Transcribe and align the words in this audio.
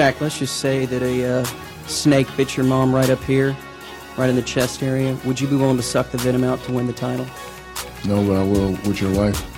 Shaq, 0.00 0.18
let's 0.22 0.38
just 0.38 0.60
say 0.60 0.86
that 0.86 1.02
a 1.02 1.40
uh, 1.40 1.44
snake 1.86 2.26
bit 2.34 2.56
your 2.56 2.64
mom 2.64 2.94
right 2.94 3.10
up 3.10 3.22
here, 3.22 3.54
right 4.16 4.30
in 4.30 4.34
the 4.34 4.40
chest 4.40 4.82
area. 4.82 5.14
Would 5.26 5.38
you 5.38 5.46
be 5.46 5.56
willing 5.56 5.76
to 5.76 5.82
suck 5.82 6.10
the 6.10 6.16
venom 6.16 6.42
out 6.42 6.58
to 6.64 6.72
win 6.72 6.86
the 6.86 6.94
title? 6.94 7.26
No, 8.06 8.26
but 8.26 8.36
I 8.36 8.42
will 8.42 8.70
with 8.88 9.02
your 9.02 9.14
wife. 9.14 9.49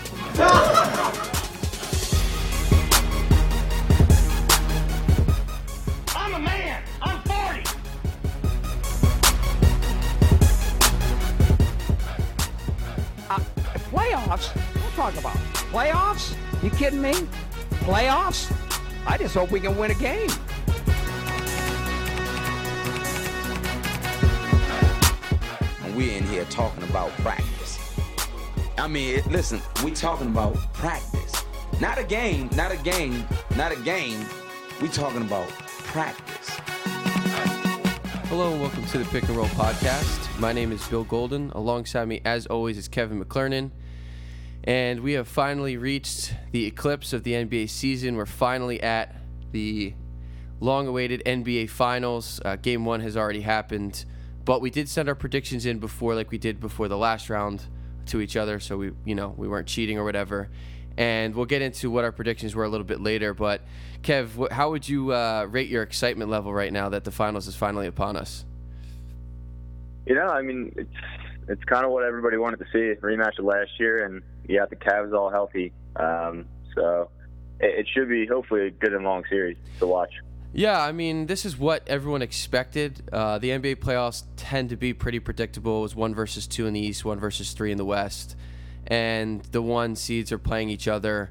Just 19.23 19.37
hope 19.37 19.53
we 19.53 19.61
can 19.61 19.77
win 19.79 19.89
a 19.89 19.95
game. 19.95 20.29
and 25.85 25.97
we're 25.97 26.17
in 26.17 26.25
here 26.25 26.45
talking 26.47 26.83
about 26.83 27.11
practice. 27.19 27.79
I 28.77 28.89
mean, 28.89 29.19
it, 29.19 29.27
listen, 29.29 29.63
we're 29.85 29.95
talking 29.95 30.27
about 30.27 30.57
practice. 30.73 31.45
Not 31.81 31.99
a 31.99 32.03
game, 32.03 32.51
not 32.57 32.73
a 32.73 32.77
game, 32.79 33.25
not 33.55 33.71
a 33.71 33.77
game. 33.77 34.27
We're 34.81 34.89
talking 34.89 35.23
about 35.23 35.49
practice. 35.51 36.49
Hello 38.27 38.51
and 38.51 38.61
welcome 38.61 38.85
to 38.87 38.99
the 38.99 39.05
Pick 39.05 39.29
and 39.29 39.37
Roll 39.37 39.47
Podcast. 39.47 40.41
My 40.41 40.53
name 40.53 40.73
is 40.73 40.85
Bill 40.89 41.05
Golden. 41.05 41.53
Alongside 41.53 42.09
me, 42.09 42.21
as 42.25 42.47
always, 42.47 42.77
is 42.77 42.89
Kevin 42.89 43.25
McClernon. 43.25 43.71
And 44.65 45.01
we 45.01 45.15
have 45.15 45.27
finally 45.27 45.77
reached 45.77 46.35
the 46.53 46.67
eclipse 46.67 47.13
of 47.13 47.25
the 47.25 47.33
NBA 47.33 47.69
season. 47.69 48.15
We're 48.15 48.27
finally 48.27 48.81
at 48.81 49.22
the 49.53 49.95
long 50.61 50.87
awaited 50.87 51.23
NBA 51.25 51.71
Finals. 51.71 52.41
Uh, 52.45 52.57
game 52.57 52.85
one 52.85 53.01
has 53.01 53.17
already 53.17 53.43
happened, 53.43 54.05
but 54.45 54.61
we 54.61 54.71
did 54.71 54.89
send 54.89 55.09
our 55.09 55.15
predictions 55.15 55.67
in 55.67 55.79
before, 55.79 56.15
like 56.15 56.31
we 56.31 56.39
did 56.39 56.61
before 56.61 56.89
the 56.89 56.99
last 56.99 57.31
round, 57.31 57.67
to 58.07 58.21
each 58.21 58.37
other. 58.37 58.59
So 58.61 58.77
we, 58.77 58.93
you 59.05 59.15
know, 59.15 59.35
we 59.37 59.49
weren't 59.49 59.69
cheating 59.69 59.99
or 59.99 60.05
whatever. 60.05 60.49
And 60.97 61.35
we'll 61.35 61.47
get 61.47 61.63
into 61.63 61.91
what 61.91 62.05
our 62.05 62.13
predictions 62.13 62.55
were 62.55 62.65
a 62.65 62.69
little 62.69 62.85
bit 62.85 63.01
later. 63.01 63.33
But 63.33 63.63
Kev, 64.03 64.51
how 64.51 64.71
would 64.71 64.89
you 64.89 65.13
uh, 65.13 65.47
rate 65.49 65.69
your 65.69 65.83
excitement 65.83 66.31
level 66.31 66.53
right 66.53 66.73
now 66.73 66.91
that 66.91 67.05
the 67.05 67.11
finals 67.11 67.47
is 67.47 67.55
finally 67.55 67.87
upon 67.87 68.17
us? 68.17 68.45
You 70.07 70.15
know, 70.17 70.27
I 70.27 70.43
mean, 70.43 70.75
it's 70.77 70.91
it's 71.49 71.65
kind 71.65 71.85
of 71.85 71.93
what 71.93 72.05
everybody 72.05 72.37
wanted 72.37 72.59
to 72.59 72.67
see. 72.73 73.01
Rematch 73.01 73.39
of 73.39 73.45
last 73.45 73.71
year, 73.79 74.05
and 74.05 74.23
got 74.49 74.71
the 74.71 74.77
Cavs 74.77 75.15
all 75.15 75.31
healthy. 75.31 75.73
Um, 75.97 76.47
so 76.75 77.11
it, 77.63 77.87
should 77.89 78.09
be 78.09 78.27
hopefully 78.27 78.67
a 78.67 78.71
good 78.71 78.93
and 78.93 79.05
long 79.05 79.25
series 79.29 79.57
to 79.79 79.87
watch. 79.87 80.13
Yeah, 80.53 80.83
I 80.83 80.93
mean, 80.93 81.27
this 81.27 81.47
is 81.47 81.57
what 81.57 81.87
everyone 81.89 82.21
expected. 82.21 83.09
Uh, 83.11 83.39
the 83.39 83.51
NBA 83.51 83.77
playoffs 83.77 84.25
tend 84.37 84.69
to 84.71 84.77
be 84.77 84.93
pretty 84.93 85.19
predictable. 85.19 85.79
It 85.79 85.83
was 85.83 85.97
one 85.97 86.15
versus 86.15 86.47
two 86.47 86.67
in 86.67 86.75
the 86.75 86.81
East, 86.81 87.05
one 87.05 87.19
versus 87.19 87.53
three 87.53 87.73
in 87.73 87.79
the 87.79 87.85
West, 87.87 88.37
and 88.87 89.43
the 89.45 89.63
one 89.63 89.97
seeds 89.97 90.31
are 90.31 90.39
playing 90.39 90.69
each 90.69 90.89
other. 90.89 91.31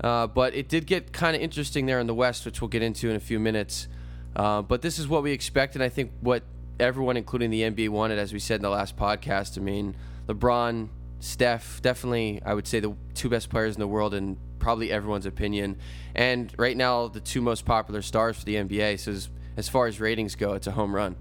Uh, 0.00 0.26
but 0.26 0.54
it 0.54 0.68
did 0.68 0.86
get 0.86 1.12
kind 1.12 1.34
of 1.34 1.42
interesting 1.42 1.86
there 1.86 1.98
in 1.98 2.06
the 2.06 2.14
West, 2.14 2.44
which 2.44 2.60
we'll 2.60 2.68
get 2.68 2.82
into 2.82 3.08
in 3.08 3.16
a 3.16 3.20
few 3.20 3.38
minutes. 3.38 3.88
Uh, 4.36 4.62
but 4.62 4.82
this 4.82 4.98
is 4.98 5.08
what 5.08 5.22
we 5.22 5.32
expected. 5.32 5.80
And 5.80 5.84
I 5.84 5.88
think 5.88 6.12
what 6.20 6.42
everyone, 6.78 7.16
including 7.16 7.50
the 7.50 7.62
NBA, 7.62 7.88
wanted, 7.88 8.18
as 8.18 8.32
we 8.32 8.38
said 8.38 8.56
in 8.56 8.62
the 8.62 8.70
last 8.70 8.96
podcast. 8.96 9.58
I 9.58 9.60
mean, 9.60 9.96
LeBron, 10.28 10.88
Steph, 11.20 11.82
definitely, 11.82 12.40
I 12.44 12.54
would 12.54 12.66
say 12.66 12.80
the 12.80 12.94
two 13.14 13.28
best 13.28 13.50
players 13.50 13.74
in 13.74 13.80
the 13.80 13.88
world 13.88 14.14
in 14.14 14.36
probably 14.58 14.90
everyone's 14.92 15.26
opinion. 15.26 15.76
And 16.14 16.52
right 16.58 16.76
now, 16.76 17.08
the 17.08 17.20
two 17.20 17.40
most 17.40 17.64
popular 17.64 18.02
stars 18.02 18.36
for 18.38 18.44
the 18.44 18.54
NBA. 18.56 18.98
So 19.00 19.12
as, 19.12 19.28
as 19.56 19.68
far 19.68 19.86
as 19.86 20.00
ratings 20.00 20.34
go, 20.36 20.52
it's 20.54 20.66
a 20.66 20.72
home 20.72 20.94
run. 20.94 21.16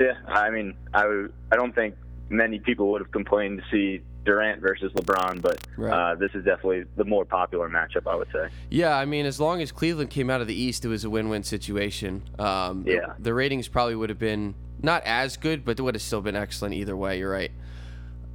Yeah, 0.00 0.14
I 0.26 0.50
mean, 0.50 0.74
I 0.94 1.26
I 1.52 1.56
don't 1.56 1.74
think 1.74 1.94
many 2.28 2.58
people 2.58 2.90
would 2.92 3.00
have 3.02 3.12
complained 3.12 3.62
to 3.62 3.64
see 3.70 4.02
Durant 4.24 4.60
versus 4.60 4.90
LeBron, 4.92 5.42
but 5.42 5.60
Right. 5.76 5.92
uh, 5.92 6.14
this 6.14 6.30
is 6.34 6.44
definitely 6.44 6.84
the 6.96 7.04
more 7.04 7.24
popular 7.24 7.68
matchup, 7.68 8.06
I 8.10 8.14
would 8.16 8.28
say. 8.32 8.48
Yeah, 8.70 8.96
I 8.96 9.04
mean, 9.04 9.26
as 9.26 9.38
long 9.38 9.60
as 9.60 9.70
Cleveland 9.70 10.10
came 10.10 10.30
out 10.30 10.40
of 10.40 10.46
the 10.46 10.54
East, 10.54 10.84
it 10.84 10.88
was 10.88 11.04
a 11.04 11.10
win-win 11.10 11.42
situation. 11.42 12.22
Um, 12.38 12.84
the- 12.84 12.92
Yeah. 12.92 13.12
The, 13.18 13.34
ratings 13.34 13.68
probably 13.68 13.94
would 13.96 14.08
have 14.10 14.18
been 14.20 14.54
not 14.80 15.02
as 15.04 15.36
good, 15.36 15.64
but 15.64 15.78
it 15.78 15.82
would 15.82 15.94
have 15.94 16.02
still 16.02 16.20
been 16.22 16.36
excellent 16.36 16.74
either 16.74 16.96
way. 16.96 17.18
You're 17.18 17.30
right. 17.32 17.50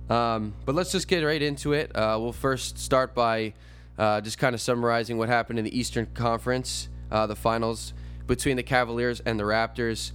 Um, 0.09 0.53
but 0.66 0.75
let's 0.75 0.91
just 0.91 1.07
get 1.07 1.23
right 1.23 1.41
into 1.41 1.73
it. 1.73 1.94
Uh, 1.95 2.18
we'll 2.19 2.31
first 2.31 2.78
start 2.78 3.13
by 3.13 3.53
uh, 3.97 4.22
just 4.22 4.38
kind 4.38 4.53
of 4.53 4.62
summarizing 4.62 5.18
what 5.18 5.29
happened 5.29 5.59
in 5.59 5.66
the 5.66 5.78
Eastern 5.78 6.06
Conference, 6.13 6.90
uh, 7.12 7.28
the 7.28 7.35
finals 7.35 7.94
between 8.25 8.57
the 8.57 8.63
Cavaliers 8.63 9.19
and 9.22 9.40
the 9.40 9.44
Raptors. 9.44 10.12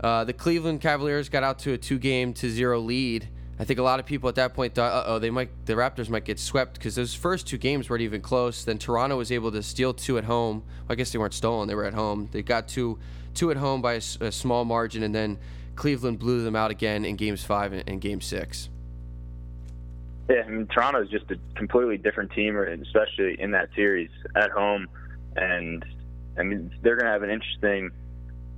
Uh, 0.00 0.24
the 0.24 0.32
Cleveland 0.32 0.80
Cavaliers 0.80 1.28
got 1.28 1.42
out 1.42 1.58
to 1.60 1.72
a 1.72 1.78
two-game 1.78 2.32
to 2.34 2.48
zero 2.48 2.80
lead. 2.80 3.28
I 3.60 3.64
think 3.64 3.80
a 3.80 3.82
lot 3.82 3.98
of 3.98 4.06
people 4.06 4.28
at 4.28 4.36
that 4.36 4.54
point 4.54 4.74
thought, 4.74 4.92
"Uh 4.92 5.04
oh, 5.06 5.18
they 5.18 5.30
might 5.30 5.50
the 5.66 5.72
Raptors 5.72 6.08
might 6.08 6.24
get 6.24 6.38
swept 6.38 6.74
because 6.74 6.94
those 6.94 7.12
first 7.12 7.48
two 7.48 7.58
games 7.58 7.90
weren't 7.90 8.02
even 8.02 8.20
close." 8.20 8.64
Then 8.64 8.78
Toronto 8.78 9.16
was 9.16 9.32
able 9.32 9.50
to 9.50 9.62
steal 9.64 9.92
two 9.92 10.16
at 10.16 10.24
home. 10.24 10.62
I 10.88 10.94
guess 10.94 11.10
they 11.10 11.18
weren't 11.18 11.34
stolen; 11.34 11.66
they 11.66 11.74
were 11.74 11.84
at 11.84 11.94
home. 11.94 12.28
They 12.30 12.42
got 12.42 12.68
two 12.68 13.00
two 13.34 13.50
at 13.50 13.56
home 13.56 13.82
by 13.82 13.94
a 13.94 14.00
small 14.00 14.64
margin, 14.64 15.02
and 15.02 15.12
then 15.12 15.38
Cleveland 15.74 16.20
blew 16.20 16.44
them 16.44 16.54
out 16.54 16.70
again 16.70 17.04
in 17.04 17.16
games 17.16 17.42
five 17.42 17.72
and, 17.72 17.82
and 17.88 18.00
game 18.00 18.20
six. 18.20 18.68
Yeah, 20.28 20.42
I 20.46 20.48
mean, 20.48 20.66
Toronto 20.66 21.02
is 21.02 21.08
just 21.08 21.30
a 21.30 21.38
completely 21.54 21.96
different 21.96 22.32
team, 22.32 22.56
especially 22.56 23.40
in 23.40 23.50
that 23.52 23.70
series 23.74 24.10
at 24.36 24.50
home. 24.50 24.86
And 25.36 25.84
I 26.38 26.42
mean, 26.42 26.70
they're 26.82 26.96
going 26.96 27.06
to 27.06 27.12
have 27.12 27.22
an 27.22 27.30
interesting 27.30 27.90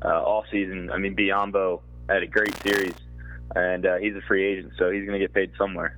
uh, 0.03 0.43
season. 0.51 0.91
I 0.91 0.99
mean, 0.99 1.15
Biyombo 1.15 1.81
had 2.09 2.23
a 2.23 2.27
great 2.27 2.55
series, 2.63 2.95
and 3.55 3.87
uh, 3.87 3.97
he's 3.99 4.17
a 4.17 4.21
free 4.23 4.45
agent, 4.45 4.73
so 4.79 4.91
he's 4.91 5.07
going 5.07 5.19
to 5.19 5.25
get 5.25 5.33
paid 5.33 5.53
somewhere. 5.57 5.97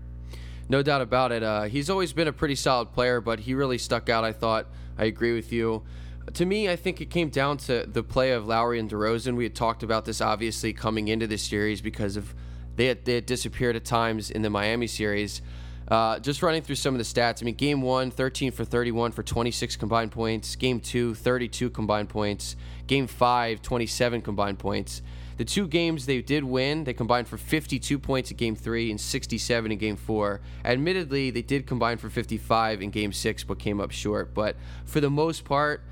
No 0.68 0.82
doubt 0.82 1.00
about 1.00 1.32
it. 1.32 1.42
Uh, 1.42 1.62
he's 1.64 1.88
always 1.90 2.12
been 2.12 2.28
a 2.28 2.32
pretty 2.32 2.54
solid 2.54 2.92
player, 2.92 3.20
but 3.20 3.40
he 3.40 3.54
really 3.54 3.78
stuck 3.78 4.08
out. 4.08 4.24
I 4.24 4.32
thought. 4.32 4.66
I 4.98 5.06
agree 5.06 5.34
with 5.34 5.52
you. 5.52 5.82
To 6.34 6.44
me, 6.44 6.68
I 6.68 6.76
think 6.76 7.00
it 7.00 7.06
came 7.06 7.30
down 7.30 7.56
to 7.58 7.86
the 7.86 8.02
play 8.02 8.32
of 8.32 8.46
Lowry 8.46 8.78
and 8.78 8.90
DeRozan. 8.90 9.36
We 9.36 9.44
had 9.44 9.54
talked 9.54 9.82
about 9.82 10.04
this 10.04 10.20
obviously 10.20 10.72
coming 10.72 11.08
into 11.08 11.26
this 11.26 11.42
series 11.42 11.80
because 11.80 12.16
of 12.16 12.34
they 12.76 12.86
had, 12.86 13.04
they 13.04 13.14
had 13.14 13.26
disappeared 13.26 13.76
at 13.76 13.84
times 13.84 14.30
in 14.30 14.42
the 14.42 14.50
Miami 14.50 14.86
series. 14.86 15.42
Uh, 15.88 16.18
just 16.18 16.42
running 16.42 16.62
through 16.62 16.76
some 16.76 16.94
of 16.94 16.98
the 16.98 17.04
stats. 17.04 17.42
I 17.42 17.44
mean, 17.44 17.54
game 17.54 17.82
one, 17.82 18.10
13 18.10 18.52
for 18.52 18.64
31 18.64 19.12
for 19.12 19.22
26 19.22 19.76
combined 19.76 20.12
points. 20.12 20.56
Game 20.56 20.80
two, 20.80 21.14
32 21.14 21.70
combined 21.70 22.08
points. 22.08 22.56
Game 22.86 23.06
five, 23.06 23.62
27 23.62 24.22
combined 24.22 24.58
points. 24.58 25.02
The 25.38 25.44
two 25.44 25.66
games 25.66 26.06
they 26.06 26.20
did 26.20 26.44
win, 26.44 26.84
they 26.84 26.92
combined 26.92 27.26
for 27.26 27.36
52 27.36 27.98
points 27.98 28.30
in 28.30 28.36
game 28.36 28.54
three 28.54 28.90
and 28.90 29.00
67 29.00 29.72
in 29.72 29.78
game 29.78 29.96
four. 29.96 30.40
Admittedly, 30.64 31.30
they 31.30 31.42
did 31.42 31.66
combine 31.66 31.98
for 31.98 32.10
55 32.10 32.82
in 32.82 32.90
game 32.90 33.12
six, 33.12 33.42
but 33.42 33.58
came 33.58 33.80
up 33.80 33.90
short. 33.90 34.34
But 34.34 34.56
for 34.84 35.00
the 35.00 35.10
most 35.10 35.44
part, 35.44 35.82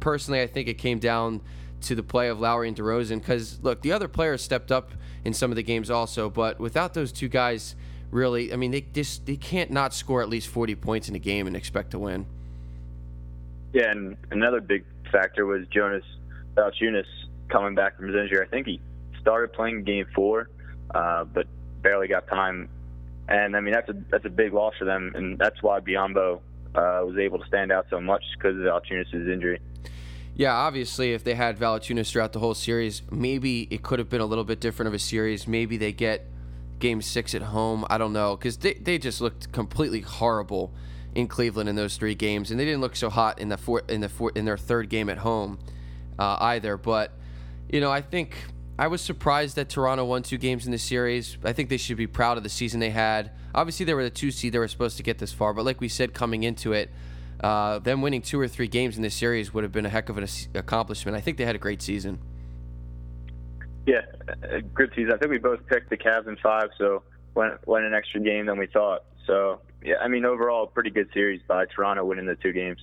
personally, 0.00 0.40
I 0.40 0.46
think 0.46 0.68
it 0.68 0.74
came 0.74 0.98
down 0.98 1.40
to 1.82 1.94
the 1.94 2.02
play 2.02 2.28
of 2.28 2.40
Lowry 2.40 2.68
and 2.68 2.76
DeRozan. 2.76 3.18
Because, 3.18 3.58
look, 3.62 3.82
the 3.82 3.92
other 3.92 4.08
players 4.08 4.42
stepped 4.42 4.72
up 4.72 4.92
in 5.24 5.32
some 5.34 5.50
of 5.50 5.56
the 5.56 5.62
games 5.62 5.90
also, 5.90 6.30
but 6.30 6.58
without 6.58 6.94
those 6.94 7.12
two 7.12 7.28
guys, 7.28 7.74
really, 8.10 8.52
I 8.52 8.56
mean, 8.56 8.70
they 8.70 8.80
just 8.80 9.26
they 9.26 9.36
can't 9.36 9.70
not 9.70 9.94
score 9.94 10.22
at 10.22 10.28
least 10.28 10.48
40 10.48 10.74
points 10.76 11.08
in 11.08 11.14
a 11.14 11.18
game 11.18 11.46
and 11.46 11.56
expect 11.56 11.92
to 11.92 11.98
win. 11.98 12.26
Yeah, 13.72 13.90
and 13.90 14.16
another 14.30 14.60
big 14.60 14.84
factor 15.12 15.44
was 15.46 15.66
Jonas 15.68 16.04
Valanciunas 16.54 17.04
coming 17.48 17.74
back 17.74 17.96
from 17.96 18.08
his 18.08 18.16
injury. 18.16 18.44
I 18.44 18.48
think 18.48 18.66
he 18.66 18.80
started 19.20 19.52
playing 19.52 19.84
Game 19.84 20.06
Four, 20.14 20.48
uh, 20.94 21.24
but 21.24 21.46
barely 21.82 22.08
got 22.08 22.26
time. 22.28 22.68
And 23.28 23.56
I 23.56 23.60
mean, 23.60 23.74
that's 23.74 23.88
a 23.88 23.96
that's 24.10 24.24
a 24.24 24.30
big 24.30 24.52
loss 24.52 24.74
for 24.78 24.84
them, 24.84 25.12
and 25.14 25.38
that's 25.38 25.62
why 25.62 25.80
Biyombo 25.80 26.40
uh, 26.74 27.02
was 27.04 27.18
able 27.18 27.38
to 27.38 27.46
stand 27.46 27.70
out 27.72 27.86
so 27.90 28.00
much 28.00 28.22
because 28.36 28.56
of 28.56 28.62
Valanciunas' 28.62 29.32
injury. 29.32 29.60
Yeah, 30.34 30.54
obviously, 30.54 31.12
if 31.12 31.24
they 31.24 31.34
had 31.34 31.58
Valanciunas 31.58 32.10
throughout 32.10 32.32
the 32.32 32.38
whole 32.38 32.54
series, 32.54 33.02
maybe 33.10 33.62
it 33.70 33.82
could 33.82 33.98
have 33.98 34.08
been 34.08 34.20
a 34.20 34.26
little 34.26 34.44
bit 34.44 34.60
different 34.60 34.86
of 34.86 34.94
a 34.94 34.98
series. 34.98 35.48
Maybe 35.48 35.76
they 35.76 35.92
get 35.92 36.26
Game 36.78 37.02
Six 37.02 37.34
at 37.34 37.42
home. 37.42 37.84
I 37.90 37.98
don't 37.98 38.12
know 38.12 38.36
because 38.36 38.56
they, 38.58 38.74
they 38.74 38.98
just 38.98 39.20
looked 39.20 39.52
completely 39.52 40.00
horrible 40.00 40.72
in 41.14 41.26
Cleveland 41.26 41.68
in 41.68 41.76
those 41.76 41.96
three 41.96 42.14
games, 42.14 42.50
and 42.50 42.58
they 42.58 42.64
didn't 42.64 42.80
look 42.80 42.96
so 42.96 43.10
hot 43.10 43.38
in 43.38 43.48
the 43.48 43.56
four, 43.56 43.82
in 43.88 44.00
the 44.00 44.08
four, 44.08 44.32
in 44.34 44.44
their 44.44 44.56
third 44.56 44.88
game 44.88 45.08
at 45.08 45.18
home 45.18 45.58
uh, 46.18 46.36
either. 46.40 46.76
But 46.76 47.12
you 47.70 47.80
know, 47.80 47.90
I 47.90 48.00
think 48.00 48.36
I 48.78 48.86
was 48.86 49.00
surprised 49.00 49.56
that 49.56 49.68
Toronto 49.68 50.04
won 50.04 50.22
two 50.22 50.38
games 50.38 50.66
in 50.66 50.72
the 50.72 50.78
series. 50.78 51.36
I 51.44 51.52
think 51.52 51.68
they 51.68 51.76
should 51.76 51.96
be 51.96 52.06
proud 52.06 52.36
of 52.36 52.42
the 52.42 52.48
season 52.48 52.80
they 52.80 52.90
had. 52.90 53.32
Obviously, 53.54 53.84
they 53.84 53.94
were 53.94 54.04
the 54.04 54.10
two 54.10 54.30
seed; 54.30 54.52
they 54.52 54.58
were 54.58 54.68
supposed 54.68 54.96
to 54.98 55.02
get 55.02 55.18
this 55.18 55.32
far. 55.32 55.52
But 55.54 55.64
like 55.64 55.80
we 55.80 55.88
said, 55.88 56.14
coming 56.14 56.42
into 56.42 56.72
it, 56.72 56.90
uh, 57.40 57.78
them 57.78 58.02
winning 58.02 58.22
two 58.22 58.38
or 58.38 58.48
three 58.48 58.68
games 58.68 58.96
in 58.96 59.02
this 59.02 59.14
series 59.14 59.52
would 59.54 59.64
have 59.64 59.72
been 59.72 59.86
a 59.86 59.90
heck 59.90 60.08
of 60.08 60.18
an 60.18 60.26
accomplishment. 60.54 61.16
I 61.16 61.20
think 61.20 61.38
they 61.38 61.44
had 61.44 61.54
a 61.54 61.58
great 61.58 61.82
season. 61.82 62.18
Yeah, 63.88 64.02
good 64.74 64.92
season. 64.94 65.14
I 65.14 65.16
think 65.16 65.30
we 65.30 65.38
both 65.38 65.66
picked 65.66 65.88
the 65.88 65.96
Cavs 65.96 66.28
in 66.28 66.36
five, 66.42 66.68
so 66.76 67.02
went 67.34 67.66
went 67.66 67.86
an 67.86 67.94
extra 67.94 68.20
game 68.20 68.44
than 68.44 68.58
we 68.58 68.66
thought. 68.66 69.04
So 69.26 69.60
yeah, 69.82 69.94
I 70.02 70.08
mean, 70.08 70.26
overall, 70.26 70.66
pretty 70.66 70.90
good 70.90 71.08
series 71.14 71.40
by 71.48 71.64
Toronto 71.64 72.04
winning 72.04 72.26
the 72.26 72.34
two 72.34 72.52
games. 72.52 72.80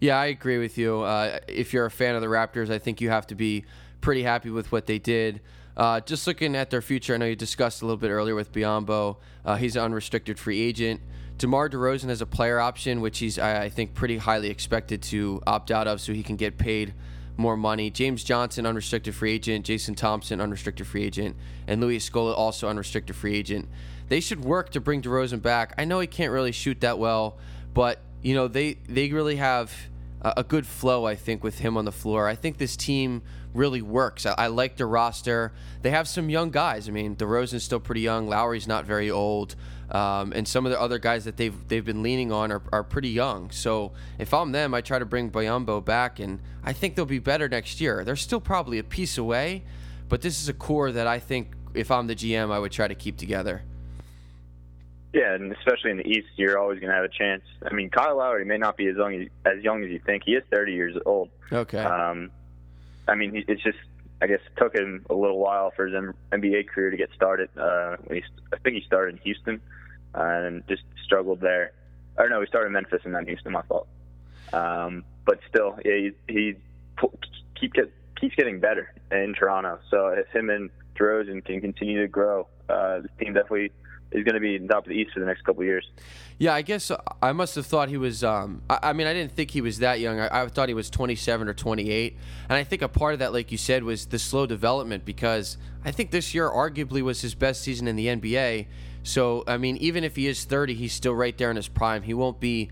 Yeah, 0.00 0.18
I 0.18 0.26
agree 0.26 0.58
with 0.58 0.76
you. 0.76 1.02
Uh, 1.02 1.38
if 1.46 1.72
you're 1.72 1.86
a 1.86 1.90
fan 1.92 2.16
of 2.16 2.22
the 2.22 2.26
Raptors, 2.26 2.70
I 2.70 2.78
think 2.78 3.00
you 3.00 3.08
have 3.08 3.24
to 3.28 3.36
be 3.36 3.66
pretty 4.00 4.24
happy 4.24 4.50
with 4.50 4.72
what 4.72 4.86
they 4.86 4.98
did. 4.98 5.42
Uh, 5.76 6.00
just 6.00 6.26
looking 6.26 6.56
at 6.56 6.70
their 6.70 6.82
future, 6.82 7.14
I 7.14 7.18
know 7.18 7.26
you 7.26 7.36
discussed 7.36 7.82
a 7.82 7.84
little 7.84 7.96
bit 7.96 8.10
earlier 8.10 8.34
with 8.34 8.50
Biyombo. 8.50 9.18
Uh, 9.44 9.54
he's 9.54 9.76
an 9.76 9.82
unrestricted 9.82 10.40
free 10.40 10.60
agent. 10.60 11.00
DeMar 11.36 11.68
DeRozan 11.68 12.08
has 12.08 12.20
a 12.20 12.26
player 12.26 12.58
option, 12.58 13.00
which 13.00 13.20
he's, 13.20 13.38
I 13.38 13.68
think, 13.68 13.94
pretty 13.94 14.16
highly 14.16 14.50
expected 14.50 15.02
to 15.02 15.40
opt 15.46 15.70
out 15.70 15.86
of 15.86 16.00
so 16.00 16.12
he 16.12 16.24
can 16.24 16.34
get 16.34 16.58
paid 16.58 16.94
more 17.38 17.56
money. 17.56 17.90
James 17.90 18.24
Johnson, 18.24 18.66
unrestricted 18.66 19.14
free 19.14 19.32
agent. 19.32 19.64
Jason 19.64 19.94
Thompson, 19.94 20.40
unrestricted 20.40 20.86
free 20.86 21.04
agent. 21.04 21.36
And 21.66 21.80
Luis 21.80 22.08
Scola, 22.08 22.36
also 22.36 22.68
unrestricted 22.68 23.16
free 23.16 23.36
agent. 23.36 23.68
They 24.08 24.20
should 24.20 24.44
work 24.44 24.70
to 24.70 24.80
bring 24.80 25.02
DeRozan 25.02 25.40
back. 25.40 25.74
I 25.78 25.84
know 25.84 26.00
he 26.00 26.06
can't 26.06 26.32
really 26.32 26.52
shoot 26.52 26.80
that 26.80 26.98
well, 26.98 27.38
but, 27.74 28.00
you 28.22 28.34
know, 28.34 28.48
they, 28.48 28.74
they 28.88 29.10
really 29.10 29.36
have 29.36 29.72
a 30.20 30.42
good 30.42 30.66
flow, 30.66 31.06
I 31.06 31.14
think, 31.14 31.44
with 31.44 31.58
him 31.58 31.76
on 31.76 31.84
the 31.84 31.92
floor. 31.92 32.26
I 32.26 32.34
think 32.34 32.58
this 32.58 32.76
team 32.76 33.22
really 33.54 33.82
works. 33.82 34.26
I, 34.26 34.34
I 34.36 34.46
like 34.48 34.76
the 34.76 34.86
roster. 34.86 35.52
They 35.82 35.90
have 35.90 36.08
some 36.08 36.28
young 36.28 36.50
guys. 36.50 36.88
I 36.88 36.92
mean, 36.92 37.16
DeRozan's 37.16 37.64
still 37.64 37.80
pretty 37.80 38.00
young. 38.00 38.28
Lowry's 38.28 38.66
not 38.66 38.84
very 38.84 39.10
old. 39.10 39.54
Um, 39.90 40.32
and 40.32 40.46
some 40.46 40.66
of 40.66 40.72
the 40.72 40.80
other 40.80 40.98
guys 40.98 41.24
that 41.24 41.38
they've 41.38 41.56
they've 41.68 41.84
been 41.84 42.02
leaning 42.02 42.30
on 42.30 42.52
are, 42.52 42.62
are 42.72 42.84
pretty 42.84 43.08
young. 43.08 43.50
So 43.50 43.92
if 44.18 44.34
I'm 44.34 44.52
them, 44.52 44.74
I 44.74 44.82
try 44.82 44.98
to 44.98 45.06
bring 45.06 45.30
Biyombo 45.30 45.84
back, 45.84 46.20
and 46.20 46.40
I 46.62 46.74
think 46.74 46.94
they'll 46.94 47.06
be 47.06 47.20
better 47.20 47.48
next 47.48 47.80
year. 47.80 48.04
They're 48.04 48.16
still 48.16 48.40
probably 48.40 48.78
a 48.78 48.84
piece 48.84 49.16
away, 49.16 49.64
but 50.08 50.20
this 50.20 50.42
is 50.42 50.48
a 50.48 50.52
core 50.52 50.92
that 50.92 51.06
I 51.06 51.18
think 51.18 51.52
if 51.72 51.90
I'm 51.90 52.06
the 52.06 52.14
GM, 52.14 52.50
I 52.50 52.58
would 52.58 52.72
try 52.72 52.86
to 52.86 52.94
keep 52.94 53.16
together. 53.16 53.62
Yeah, 55.12 55.34
and 55.34 55.52
especially 55.52 55.90
in 55.90 55.96
the 55.98 56.06
East, 56.06 56.28
you're 56.36 56.58
always 56.58 56.80
going 56.80 56.90
to 56.90 56.94
have 56.94 57.04
a 57.04 57.08
chance. 57.08 57.42
I 57.64 57.72
mean, 57.72 57.88
Kyle 57.88 58.18
Lowry 58.18 58.44
may 58.44 58.58
not 58.58 58.76
be 58.76 58.88
as 58.88 58.96
young 58.96 59.14
as, 59.14 59.28
as 59.46 59.64
young 59.64 59.82
as 59.82 59.90
you 59.90 60.00
think. 60.04 60.24
He 60.26 60.32
is 60.32 60.44
30 60.50 60.72
years 60.72 60.96
old. 61.06 61.30
Okay. 61.50 61.78
Um, 61.78 62.30
I 63.06 63.14
mean, 63.14 63.44
it's 63.48 63.62
just 63.62 63.78
I 64.20 64.26
guess 64.26 64.40
it 64.44 64.58
took 64.60 64.74
him 64.74 65.06
a 65.08 65.14
little 65.14 65.38
while 65.38 65.70
for 65.74 65.86
his 65.86 65.94
NBA 66.32 66.68
career 66.68 66.90
to 66.90 66.96
get 66.96 67.10
started. 67.14 67.48
Uh, 67.56 67.96
he, 68.10 68.22
I 68.52 68.58
think 68.58 68.76
he 68.76 68.82
started 68.84 69.16
in 69.16 69.22
Houston 69.22 69.60
uh, 70.14 70.22
and 70.22 70.66
just 70.68 70.82
struggled 71.04 71.40
there. 71.40 71.72
Or 72.16 72.28
no, 72.28 72.40
he 72.40 72.46
started 72.46 72.66
in 72.66 72.72
Memphis 72.72 73.02
and 73.04 73.14
then 73.14 73.26
Houston. 73.26 73.52
My 73.52 73.62
fault. 73.62 73.86
Um, 74.52 75.04
but 75.24 75.38
still, 75.48 75.78
yeah, 75.84 76.10
he, 76.26 76.32
he 76.32 76.54
keep 77.60 77.74
get, 77.74 77.92
keeps 78.20 78.34
getting 78.34 78.58
better 78.58 78.92
in 79.12 79.34
Toronto. 79.38 79.78
So 79.90 80.08
if 80.08 80.26
him 80.28 80.50
and 80.50 80.70
DeRozan 80.98 81.44
can 81.44 81.60
continue 81.60 82.00
to 82.00 82.08
grow, 82.08 82.48
uh, 82.68 83.00
the 83.00 83.08
team 83.20 83.34
definitely 83.34 83.70
is 84.10 84.24
going 84.24 84.34
to 84.34 84.40
be 84.40 84.58
top 84.66 84.84
of 84.84 84.90
the 84.90 84.94
East 84.94 85.12
for 85.12 85.20
the 85.20 85.26
next 85.26 85.42
couple 85.44 85.64
years. 85.64 85.86
Yeah, 86.38 86.54
I 86.54 86.62
guess 86.62 86.90
uh, 86.90 86.98
I 87.20 87.32
must 87.32 87.54
have 87.56 87.66
thought 87.66 87.88
he 87.88 87.96
was. 87.96 88.24
Um, 88.24 88.62
I, 88.70 88.78
I 88.84 88.92
mean, 88.92 89.06
I 89.06 89.12
didn't 89.12 89.32
think 89.32 89.50
he 89.50 89.60
was 89.60 89.78
that 89.78 90.00
young. 90.00 90.20
I, 90.20 90.42
I 90.42 90.48
thought 90.48 90.68
he 90.68 90.74
was 90.74 90.88
27 90.88 91.48
or 91.48 91.54
28, 91.54 92.16
and 92.48 92.56
I 92.56 92.64
think 92.64 92.82
a 92.82 92.88
part 92.88 93.12
of 93.14 93.18
that, 93.18 93.32
like 93.32 93.52
you 93.52 93.58
said, 93.58 93.82
was 93.84 94.06
the 94.06 94.18
slow 94.18 94.46
development 94.46 95.04
because 95.04 95.58
I 95.84 95.90
think 95.90 96.10
this 96.10 96.34
year 96.34 96.48
arguably 96.48 97.02
was 97.02 97.20
his 97.20 97.34
best 97.34 97.62
season 97.62 97.88
in 97.88 97.96
the 97.96 98.06
NBA. 98.06 98.66
So, 99.02 99.44
I 99.46 99.56
mean, 99.56 99.76
even 99.78 100.04
if 100.04 100.16
he 100.16 100.26
is 100.26 100.44
30, 100.44 100.74
he's 100.74 100.92
still 100.92 101.14
right 101.14 101.36
there 101.36 101.50
in 101.50 101.56
his 101.56 101.68
prime. 101.68 102.02
He 102.02 102.14
won't 102.14 102.40
be 102.40 102.70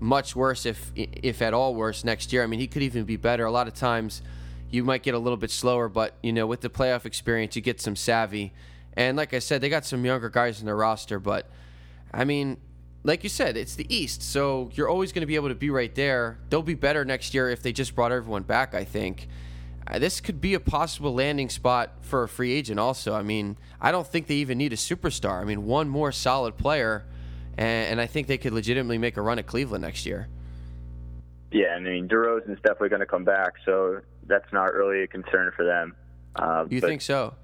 much 0.00 0.34
worse, 0.34 0.66
if 0.66 0.90
if 0.96 1.42
at 1.42 1.54
all 1.54 1.74
worse, 1.74 2.04
next 2.04 2.32
year. 2.32 2.42
I 2.42 2.46
mean, 2.46 2.60
he 2.60 2.66
could 2.66 2.82
even 2.82 3.04
be 3.04 3.16
better. 3.16 3.44
A 3.44 3.50
lot 3.50 3.68
of 3.68 3.74
times, 3.74 4.22
you 4.70 4.84
might 4.84 5.02
get 5.02 5.14
a 5.14 5.18
little 5.18 5.36
bit 5.36 5.50
slower, 5.50 5.88
but 5.88 6.14
you 6.22 6.32
know, 6.32 6.46
with 6.46 6.62
the 6.62 6.70
playoff 6.70 7.04
experience, 7.04 7.54
you 7.56 7.62
get 7.62 7.80
some 7.80 7.94
savvy. 7.94 8.52
And 8.94 9.16
like 9.16 9.34
I 9.34 9.38
said, 9.38 9.60
they 9.60 9.68
got 9.68 9.84
some 9.84 10.04
younger 10.04 10.28
guys 10.28 10.60
in 10.60 10.66
their 10.66 10.76
roster, 10.76 11.18
but 11.18 11.50
I 12.12 12.24
mean, 12.24 12.58
like 13.04 13.22
you 13.24 13.28
said, 13.28 13.56
it's 13.56 13.74
the 13.74 13.92
East, 13.94 14.22
so 14.22 14.70
you're 14.74 14.88
always 14.88 15.12
going 15.12 15.22
to 15.22 15.26
be 15.26 15.34
able 15.34 15.48
to 15.48 15.54
be 15.54 15.70
right 15.70 15.94
there. 15.94 16.38
They'll 16.50 16.62
be 16.62 16.74
better 16.74 17.04
next 17.04 17.34
year 17.34 17.50
if 17.50 17.62
they 17.62 17.72
just 17.72 17.94
brought 17.94 18.12
everyone 18.12 18.42
back, 18.42 18.74
I 18.74 18.84
think. 18.84 19.28
Uh, 19.86 19.98
this 19.98 20.20
could 20.20 20.40
be 20.40 20.54
a 20.54 20.60
possible 20.60 21.12
landing 21.12 21.48
spot 21.48 21.94
for 22.02 22.22
a 22.22 22.28
free 22.28 22.52
agent, 22.52 22.78
also. 22.78 23.14
I 23.14 23.22
mean, 23.22 23.56
I 23.80 23.90
don't 23.90 24.06
think 24.06 24.28
they 24.28 24.36
even 24.36 24.58
need 24.58 24.72
a 24.72 24.76
superstar. 24.76 25.40
I 25.40 25.44
mean, 25.44 25.64
one 25.66 25.88
more 25.88 26.12
solid 26.12 26.56
player, 26.56 27.04
and, 27.58 27.92
and 27.92 28.00
I 28.00 28.06
think 28.06 28.28
they 28.28 28.38
could 28.38 28.52
legitimately 28.52 28.98
make 28.98 29.16
a 29.16 29.22
run 29.22 29.38
at 29.40 29.46
Cleveland 29.46 29.82
next 29.82 30.06
year. 30.06 30.28
Yeah, 31.50 31.74
I 31.76 31.80
mean 31.80 32.08
DeRozan's 32.08 32.60
definitely 32.62 32.88
going 32.88 33.00
to 33.00 33.06
come 33.06 33.24
back, 33.24 33.54
so 33.64 34.00
that's 34.26 34.50
not 34.52 34.72
really 34.72 35.02
a 35.02 35.06
concern 35.06 35.52
for 35.54 35.64
them. 35.64 35.94
Uh, 36.36 36.64
You 36.70 36.80
think 36.80 37.02
so? 37.02 37.34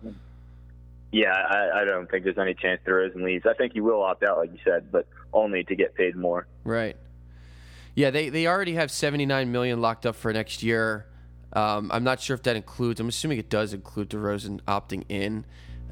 Yeah, 1.10 1.32
I, 1.32 1.80
I 1.80 1.84
don't 1.84 2.10
think 2.10 2.24
there's 2.24 2.38
any 2.38 2.54
chance 2.54 2.80
DeRozan 2.86 3.22
leaves. 3.24 3.46
I 3.46 3.54
think 3.54 3.72
he 3.72 3.80
will 3.80 4.02
opt 4.02 4.22
out, 4.22 4.36
like 4.38 4.52
you 4.52 4.58
said, 4.64 4.92
but 4.92 5.06
only 5.32 5.64
to 5.64 5.74
get 5.74 5.94
paid 5.94 6.16
more. 6.16 6.46
Right. 6.64 6.96
Yeah, 7.94 8.10
they, 8.10 8.28
they 8.28 8.46
already 8.46 8.74
have 8.74 8.90
79 8.90 9.50
million 9.50 9.80
locked 9.80 10.04
up 10.06 10.16
for 10.16 10.32
next 10.32 10.62
year. 10.62 11.06
Um, 11.54 11.90
I'm 11.92 12.04
not 12.04 12.20
sure 12.20 12.34
if 12.34 12.42
that 12.42 12.56
includes. 12.56 13.00
I'm 13.00 13.08
assuming 13.08 13.38
it 13.38 13.48
does 13.48 13.72
include 13.72 14.10
DeRozan 14.10 14.60
opting 14.68 15.04
in. 15.08 15.46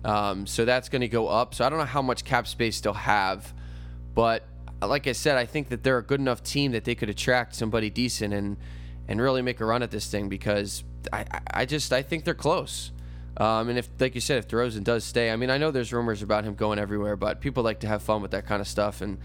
Um, 0.05 0.47
so 0.47 0.65
that's 0.65 0.89
going 0.91 1.01
to 1.01 1.09
go 1.09 1.29
up. 1.29 1.55
So 1.55 1.65
I 1.65 1.71
don't 1.71 1.79
know 1.79 1.85
how 1.87 2.03
much 2.03 2.25
cap 2.25 2.47
space 2.47 2.81
they'll 2.81 2.93
have, 2.93 3.53
but 4.15 4.45
like 4.83 5.07
I 5.07 5.13
said, 5.13 5.37
I 5.39 5.47
think 5.47 5.71
that 5.71 5.83
they're 5.83 5.99
a 5.99 6.03
good 6.05 6.21
enough 6.21 6.43
team 6.43 6.73
that 6.73 6.85
they 6.85 6.95
could 6.95 7.09
attract 7.09 7.55
somebody 7.55 7.89
decent 7.91 8.35
and 8.35 8.57
and 9.09 9.21
really 9.21 9.41
make 9.41 9.61
a 9.61 9.65
run 9.65 9.83
at 9.83 9.91
this 9.91 10.09
thing 10.11 10.29
because 10.29 10.85
I, 11.13 11.21
I- 11.31 11.41
I 11.63 11.65
just 11.65 11.93
I 11.93 12.03
think 12.03 12.25
they're 12.25 12.35
close. 12.35 12.93
Um, 13.37 13.69
and 13.69 13.79
if, 13.79 13.89
like 13.99 14.15
you 14.15 14.21
said, 14.21 14.39
if 14.39 14.49
DeRozan 14.49 14.83
does 14.83 15.05
stay, 15.05 15.31
I 15.31 15.37
mean, 15.37 15.51
I 15.51 15.59
know 15.59 15.71
there's 15.71 15.93
rumors 15.93 16.23
about 16.23 16.45
him 16.45 16.55
going 16.55 16.79
everywhere, 16.79 17.17
but 17.17 17.41
people 17.41 17.63
like 17.63 17.81
to 17.81 17.87
have 17.87 18.03
fun 18.03 18.23
with 18.23 18.31
that 18.31 18.47
kind 18.47 18.61
of 18.61 18.69
stuff, 18.69 19.01
and 19.03 19.19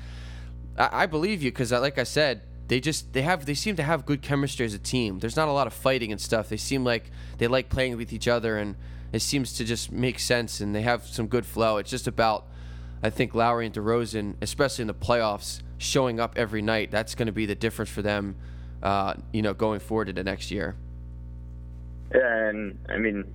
I, 0.78 1.04
I 1.04 1.06
believe 1.06 1.42
you 1.42 1.52
because, 1.52 1.72
like 1.72 1.98
I 1.98 2.04
said, 2.04 2.42
they 2.68 2.80
just 2.80 3.12
they 3.12 3.22
have 3.22 3.46
they 3.46 3.54
seem 3.54 3.76
to 3.76 3.84
have 3.84 4.06
good 4.06 4.22
chemistry 4.22 4.66
as 4.66 4.74
a 4.74 4.80
team. 4.80 5.20
There's 5.20 5.36
not 5.36 5.48
a 5.50 5.52
lot 5.52 5.68
of 5.68 5.74
fighting 5.74 6.12
and 6.12 6.22
stuff. 6.22 6.48
They 6.50 6.58
seem 6.58 6.84
like 6.84 7.12
they 7.38 7.48
like 7.48 7.70
playing 7.70 7.98
with 7.98 8.14
each 8.14 8.28
other, 8.28 8.58
and 8.58 8.76
it 9.12 9.22
seems 9.22 9.54
to 9.54 9.66
just 9.66 9.92
make 9.92 10.20
sense. 10.20 10.62
And 10.62 10.74
they 10.74 10.82
have 10.82 11.06
some 11.06 11.28
good 11.28 11.46
flow. 11.46 11.78
It's 11.78 11.90
just 11.90 12.08
about, 12.08 12.48
I 13.04 13.10
think 13.10 13.36
Lowry 13.36 13.66
and 13.66 13.76
DeRozan, 13.76 14.36
especially 14.42 14.84
in 14.84 14.88
the 14.88 14.94
playoffs, 14.94 15.62
showing 15.80 16.20
up 16.20 16.38
every 16.38 16.62
night. 16.62 16.92
That's 16.92 17.14
going 17.14 17.26
to 17.26 17.34
be 17.34 17.46
the 17.46 17.56
difference 17.56 17.92
for 17.92 18.02
them, 18.02 18.36
uh, 18.82 19.16
you 19.34 19.42
know, 19.42 19.54
going 19.54 19.82
forward 19.82 20.08
into 20.08 20.24
next 20.24 20.50
year. 20.50 20.76
Yeah, 22.16 22.48
and 22.48 22.80
I 22.88 22.98
mean, 22.98 23.26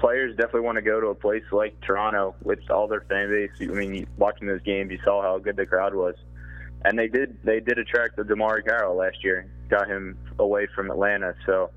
players 0.00 0.34
definitely 0.36 0.62
want 0.62 0.76
to 0.76 0.82
go 0.82 1.00
to 1.00 1.08
a 1.08 1.14
place 1.14 1.44
like 1.52 1.78
Toronto 1.82 2.34
with 2.42 2.58
all 2.70 2.88
their 2.88 3.02
fan 3.02 3.28
base. 3.28 3.50
I 3.60 3.72
mean, 3.72 4.06
watching 4.16 4.48
those 4.48 4.62
games, 4.62 4.90
you 4.90 4.98
saw 5.04 5.22
how 5.22 5.38
good 5.38 5.56
the 5.56 5.66
crowd 5.66 5.94
was, 5.94 6.14
and 6.84 6.98
they 6.98 7.06
did 7.06 7.36
they 7.44 7.60
did 7.60 7.78
attract 7.78 8.16
the 8.16 8.22
DeMarre 8.22 8.64
Carroll 8.64 8.96
last 8.96 9.22
year, 9.22 9.48
got 9.68 9.86
him 9.86 10.18
away 10.38 10.66
from 10.74 10.90
Atlanta. 10.90 11.34
So 11.46 11.70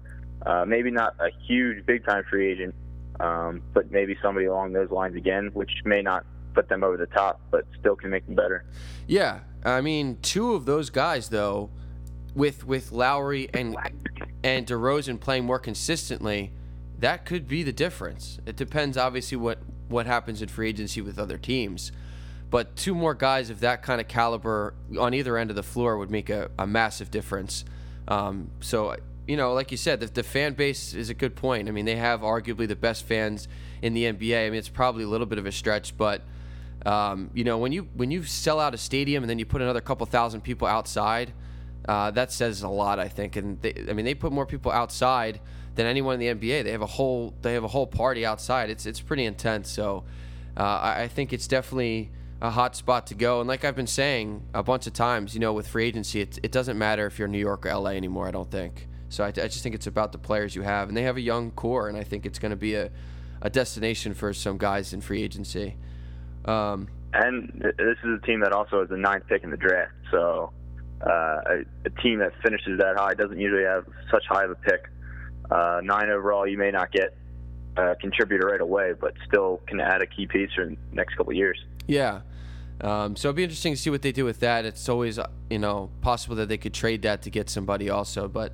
uh, 0.45 0.65
maybe 0.65 0.89
not 0.89 1.15
a 1.19 1.29
huge 1.45 1.85
big 1.85 2.05
time 2.05 2.23
free 2.29 2.51
agent, 2.51 2.73
um, 3.19 3.61
but 3.73 3.91
maybe 3.91 4.17
somebody 4.21 4.47
along 4.47 4.73
those 4.73 4.89
lines 4.89 5.15
again, 5.15 5.51
which 5.53 5.71
may 5.85 6.01
not 6.01 6.25
put 6.53 6.69
them 6.69 6.83
over 6.83 6.97
the 6.97 7.07
top, 7.07 7.41
but 7.51 7.65
still 7.79 7.95
can 7.95 8.09
make 8.09 8.25
them 8.25 8.35
better. 8.35 8.63
Yeah, 9.07 9.41
I 9.63 9.81
mean, 9.81 10.17
two 10.21 10.53
of 10.53 10.65
those 10.65 10.89
guys 10.89 11.29
though, 11.29 11.69
with 12.35 12.65
with 12.65 12.91
Lowry 12.91 13.49
and 13.53 13.75
and 14.43 14.65
DeRozan 14.65 15.19
playing 15.19 15.45
more 15.45 15.59
consistently, 15.59 16.51
that 16.99 17.25
could 17.25 17.47
be 17.47 17.63
the 17.63 17.73
difference. 17.73 18.39
It 18.45 18.55
depends, 18.55 18.97
obviously, 18.97 19.37
what 19.37 19.59
what 19.89 20.05
happens 20.05 20.41
in 20.41 20.47
free 20.47 20.69
agency 20.69 21.01
with 21.01 21.19
other 21.19 21.37
teams. 21.37 21.91
But 22.49 22.75
two 22.75 22.93
more 22.93 23.13
guys 23.13 23.49
of 23.49 23.61
that 23.61 23.81
kind 23.81 23.99
of 23.99 24.07
caliber 24.07 24.73
on 24.99 25.13
either 25.13 25.37
end 25.37 25.49
of 25.49 25.55
the 25.55 25.63
floor 25.63 25.97
would 25.97 26.11
make 26.11 26.29
a, 26.29 26.51
a 26.57 26.67
massive 26.67 27.09
difference. 27.09 27.65
Um, 28.07 28.49
so, 28.59 28.95
you 29.27 29.37
know, 29.37 29.53
like 29.53 29.71
you 29.71 29.77
said, 29.77 29.99
the, 29.99 30.07
the 30.07 30.23
fan 30.23 30.53
base 30.53 30.93
is 30.93 31.09
a 31.09 31.13
good 31.13 31.35
point. 31.35 31.67
I 31.67 31.71
mean, 31.71 31.85
they 31.85 31.95
have 31.95 32.21
arguably 32.21 32.67
the 32.67 32.75
best 32.75 33.05
fans 33.05 33.47
in 33.81 33.93
the 33.93 34.03
NBA. 34.03 34.45
I 34.45 34.49
mean, 34.49 34.59
it's 34.59 34.69
probably 34.69 35.03
a 35.03 35.07
little 35.07 35.25
bit 35.25 35.39
of 35.39 35.45
a 35.45 35.51
stretch, 35.51 35.97
but 35.97 36.21
um, 36.85 37.31
you 37.33 37.43
know, 37.43 37.57
when 37.57 37.71
you 37.71 37.87
when 37.95 38.11
you 38.11 38.23
sell 38.23 38.59
out 38.59 38.73
a 38.73 38.77
stadium 38.77 39.23
and 39.23 39.29
then 39.29 39.39
you 39.39 39.45
put 39.45 39.61
another 39.61 39.81
couple 39.81 40.05
thousand 40.05 40.41
people 40.41 40.67
outside, 40.67 41.33
uh, 41.87 42.11
that 42.11 42.31
says 42.31 42.61
a 42.61 42.69
lot, 42.69 42.99
I 42.99 43.07
think. 43.07 43.35
And 43.35 43.61
they, 43.61 43.73
I 43.89 43.93
mean, 43.93 44.05
they 44.05 44.13
put 44.13 44.31
more 44.31 44.45
people 44.45 44.71
outside 44.71 45.39
than 45.75 45.85
anyone 45.85 46.19
in 46.21 46.37
the 46.37 46.47
NBA. 46.47 46.63
They 46.63 46.71
have 46.71 46.81
a 46.81 46.87
whole 46.87 47.33
they 47.41 47.53
have 47.53 47.63
a 47.63 47.69
whole 47.69 47.87
party 47.87 48.25
outside. 48.25 48.69
It's 48.69 48.85
it's 48.85 49.01
pretty 49.01 49.25
intense. 49.25 49.69
So 49.69 50.03
uh, 50.57 50.61
I, 50.63 51.03
I 51.03 51.07
think 51.07 51.33
it's 51.33 51.47
definitely 51.47 52.11
a 52.41 52.49
hot 52.49 52.75
spot 52.75 53.07
to 53.07 53.15
go. 53.15 53.39
And 53.39 53.47
like 53.47 53.63
I've 53.63 53.75
been 53.75 53.87
saying 53.87 54.43
a 54.53 54.61
bunch 54.61 54.85
of 54.85 54.93
times, 54.93 55.33
you 55.33 55.39
know, 55.39 55.53
with 55.53 55.67
free 55.67 55.85
agency, 55.85 56.21
it, 56.21 56.39
it 56.43 56.51
doesn't 56.51 56.77
matter 56.77 57.07
if 57.07 57.17
you're 57.17 57.27
New 57.27 57.39
York 57.39 57.65
or 57.65 57.73
LA 57.73 57.91
anymore. 57.91 58.27
I 58.27 58.31
don't 58.31 58.51
think. 58.51 58.87
So 59.09 59.23
I, 59.23 59.27
I 59.27 59.31
just 59.31 59.63
think 59.63 59.75
it's 59.75 59.87
about 59.87 60.11
the 60.11 60.17
players 60.17 60.55
you 60.55 60.63
have, 60.63 60.87
and 60.87 60.97
they 60.97 61.03
have 61.03 61.17
a 61.17 61.21
young 61.21 61.51
core, 61.51 61.87
and 61.87 61.95
I 61.97 62.03
think 62.03 62.25
it's 62.25 62.39
going 62.39 62.49
to 62.49 62.57
be 62.57 62.73
a, 62.73 62.89
a 63.43 63.49
destination 63.49 64.13
for 64.15 64.33
some 64.33 64.57
guys 64.57 64.91
in 64.91 65.01
free 65.01 65.21
agency. 65.21 65.77
Um, 66.45 66.87
And 67.13 67.61
this 67.77 67.97
is 68.03 68.19
a 68.21 68.25
team 68.25 68.39
that 68.39 68.53
also 68.53 68.79
has 68.79 68.89
the 68.89 68.97
ninth 68.97 69.27
pick 69.27 69.43
in 69.43 69.51
the 69.51 69.57
draft. 69.57 69.93
So 70.09 70.51
uh, 71.05 71.09
a, 71.09 71.59
a 71.85 71.89
team 72.01 72.19
that 72.19 72.33
finishes 72.43 72.79
that 72.79 72.95
high 72.97 73.13
doesn't 73.13 73.39
usually 73.39 73.63
have 73.63 73.85
such 74.11 74.23
high 74.27 74.45
of 74.45 74.51
a 74.51 74.55
pick. 74.55 74.85
Uh, 75.49 75.81
nine 75.83 76.09
overall, 76.09 76.47
you 76.47 76.57
may 76.57 76.71
not 76.71 76.91
get 76.91 77.15
a 77.77 77.95
contributor 77.95 78.47
right 78.47 78.61
away, 78.61 78.93
but 78.99 79.13
still 79.27 79.61
can 79.67 79.79
add 79.79 80.01
a 80.01 80.05
key 80.05 80.27
piece 80.27 80.51
for 80.53 80.65
the 80.65 80.77
next 80.91 81.15
couple 81.15 81.33
years. 81.33 81.63
Yeah. 81.87 82.21
Um, 82.81 83.15
so 83.15 83.29
it'll 83.29 83.37
be 83.37 83.43
interesting 83.43 83.73
to 83.73 83.79
see 83.79 83.89
what 83.89 84.01
they 84.01 84.11
do 84.11 84.25
with 84.25 84.39
that. 84.39 84.65
It's 84.65 84.89
always 84.89 85.19
uh, 85.19 85.29
you 85.49 85.59
know 85.59 85.89
possible 86.01 86.35
that 86.37 86.49
they 86.49 86.57
could 86.57 86.73
trade 86.73 87.01
that 87.03 87.21
to 87.23 87.29
get 87.29 87.49
somebody 87.49 87.89
also, 87.89 88.27
but 88.27 88.53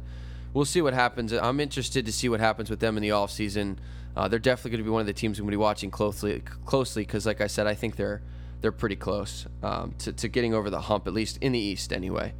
we'll 0.53 0.65
see 0.65 0.81
what 0.81 0.93
happens. 0.93 1.33
I'm 1.33 1.59
interested 1.59 2.05
to 2.05 2.11
see 2.11 2.29
what 2.29 2.39
happens 2.39 2.69
with 2.69 2.79
them 2.79 2.97
in 2.97 3.03
the 3.03 3.09
offseason. 3.09 3.77
Uh, 4.15 4.27
they're 4.27 4.39
definitely 4.39 4.71
going 4.71 4.83
to 4.83 4.83
be 4.83 4.89
one 4.89 5.01
of 5.01 5.07
the 5.07 5.13
teams 5.13 5.39
I'm 5.39 5.45
going 5.45 5.51
to 5.51 5.57
be 5.57 5.61
watching 5.61 5.91
closely, 5.91 6.41
closely 6.65 7.03
because, 7.03 7.25
like 7.25 7.41
I 7.41 7.47
said, 7.47 7.67
I 7.67 7.73
think 7.73 7.95
they're 7.95 8.21
they're 8.61 8.71
pretty 8.71 8.95
close 8.95 9.45
um, 9.63 9.93
to, 9.99 10.11
to 10.11 10.27
getting 10.27 10.53
over 10.53 10.69
the 10.69 10.81
hump, 10.81 11.07
at 11.07 11.13
least 11.13 11.37
in 11.37 11.53
the 11.53 11.59
East, 11.59 11.93
anyway. 11.93 12.33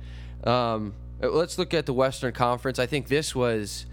Um, 0.43 0.93
let's 1.21 1.57
look 1.57 1.73
at 1.73 1.85
the 1.85 1.93
Western 1.93 2.33
Conference. 2.33 2.79
I 2.79 2.85
think 2.85 3.07
this 3.07 3.33
was, 3.33 3.85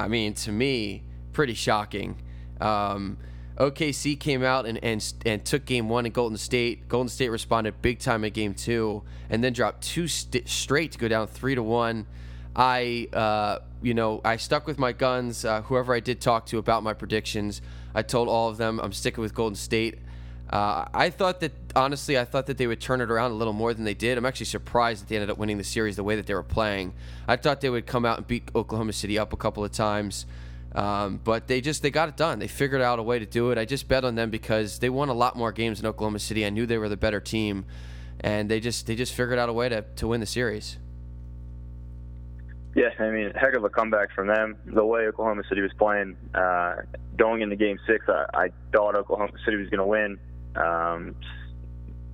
I 0.00 0.08
mean, 0.08 0.34
to 0.34 0.52
me, 0.52 1.02
pretty 1.32 1.54
shocking. 1.54 2.20
Um, 2.60 3.18
OKC 3.56 4.18
came 4.18 4.42
out 4.42 4.64
and, 4.64 4.82
and 4.82 5.12
and 5.26 5.44
took 5.44 5.66
game 5.66 5.88
one 5.88 6.06
in 6.06 6.12
Golden 6.12 6.38
State. 6.38 6.88
Golden 6.88 7.08
State 7.08 7.28
responded 7.28 7.82
big 7.82 7.98
time 7.98 8.24
at 8.24 8.32
game 8.32 8.54
two, 8.54 9.02
and 9.28 9.44
then 9.44 9.52
dropped 9.52 9.82
two 9.82 10.08
st- 10.08 10.48
straight 10.48 10.92
to 10.92 10.98
go 10.98 11.08
down 11.08 11.26
three 11.26 11.54
to 11.54 11.62
one. 11.62 12.06
I, 12.56 13.08
uh, 13.12 13.58
you 13.82 13.94
know, 13.94 14.20
I 14.24 14.36
stuck 14.36 14.66
with 14.66 14.78
my 14.78 14.92
guns. 14.92 15.44
Uh, 15.44 15.62
whoever 15.62 15.94
I 15.94 16.00
did 16.00 16.20
talk 16.20 16.46
to 16.46 16.58
about 16.58 16.82
my 16.82 16.94
predictions, 16.94 17.60
I 17.94 18.02
told 18.02 18.28
all 18.28 18.48
of 18.48 18.56
them 18.56 18.80
I'm 18.82 18.92
sticking 18.92 19.22
with 19.22 19.34
Golden 19.34 19.56
State. 19.56 19.98
Uh, 20.50 20.84
I 20.92 21.10
thought 21.10 21.40
that 21.40 21.52
honestly, 21.76 22.18
I 22.18 22.24
thought 22.24 22.46
that 22.46 22.58
they 22.58 22.66
would 22.66 22.80
turn 22.80 23.00
it 23.00 23.08
around 23.08 23.30
a 23.30 23.34
little 23.34 23.52
more 23.52 23.72
than 23.72 23.84
they 23.84 23.94
did. 23.94 24.18
I'm 24.18 24.26
actually 24.26 24.46
surprised 24.46 25.02
that 25.02 25.08
they 25.08 25.14
ended 25.14 25.30
up 25.30 25.38
winning 25.38 25.58
the 25.58 25.64
series 25.64 25.94
the 25.94 26.02
way 26.02 26.16
that 26.16 26.26
they 26.26 26.34
were 26.34 26.42
playing. 26.42 26.92
I 27.28 27.36
thought 27.36 27.60
they 27.60 27.70
would 27.70 27.86
come 27.86 28.04
out 28.04 28.18
and 28.18 28.26
beat 28.26 28.50
Oklahoma 28.54 28.92
City 28.92 29.16
up 29.16 29.32
a 29.32 29.36
couple 29.36 29.64
of 29.64 29.70
times, 29.70 30.26
um, 30.74 31.20
but 31.22 31.46
they 31.46 31.60
just 31.60 31.82
they 31.82 31.90
got 31.90 32.08
it 32.08 32.16
done. 32.16 32.40
They 32.40 32.48
figured 32.48 32.82
out 32.82 32.98
a 32.98 33.02
way 33.02 33.20
to 33.20 33.26
do 33.26 33.52
it. 33.52 33.58
I 33.58 33.64
just 33.64 33.86
bet 33.86 34.04
on 34.04 34.16
them 34.16 34.30
because 34.30 34.80
they 34.80 34.90
won 34.90 35.08
a 35.08 35.14
lot 35.14 35.36
more 35.36 35.52
games 35.52 35.78
in 35.78 35.86
Oklahoma 35.86 36.18
City. 36.18 36.44
I 36.44 36.50
knew 36.50 36.66
they 36.66 36.78
were 36.78 36.88
the 36.88 36.96
better 36.96 37.20
team, 37.20 37.64
and 38.18 38.50
they 38.50 38.58
just 38.58 38.88
they 38.88 38.96
just 38.96 39.14
figured 39.14 39.38
out 39.38 39.48
a 39.48 39.52
way 39.52 39.68
to 39.68 39.82
to 39.82 40.08
win 40.08 40.18
the 40.18 40.26
series. 40.26 40.78
Yeah, 42.74 42.88
I 42.98 43.10
mean, 43.10 43.32
heck 43.34 43.54
of 43.54 43.64
a 43.64 43.68
comeback 43.68 44.12
from 44.14 44.26
them. 44.26 44.56
The 44.66 44.84
way 44.84 45.02
Oklahoma 45.02 45.42
City 45.48 45.60
was 45.60 45.72
playing, 45.76 46.16
uh, 46.34 46.76
going 47.16 47.42
into 47.42 47.56
Game 47.56 47.78
Six, 47.86 48.04
I, 48.08 48.26
I 48.32 48.48
thought 48.72 48.94
Oklahoma 48.94 49.32
City 49.44 49.56
was 49.56 49.68
going 49.68 49.78
to 49.78 49.86
win. 49.86 50.18
Um, 50.60 51.16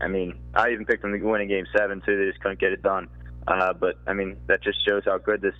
I 0.00 0.08
mean, 0.08 0.38
I 0.54 0.70
even 0.70 0.84
picked 0.84 1.02
them 1.02 1.12
to 1.12 1.18
win 1.24 1.40
in 1.40 1.48
Game 1.48 1.66
Seven 1.76 2.02
too. 2.04 2.18
They 2.18 2.30
just 2.30 2.40
couldn't 2.40 2.60
get 2.60 2.72
it 2.72 2.82
done. 2.82 3.08
Uh, 3.46 3.72
but 3.72 3.98
I 4.06 4.12
mean, 4.12 4.36
that 4.46 4.62
just 4.62 4.84
shows 4.86 5.02
how 5.04 5.18
good 5.18 5.40
this 5.40 5.54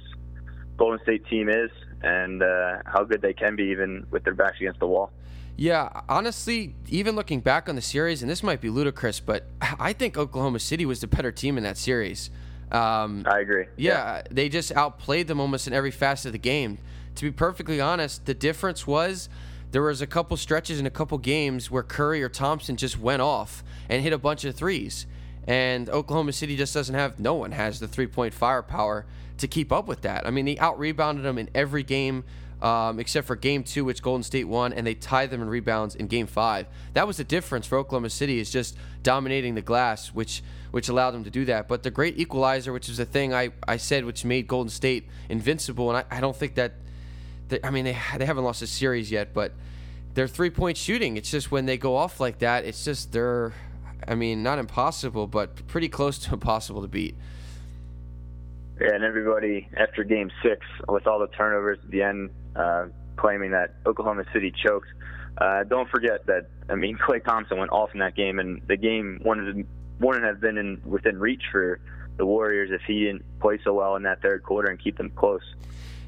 Golden 0.76 1.00
State 1.02 1.26
team 1.26 1.49
is 1.49 1.71
and 2.02 2.43
uh, 2.43 2.78
how 2.85 3.05
good 3.05 3.23
they 3.23 3.33
can 3.33 3.57
be, 3.57 3.64
even 3.64 4.07
with 4.11 4.25
their 4.25 4.35
backs 4.35 4.57
against 4.61 4.81
the 4.81 4.87
wall. 4.87 5.11
Yeah, 5.57 6.02
honestly, 6.09 6.75
even 6.88 7.16
looking 7.16 7.40
back 7.40 7.69
on 7.69 7.76
the 7.76 7.83
series, 7.83 8.21
and 8.21 8.31
this 8.31 8.43
might 8.43 8.61
be 8.61 8.69
ludicrous, 8.69 9.21
but 9.21 9.47
I 9.61 9.95
think 9.95 10.19
Oklahoma 10.19 10.59
City 10.59 10.85
was 10.85 11.00
the 11.00 11.07
better 11.07 11.33
team 11.33 11.57
in 11.57 11.64
that 11.64 11.78
series. 11.78 12.31
Um, 12.71 13.25
I 13.26 13.40
agree. 13.40 13.66
Yeah, 13.76 14.16
yeah, 14.16 14.23
they 14.31 14.49
just 14.50 14.73
outplayed 14.73 15.28
them 15.28 15.40
almost 15.40 15.66
in 15.66 15.73
every 15.73 15.93
facet 15.93 16.26
of 16.26 16.33
the 16.33 16.38
game. 16.38 16.78
To 17.14 17.25
be 17.25 17.31
perfectly 17.31 17.81
honest, 17.81 18.26
the 18.26 18.35
difference 18.35 18.87
was 18.87 19.31
there 19.76 19.83
was 19.83 20.00
a 20.00 20.06
couple 20.06 20.35
stretches 20.38 20.80
in 20.80 20.87
a 20.87 20.90
couple 20.90 21.18
games 21.18 21.71
where 21.71 21.83
Curry 21.83 22.23
or 22.23 22.30
Thompson 22.30 22.78
just 22.78 22.99
went 22.99 23.21
off 23.21 23.62
and 23.90 24.02
hit 24.02 24.14
a 24.14 24.16
bunch 24.16 24.47
of 24.47 24.54
threes. 24.54 25.04
And 25.47 25.90
Oklahoma 25.90 26.33
City 26.33 26.56
just 26.56 26.73
doesn't 26.73 26.95
have, 26.95 27.21
no 27.21 27.35
one 27.35 27.52
has 27.52 27.78
the 27.78 27.87
three 27.87 28.06
point 28.06 28.33
firepower 28.33 29.04
to 29.37 29.47
keep 29.47 29.71
up 29.73 29.87
with 29.87 30.00
that. 30.00 30.26
I 30.26 30.30
mean, 30.30 30.47
they 30.47 30.56
out 30.56 30.78
rebounded 30.78 31.26
them 31.26 31.37
in 31.37 31.50
every 31.54 31.83
game 31.83 32.25
um, 32.62 32.99
except 32.99 33.26
for 33.26 33.37
game 33.37 33.64
two, 33.64 33.85
which 33.85 34.00
Golden 34.02 34.23
State 34.23 34.49
won, 34.49 34.73
and 34.73 34.87
they 34.87 34.95
tied 34.95 35.30
them 35.30 35.42
in 35.42 35.49
rebounds 35.50 35.95
in 35.95 36.06
game 36.06 36.26
five. 36.26 36.66
That 36.95 37.06
was 37.06 37.18
the 37.18 37.25
difference 37.25 37.66
for 37.66 37.76
Oklahoma 37.76 38.09
City, 38.09 38.38
is 38.38 38.50
just 38.50 38.78
dominating 39.02 39.56
the 39.56 39.62
glass, 39.62 40.09
which 40.09 40.42
which 40.71 40.88
allowed 40.88 41.11
them 41.11 41.25
to 41.25 41.30
do 41.30 41.45
that. 41.45 41.68
But 41.68 41.83
the 41.83 41.90
great 41.90 42.18
equalizer, 42.18 42.73
which 42.73 42.88
is 42.88 42.97
the 42.97 43.04
thing 43.04 43.33
I, 43.33 43.50
I 43.66 43.76
said, 43.76 44.04
which 44.04 44.25
made 44.25 44.47
Golden 44.47 44.71
State 44.71 45.09
invincible, 45.28 45.90
and 45.90 45.99
I, 45.99 46.16
I 46.16 46.21
don't 46.21 46.37
think 46.37 46.54
that, 46.54 46.73
that, 46.73 46.86
I 47.62 47.71
mean, 47.71 47.85
they, 47.85 47.97
they 48.19 48.26
haven't 48.26 48.45
lost 48.45 48.62
a 48.62 48.67
series 48.67 49.11
yet, 49.11 49.33
but 49.33 49.53
their 50.15 50.26
three 50.26 50.50
point 50.50 50.76
shooting, 50.76 51.17
it's 51.17 51.31
just 51.31 51.50
when 51.50 51.67
they 51.67 51.76
go 51.76 51.97
off 51.97 52.21
like 52.21 52.38
that, 52.38 52.65
it's 52.65 52.85
just 52.85 53.12
they're, 53.12 53.53
I 54.07 54.15
mean, 54.15 54.43
not 54.43 54.59
impossible, 54.59 55.26
but 55.26 55.67
pretty 55.67 55.88
close 55.88 56.19
to 56.26 56.35
impossible 56.35 56.83
to 56.83 56.88
beat. 56.88 57.15
Yeah, 58.81 58.95
and 58.95 59.05
everybody 59.05 59.69
after 59.76 60.05
Game 60.05 60.31
Six, 60.43 60.61
with 60.88 61.07
all 61.07 61.19
the 61.19 61.29
turnovers 61.29 61.79
at 61.83 61.91
the 61.91 62.03
end, 62.03 62.31
uh, 62.55 62.87
claiming 63.17 63.53
that 63.53 63.75
Oklahoma 63.87 64.25
City 64.33 64.53
choked. 64.65 64.88
Uh, 65.38 65.65
don't 65.65 65.88
forget 65.88 66.26
that 66.26 66.49
I 66.69 66.75
mean 66.75 66.99
Klay 67.09 67.25
Thompson 67.25 67.59
went 67.59 67.73
off 67.73 67.91
in 67.95 68.00
that 68.00 68.15
game, 68.15 68.38
and 68.38 68.61
the 68.67 68.76
game 68.76 69.21
wouldn't 69.25 69.67
wouldn't 69.99 70.25
have 70.25 70.41
been 70.41 70.59
in, 70.59 70.81
within 70.85 71.19
reach 71.19 71.43
for 71.50 71.81
the 72.17 72.26
Warriors 72.26 72.71
if 72.71 72.83
he 72.87 73.05
didn't 73.05 73.25
play 73.41 73.59
so 73.65 73.73
well 73.73 73.97
in 73.97 74.03
that 74.03 74.21
third 74.21 74.43
quarter 74.43 74.71
and 74.71 74.79
keep 74.79 74.97
them 74.99 75.11
close. 75.17 75.43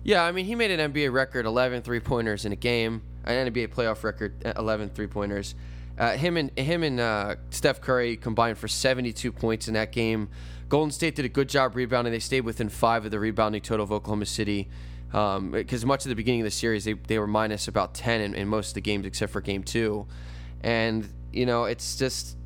Yeah, 0.05 0.25
I 0.25 0.33
mean 0.33 0.47
he 0.47 0.55
made 0.55 0.71
an 0.71 0.93
NBA 0.93 1.13
record 1.13 1.47
11 1.47 1.83
three 1.83 2.01
pointers 2.01 2.45
in 2.45 2.53
a 2.53 2.57
game, 2.57 3.03
an 3.25 3.53
NBA 3.53 3.69
playoff 3.75 4.05
record 4.05 4.35
11 4.57 4.91
three 4.91 5.07
pointers. 5.07 5.55
Uh, 5.99 6.13
him 6.13 6.37
and 6.37 6.57
him 6.57 6.85
and 6.85 7.01
uh, 7.01 7.35
Steph 7.51 7.81
Curry 7.81 8.17
combined 8.17 8.57
for 8.57 8.69
72 8.69 9.33
points 9.33 9.67
in 9.67 9.75
that 9.75 9.91
game. 9.91 10.29
Golden 10.69 10.93
State 10.93 11.17
did 11.17 11.25
a 11.25 11.29
good 11.29 11.49
job 11.49 11.75
rebounding. 11.75 12.13
They 12.13 12.19
stayed 12.21 12.43
within 12.43 12.69
five 12.69 13.05
of 13.05 13.11
the 13.11 13.19
rebounding 13.19 13.63
total 13.63 13.85
of 13.85 13.93
Oklahoma 13.93 14.27
City. 14.27 14.69
Because 15.09 15.83
um, 15.83 15.89
much 15.89 16.05
of 16.05 16.11
the 16.11 16.15
beginning 16.15 16.43
of 16.43 16.45
the 16.45 16.51
series, 16.51 16.85
they, 16.85 16.93
they 16.93 17.19
were 17.19 17.27
minus 17.27 17.67
about 17.67 17.95
10 17.95 18.21
in, 18.21 18.35
in 18.35 18.47
most 18.47 18.69
of 18.69 18.75
the 18.75 18.83
games 18.83 19.07
except 19.07 19.33
for 19.33 19.41
game 19.41 19.65
two. 19.65 20.07
And, 20.61 21.09
you 21.33 21.47
know, 21.47 21.65
it's 21.65 21.97
just, 21.97 22.37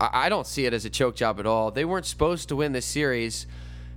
I, 0.00 0.26
I 0.26 0.28
don't 0.28 0.46
see 0.46 0.66
it 0.66 0.74
as 0.74 0.84
a 0.84 0.90
choke 0.90 1.14
job 1.14 1.38
at 1.38 1.46
all. 1.46 1.70
They 1.70 1.84
weren't 1.84 2.06
supposed 2.06 2.48
to 2.48 2.56
win 2.56 2.72
this 2.72 2.86
series. 2.86 3.46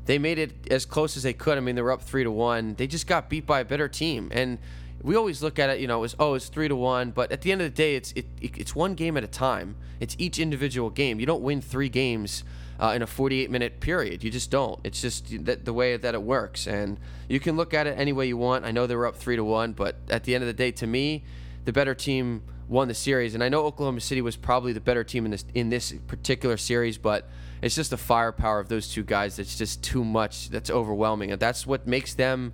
They 0.05 0.17
made 0.17 0.37
it 0.37 0.71
as 0.71 0.85
close 0.85 1.15
as 1.15 1.23
they 1.23 1.33
could. 1.33 1.57
I 1.57 1.61
mean, 1.61 1.75
they 1.75 1.81
were 1.81 1.91
up 1.91 2.01
three 2.01 2.23
to 2.23 2.31
one. 2.31 2.75
They 2.75 2.87
just 2.87 3.07
got 3.07 3.29
beat 3.29 3.45
by 3.45 3.61
a 3.61 3.65
better 3.65 3.87
team. 3.87 4.29
And 4.31 4.57
we 5.01 5.15
always 5.15 5.41
look 5.41 5.59
at 5.59 5.69
it, 5.69 5.79
you 5.79 5.87
know, 5.87 6.03
as 6.03 6.15
oh, 6.19 6.33
it's 6.33 6.47
three 6.47 6.67
to 6.67 6.75
one. 6.75 7.11
But 7.11 7.31
at 7.31 7.41
the 7.41 7.51
end 7.51 7.61
of 7.61 7.65
the 7.65 7.75
day, 7.75 7.95
it's 7.95 8.11
it, 8.13 8.25
it's 8.41 8.75
one 8.75 8.95
game 8.95 9.17
at 9.17 9.23
a 9.23 9.27
time. 9.27 9.75
It's 9.99 10.15
each 10.17 10.39
individual 10.39 10.89
game. 10.89 11.19
You 11.19 11.25
don't 11.25 11.41
win 11.41 11.61
three 11.61 11.89
games 11.89 12.43
uh, 12.79 12.93
in 12.95 13.01
a 13.01 13.07
48 13.07 13.49
minute 13.49 13.79
period. 13.79 14.23
You 14.23 14.31
just 14.31 14.49
don't. 14.51 14.79
It's 14.83 15.01
just 15.01 15.45
that 15.45 15.65
the 15.65 15.73
way 15.73 15.95
that 15.95 16.13
it 16.13 16.21
works, 16.21 16.67
and 16.67 16.99
you 17.29 17.39
can 17.39 17.55
look 17.55 17.73
at 17.73 17.87
it 17.87 17.97
any 17.97 18.13
way 18.13 18.27
you 18.27 18.37
want. 18.37 18.65
I 18.65 18.71
know 18.71 18.87
they 18.87 18.95
were 18.95 19.07
up 19.07 19.15
three 19.15 19.35
to 19.35 19.43
one, 19.43 19.73
but 19.73 19.95
at 20.09 20.23
the 20.23 20.35
end 20.35 20.43
of 20.43 20.47
the 20.47 20.53
day, 20.53 20.71
to 20.71 20.87
me, 20.87 21.23
the 21.65 21.73
better 21.73 21.95
team 21.95 22.43
won 22.67 22.87
the 22.87 22.93
series, 22.93 23.35
and 23.35 23.43
I 23.43 23.49
know 23.49 23.65
Oklahoma 23.65 24.01
City 24.01 24.21
was 24.21 24.35
probably 24.35 24.73
the 24.73 24.81
better 24.81 25.03
team 25.03 25.25
in 25.25 25.31
this 25.31 25.45
in 25.53 25.69
this 25.69 25.93
particular 26.07 26.57
series, 26.57 26.97
but 26.97 27.29
it's 27.63 27.75
just 27.75 27.89
the 27.89 27.97
firepower 27.97 28.59
of 28.59 28.69
those 28.69 28.89
two 28.89 29.03
guys 29.03 29.37
that's 29.37 29.57
just 29.57 29.83
too 29.83 30.03
much. 30.03 30.49
That's 30.49 30.69
overwhelming, 30.69 31.31
and 31.31 31.39
that's 31.39 31.65
what 31.65 31.87
makes 31.87 32.13
them 32.13 32.53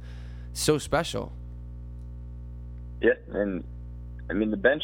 so 0.53 0.77
special. 0.77 1.31
Yeah, 3.01 3.13
and 3.31 3.63
I 4.29 4.33
mean 4.33 4.51
the 4.51 4.57
bench 4.57 4.83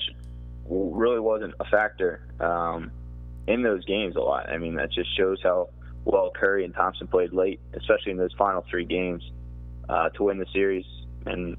really 0.68 1.20
wasn't 1.20 1.54
a 1.60 1.66
factor. 1.66 2.22
Um, 2.40 2.92
in 3.48 3.62
those 3.62 3.86
games 3.86 4.16
a 4.16 4.20
lot. 4.20 4.50
I 4.50 4.58
mean, 4.58 4.76
that 4.76 4.92
just 4.92 5.16
shows 5.16 5.40
how 5.44 5.70
well 6.04 6.32
Curry 6.34 6.66
and 6.66 6.74
Thompson 6.74 7.08
played 7.08 7.34
late, 7.34 7.60
especially 7.74 8.12
in 8.12 8.18
those 8.18 8.34
final 8.38 8.66
three 8.70 8.86
games, 8.86 9.24
uh, 9.90 10.10
to 10.10 10.24
win 10.24 10.38
the 10.38 10.48
series. 10.54 10.86
And 11.26 11.58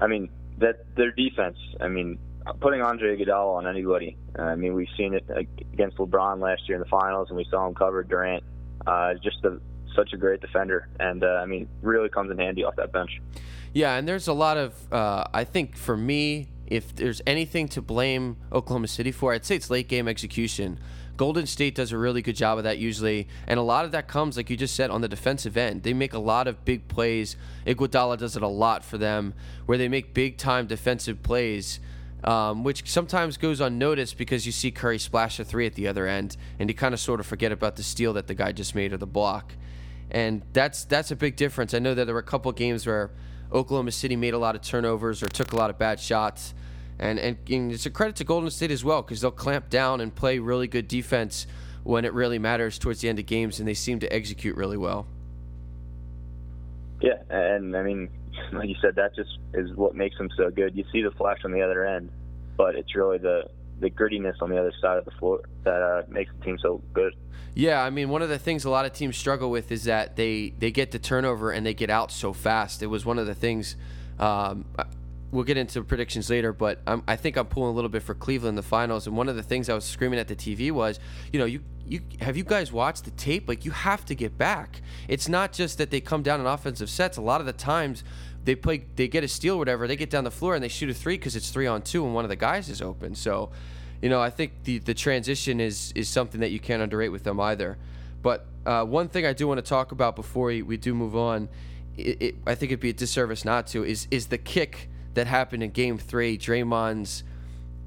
I 0.00 0.06
mean, 0.06 0.30
that 0.58 0.84
their 0.96 1.10
defense. 1.10 1.58
I 1.80 1.88
mean, 1.88 2.18
putting 2.60 2.82
Andre 2.82 3.16
Iguodala 3.16 3.56
on 3.56 3.66
anybody. 3.66 4.16
Uh, 4.38 4.42
I 4.42 4.56
mean, 4.56 4.74
we've 4.74 4.88
seen 4.96 5.14
it 5.14 5.24
against 5.72 5.96
LeBron 5.96 6.40
last 6.40 6.68
year 6.68 6.76
in 6.76 6.82
the 6.82 6.88
finals, 6.88 7.28
and 7.28 7.36
we 7.36 7.46
saw 7.50 7.66
him 7.66 7.74
cover 7.74 8.02
Durant. 8.02 8.42
Uh, 8.86 9.14
just 9.14 9.44
a, 9.44 9.60
such 9.94 10.12
a 10.12 10.16
great 10.16 10.40
defender, 10.40 10.88
and 10.98 11.22
uh, 11.22 11.40
I 11.42 11.46
mean, 11.46 11.68
really 11.82 12.08
comes 12.08 12.30
in 12.30 12.38
handy 12.38 12.64
off 12.64 12.76
that 12.76 12.92
bench. 12.92 13.20
Yeah, 13.72 13.96
and 13.96 14.06
there's 14.06 14.28
a 14.28 14.32
lot 14.32 14.56
of. 14.56 14.92
Uh, 14.92 15.24
I 15.32 15.44
think 15.44 15.76
for 15.76 15.96
me, 15.96 16.48
if 16.66 16.94
there's 16.94 17.22
anything 17.26 17.68
to 17.68 17.82
blame 17.82 18.36
Oklahoma 18.52 18.88
City 18.88 19.12
for, 19.12 19.32
I'd 19.32 19.44
say 19.44 19.56
it's 19.56 19.70
late 19.70 19.88
game 19.88 20.08
execution. 20.08 20.78
Golden 21.16 21.46
State 21.46 21.74
does 21.74 21.92
a 21.92 21.98
really 21.98 22.22
good 22.22 22.36
job 22.36 22.58
of 22.58 22.64
that 22.64 22.78
usually, 22.78 23.28
and 23.46 23.60
a 23.60 23.62
lot 23.62 23.84
of 23.84 23.92
that 23.92 24.08
comes, 24.08 24.36
like 24.36 24.48
you 24.48 24.56
just 24.56 24.74
said, 24.74 24.90
on 24.90 25.02
the 25.02 25.08
defensive 25.08 25.56
end. 25.56 25.82
They 25.82 25.92
make 25.92 26.14
a 26.14 26.18
lot 26.18 26.48
of 26.48 26.64
big 26.64 26.88
plays. 26.88 27.36
Iguodala 27.66 28.18
does 28.18 28.36
it 28.36 28.42
a 28.42 28.48
lot 28.48 28.82
for 28.82 28.98
them, 28.98 29.34
where 29.66 29.78
they 29.78 29.88
make 29.88 30.14
big 30.14 30.38
time 30.38 30.66
defensive 30.66 31.22
plays. 31.22 31.78
Um, 32.24 32.62
which 32.62 32.88
sometimes 32.88 33.36
goes 33.36 33.60
unnoticed 33.60 34.16
because 34.16 34.46
you 34.46 34.52
see 34.52 34.70
Curry 34.70 35.00
splash 35.00 35.40
a 35.40 35.44
three 35.44 35.66
at 35.66 35.74
the 35.74 35.88
other 35.88 36.06
end, 36.06 36.36
and 36.60 36.70
you 36.70 36.74
kind 36.74 36.94
of 36.94 37.00
sort 37.00 37.18
of 37.18 37.26
forget 37.26 37.50
about 37.50 37.74
the 37.74 37.82
steal 37.82 38.12
that 38.12 38.28
the 38.28 38.34
guy 38.34 38.52
just 38.52 38.76
made 38.76 38.92
or 38.92 38.96
the 38.96 39.08
block, 39.08 39.54
and 40.08 40.42
that's 40.52 40.84
that's 40.84 41.10
a 41.10 41.16
big 41.16 41.34
difference. 41.34 41.74
I 41.74 41.80
know 41.80 41.94
that 41.94 42.04
there 42.04 42.14
were 42.14 42.20
a 42.20 42.22
couple 42.22 42.52
games 42.52 42.86
where 42.86 43.10
Oklahoma 43.52 43.90
City 43.90 44.14
made 44.14 44.34
a 44.34 44.38
lot 44.38 44.54
of 44.54 44.62
turnovers 44.62 45.20
or 45.20 45.28
took 45.28 45.52
a 45.52 45.56
lot 45.56 45.68
of 45.68 45.78
bad 45.78 45.98
shots, 45.98 46.54
and, 47.00 47.18
and, 47.18 47.38
and 47.50 47.72
it's 47.72 47.86
a 47.86 47.90
credit 47.90 48.14
to 48.16 48.24
Golden 48.24 48.50
State 48.50 48.70
as 48.70 48.84
well 48.84 49.02
because 49.02 49.20
they'll 49.20 49.32
clamp 49.32 49.68
down 49.68 50.00
and 50.00 50.14
play 50.14 50.38
really 50.38 50.68
good 50.68 50.86
defense 50.86 51.48
when 51.82 52.04
it 52.04 52.12
really 52.12 52.38
matters 52.38 52.78
towards 52.78 53.00
the 53.00 53.08
end 53.08 53.18
of 53.18 53.26
games, 53.26 53.58
and 53.58 53.66
they 53.66 53.74
seem 53.74 53.98
to 53.98 54.12
execute 54.12 54.56
really 54.56 54.76
well. 54.76 55.08
Yeah, 57.00 57.20
and 57.28 57.76
I 57.76 57.82
mean, 57.82 58.08
like 58.52 58.68
you 58.68 58.76
said, 58.80 58.94
that 58.96 59.14
just 59.14 59.30
is 59.54 59.74
what 59.74 59.94
makes 59.94 60.16
them 60.18 60.28
so 60.36 60.50
good. 60.50 60.76
You 60.76 60.84
see 60.92 61.02
the 61.02 61.10
flash 61.12 61.38
on 61.44 61.52
the 61.52 61.62
other 61.62 61.86
end, 61.86 62.10
but 62.56 62.74
it's 62.74 62.94
really 62.94 63.18
the 63.18 63.48
the 63.80 63.90
grittiness 63.90 64.40
on 64.40 64.48
the 64.48 64.58
other 64.58 64.72
side 64.80 64.96
of 64.96 65.04
the 65.04 65.10
floor 65.12 65.40
that 65.64 65.82
uh, 65.82 66.02
makes 66.08 66.32
the 66.38 66.44
team 66.44 66.56
so 66.62 66.80
good. 66.94 67.14
Yeah, 67.54 67.82
I 67.82 67.90
mean, 67.90 68.08
one 68.08 68.22
of 68.22 68.28
the 68.28 68.38
things 68.38 68.64
a 68.64 68.70
lot 68.70 68.86
of 68.86 68.92
teams 68.92 69.16
struggle 69.16 69.50
with 69.50 69.72
is 69.72 69.84
that 69.84 70.16
they 70.16 70.54
they 70.58 70.70
get 70.70 70.90
the 70.90 70.98
turnover 70.98 71.50
and 71.50 71.66
they 71.66 71.74
get 71.74 71.90
out 71.90 72.10
so 72.10 72.32
fast. 72.32 72.82
It 72.82 72.86
was 72.86 73.04
one 73.04 73.18
of 73.18 73.26
the 73.26 73.34
things. 73.34 73.76
Um, 74.18 74.66
we'll 75.32 75.44
get 75.44 75.56
into 75.56 75.82
predictions 75.82 76.28
later, 76.30 76.52
but 76.52 76.80
I'm, 76.86 77.02
I 77.08 77.16
think 77.16 77.36
I'm 77.36 77.46
pulling 77.46 77.70
a 77.70 77.72
little 77.72 77.88
bit 77.88 78.02
for 78.02 78.14
Cleveland 78.14 78.50
in 78.50 78.54
the 78.56 78.62
finals. 78.62 79.06
And 79.06 79.16
one 79.16 79.28
of 79.28 79.34
the 79.34 79.42
things 79.42 79.68
I 79.68 79.74
was 79.74 79.84
screaming 79.84 80.20
at 80.20 80.28
the 80.28 80.36
TV 80.36 80.70
was, 80.70 81.00
you 81.32 81.40
know, 81.40 81.46
you 81.46 81.62
you 81.88 82.00
have 82.20 82.36
you 82.36 82.44
guys 82.44 82.70
watched 82.70 83.04
the 83.04 83.10
tape? 83.12 83.48
Like 83.48 83.64
you 83.64 83.72
have 83.72 84.04
to 84.04 84.14
get 84.14 84.38
back. 84.38 84.82
It's 85.08 85.28
not 85.28 85.52
just 85.52 85.78
that 85.78 85.90
they 85.90 86.00
come 86.00 86.22
down 86.22 86.38
in 86.38 86.46
offensive 86.46 86.88
sets. 86.88 87.16
A 87.16 87.22
lot 87.22 87.40
of 87.40 87.46
the 87.46 87.52
times 87.52 88.04
they 88.44 88.54
play, 88.54 88.84
they 88.94 89.08
get 89.08 89.24
a 89.24 89.28
steal, 89.28 89.56
or 89.56 89.58
whatever. 89.58 89.88
They 89.88 89.96
get 89.96 90.10
down 90.10 90.24
the 90.24 90.30
floor 90.30 90.54
and 90.54 90.62
they 90.62 90.68
shoot 90.68 90.90
a 90.90 90.94
three 90.94 91.16
because 91.16 91.34
it's 91.34 91.50
three 91.50 91.66
on 91.66 91.82
two 91.82 92.04
and 92.04 92.14
one 92.14 92.24
of 92.24 92.28
the 92.28 92.36
guys 92.36 92.68
is 92.68 92.80
open. 92.80 93.14
So, 93.14 93.50
you 94.00 94.08
know, 94.08 94.20
I 94.20 94.30
think 94.30 94.64
the 94.64 94.78
the 94.78 94.94
transition 94.94 95.60
is 95.60 95.92
is 95.96 96.08
something 96.08 96.40
that 96.40 96.50
you 96.50 96.60
can't 96.60 96.82
underrate 96.82 97.10
with 97.10 97.24
them 97.24 97.40
either. 97.40 97.78
But 98.22 98.46
uh, 98.64 98.84
one 98.84 99.08
thing 99.08 99.26
I 99.26 99.32
do 99.32 99.48
want 99.48 99.58
to 99.58 99.68
talk 99.68 99.90
about 99.90 100.14
before 100.14 100.46
we, 100.46 100.62
we 100.62 100.76
do 100.76 100.94
move 100.94 101.16
on, 101.16 101.48
it, 101.96 102.22
it, 102.22 102.34
I 102.46 102.54
think 102.54 102.70
it'd 102.70 102.80
be 102.80 102.90
a 102.90 102.94
disservice 102.94 103.44
not 103.44 103.66
to, 103.68 103.84
is 103.84 104.06
is 104.10 104.28
the 104.28 104.38
kick 104.38 104.88
that 105.14 105.26
happened 105.26 105.62
in 105.62 105.70
Game 105.70 105.98
Three. 105.98 106.38
Draymond's, 106.38 107.24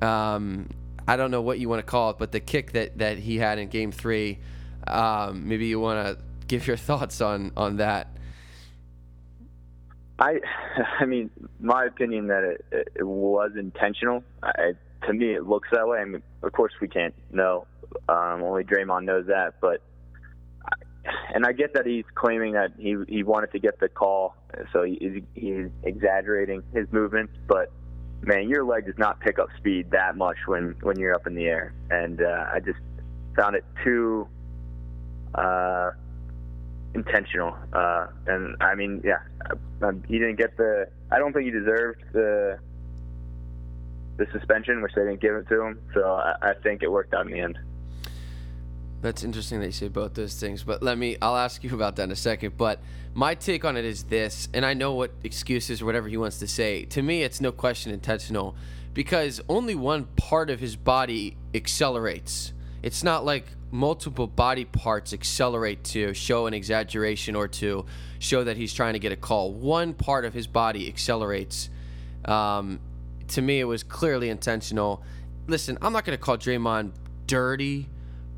um, 0.01 0.69
I 1.07 1.17
don't 1.17 1.31
know 1.31 1.41
what 1.41 1.59
you 1.59 1.69
want 1.69 1.79
to 1.79 1.89
call 1.89 2.11
it, 2.11 2.17
but 2.17 2.31
the 2.31 2.39
kick 2.39 2.71
that 2.73 2.97
that 2.97 3.17
he 3.17 3.37
had 3.37 3.59
in 3.59 3.69
Game 3.69 3.91
Three. 3.91 4.39
Um, 4.87 5.47
maybe 5.47 5.65
you 5.65 5.79
want 5.79 6.05
to 6.05 6.23
give 6.47 6.67
your 6.67 6.77
thoughts 6.89 7.21
on 7.21 7.51
on 7.55 7.77
that. 7.77 8.15
I, 10.19 10.39
I 10.99 11.05
mean, 11.05 11.29
my 11.59 11.85
opinion 11.85 12.27
that 12.27 12.43
it, 12.43 12.87
it 12.95 13.03
was 13.03 13.51
intentional. 13.57 14.23
I, 14.43 14.73
to 15.07 15.13
me, 15.13 15.33
it 15.33 15.45
looks 15.45 15.69
that 15.71 15.87
way. 15.87 15.99
I 15.99 16.05
mean, 16.05 16.23
of 16.41 16.51
course, 16.51 16.73
we 16.81 16.87
can't 16.87 17.13
know. 17.31 17.67
Um, 18.09 18.43
only 18.43 18.63
Draymond 18.63 19.05
knows 19.05 19.27
that. 19.27 19.55
But, 19.61 19.81
and 21.33 21.45
I 21.45 21.51
get 21.51 21.73
that 21.73 21.85
he's 21.85 22.05
claiming 22.15 22.53
that 22.53 22.73
he 22.77 22.95
he 23.07 23.23
wanted 23.23 23.51
to 23.51 23.59
get 23.59 23.79
the 23.79 23.89
call, 23.89 24.35
so 24.73 24.83
he, 24.83 25.23
he's 25.33 25.67
exaggerating 25.83 26.63
his 26.73 26.87
movements. 26.91 27.33
But 27.47 27.71
man, 28.21 28.49
your 28.49 28.63
leg 28.63 28.85
does 28.85 28.97
not 28.97 29.19
pick 29.19 29.39
up 29.39 29.47
speed 29.57 29.91
that 29.91 30.17
much 30.17 30.37
when 30.47 30.75
when 30.81 30.97
you're 30.99 31.13
up 31.13 31.27
in 31.27 31.35
the 31.35 31.45
air, 31.45 31.73
and 31.89 32.21
uh, 32.21 32.45
I 32.53 32.59
just 32.59 32.79
found 33.35 33.55
it 33.55 33.65
too. 33.83 34.27
Uh, 35.33 35.91
intentional. 36.95 37.55
Uh, 37.73 38.07
and 38.25 38.55
I 38.61 38.73
mean, 38.73 39.01
yeah, 39.03 39.19
um, 39.81 40.01
he 40.07 40.17
didn't 40.17 40.37
get 40.37 40.57
the. 40.57 40.87
I 41.11 41.19
don't 41.19 41.33
think 41.33 41.45
he 41.45 41.51
deserved 41.51 42.01
the 42.13 42.57
the 44.17 44.25
suspension, 44.31 44.81
which 44.81 44.93
they 44.95 45.01
didn't 45.03 45.21
give 45.21 45.35
it 45.35 45.47
to 45.49 45.61
him. 45.61 45.79
So 45.93 46.01
I, 46.01 46.35
I 46.41 46.53
think 46.63 46.81
it 46.81 46.91
worked 46.91 47.13
out 47.13 47.25
in 47.25 47.33
the 47.33 47.39
end. 47.39 47.59
That's 49.01 49.23
interesting 49.23 49.59
that 49.59 49.67
you 49.67 49.71
say 49.71 49.87
both 49.87 50.15
those 50.15 50.39
things, 50.39 50.63
but 50.63 50.81
let 50.81 50.97
me. 50.97 51.17
I'll 51.21 51.37
ask 51.37 51.63
you 51.63 51.73
about 51.75 51.95
that 51.97 52.03
in 52.03 52.11
a 52.11 52.15
second. 52.15 52.57
But 52.57 52.79
my 53.13 53.35
take 53.35 53.63
on 53.63 53.77
it 53.77 53.85
is 53.85 54.03
this, 54.03 54.49
and 54.53 54.65
I 54.65 54.73
know 54.73 54.93
what 54.93 55.11
excuses 55.23 55.81
or 55.81 55.85
whatever 55.85 56.07
he 56.07 56.17
wants 56.17 56.39
to 56.39 56.47
say. 56.47 56.85
To 56.85 57.01
me, 57.01 57.21
it's 57.21 57.39
no 57.39 57.51
question 57.51 57.91
intentional, 57.91 58.55
because 58.93 59.41
only 59.47 59.75
one 59.75 60.05
part 60.15 60.49
of 60.49 60.59
his 60.59 60.75
body 60.75 61.37
accelerates. 61.53 62.53
It's 62.81 63.03
not 63.03 63.25
like 63.25 63.45
multiple 63.71 64.27
body 64.27 64.65
parts 64.65 65.11
accelerate 65.13 65.83
to 65.83 66.13
show 66.13 66.47
an 66.47 66.53
exaggeration 66.53 67.35
or 67.35 67.47
to 67.47 67.85
show 68.19 68.43
that 68.43 68.57
he's 68.57 68.73
trying 68.73 68.93
to 68.93 68.99
get 68.99 69.11
a 69.11 69.15
call. 69.15 69.53
One 69.53 69.93
part 69.93 70.25
of 70.25 70.33
his 70.33 70.47
body 70.47 70.87
accelerates. 70.87 71.69
Um, 72.23 72.79
to 73.29 73.41
me, 73.41 73.59
it 73.59 73.65
was 73.65 73.83
clearly 73.83 74.29
intentional. 74.29 75.03
Listen, 75.47 75.77
I'm 75.81 75.93
not 75.93 76.05
going 76.05 76.17
to 76.17 76.23
call 76.23 76.37
Draymond 76.37 76.91
dirty, 77.27 77.89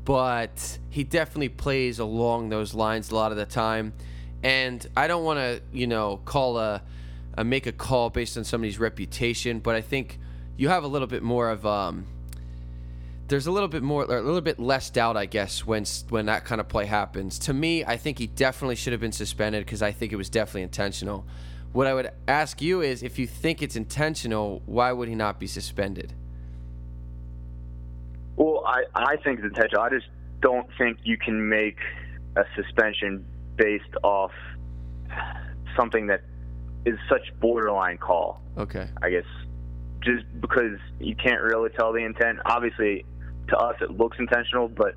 but 0.08 0.78
he 0.88 1.04
definitely 1.04 1.50
plays 1.50 1.98
along 1.98 2.48
those 2.48 2.72
lines 2.72 3.10
a 3.10 3.14
lot 3.14 3.30
of 3.30 3.36
the 3.36 3.44
time. 3.44 3.92
And 4.42 4.84
I 4.96 5.06
don't 5.06 5.22
want 5.22 5.38
to, 5.38 5.60
you 5.70 5.86
know, 5.86 6.16
call 6.24 6.56
a, 6.56 6.82
a 7.36 7.44
make 7.44 7.66
a 7.66 7.72
call 7.72 8.08
based 8.08 8.38
on 8.38 8.44
somebody's 8.44 8.78
reputation, 8.78 9.58
but 9.58 9.74
I 9.74 9.82
think 9.82 10.18
you 10.56 10.70
have 10.70 10.82
a 10.82 10.86
little 10.86 11.08
bit 11.08 11.22
more 11.22 11.50
of 11.50 11.66
um, 11.66 12.06
there's 13.26 13.46
a 13.46 13.50
little 13.50 13.68
bit 13.68 13.82
more, 13.82 14.04
a 14.04 14.22
little 14.22 14.40
bit 14.40 14.58
less 14.58 14.88
doubt, 14.88 15.18
I 15.18 15.26
guess, 15.26 15.66
when 15.66 15.84
when 16.08 16.24
that 16.24 16.46
kind 16.46 16.58
of 16.58 16.68
play 16.68 16.86
happens. 16.86 17.38
To 17.40 17.52
me, 17.52 17.84
I 17.84 17.98
think 17.98 18.18
he 18.18 18.28
definitely 18.28 18.76
should 18.76 18.94
have 18.94 19.02
been 19.02 19.12
suspended 19.12 19.66
because 19.66 19.82
I 19.82 19.92
think 19.92 20.14
it 20.14 20.16
was 20.16 20.30
definitely 20.30 20.62
intentional. 20.62 21.26
What 21.72 21.86
I 21.86 21.92
would 21.92 22.12
ask 22.26 22.62
you 22.62 22.80
is, 22.80 23.02
if 23.02 23.18
you 23.18 23.26
think 23.26 23.60
it's 23.60 23.76
intentional, 23.76 24.62
why 24.64 24.90
would 24.90 25.10
he 25.10 25.14
not 25.14 25.38
be 25.38 25.46
suspended? 25.46 26.14
I 28.68 28.84
I 28.94 29.16
think 29.16 29.40
it's 29.40 29.48
intentional. 29.48 29.82
I 29.82 29.90
just 29.90 30.06
don't 30.40 30.68
think 30.76 30.98
you 31.02 31.16
can 31.16 31.48
make 31.48 31.78
a 32.36 32.44
suspension 32.54 33.24
based 33.56 33.96
off 34.04 34.30
something 35.76 36.06
that 36.08 36.20
is 36.84 36.98
such 37.08 37.22
borderline 37.40 37.98
call. 37.98 38.40
Okay. 38.56 38.88
I 39.02 39.10
guess 39.10 39.24
just 40.02 40.24
because 40.40 40.78
you 41.00 41.16
can't 41.16 41.42
really 41.42 41.70
tell 41.70 41.92
the 41.92 42.04
intent. 42.04 42.38
Obviously, 42.44 43.04
to 43.48 43.56
us 43.56 43.76
it 43.80 43.90
looks 43.90 44.18
intentional, 44.18 44.68
but 44.68 44.94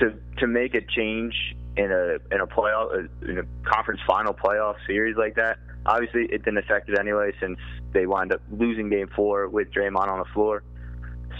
to 0.00 0.14
to 0.38 0.46
make 0.46 0.74
a 0.74 0.80
change 0.80 1.34
in 1.76 1.90
a 1.90 2.18
in 2.34 2.40
a 2.40 2.46
playoff 2.46 2.94
uh, 2.94 3.30
in 3.30 3.38
a 3.38 3.68
conference 3.68 4.00
final 4.06 4.32
playoff 4.32 4.76
series 4.86 5.16
like 5.16 5.34
that, 5.34 5.58
obviously 5.86 6.22
it 6.22 6.44
didn't 6.44 6.58
affect 6.58 6.88
it 6.88 6.98
anyway 6.98 7.32
since 7.40 7.58
they 7.92 8.06
wound 8.06 8.32
up 8.32 8.40
losing 8.50 8.88
Game 8.88 9.08
Four 9.14 9.48
with 9.48 9.70
Draymond 9.72 10.08
on 10.08 10.20
the 10.20 10.32
floor. 10.32 10.62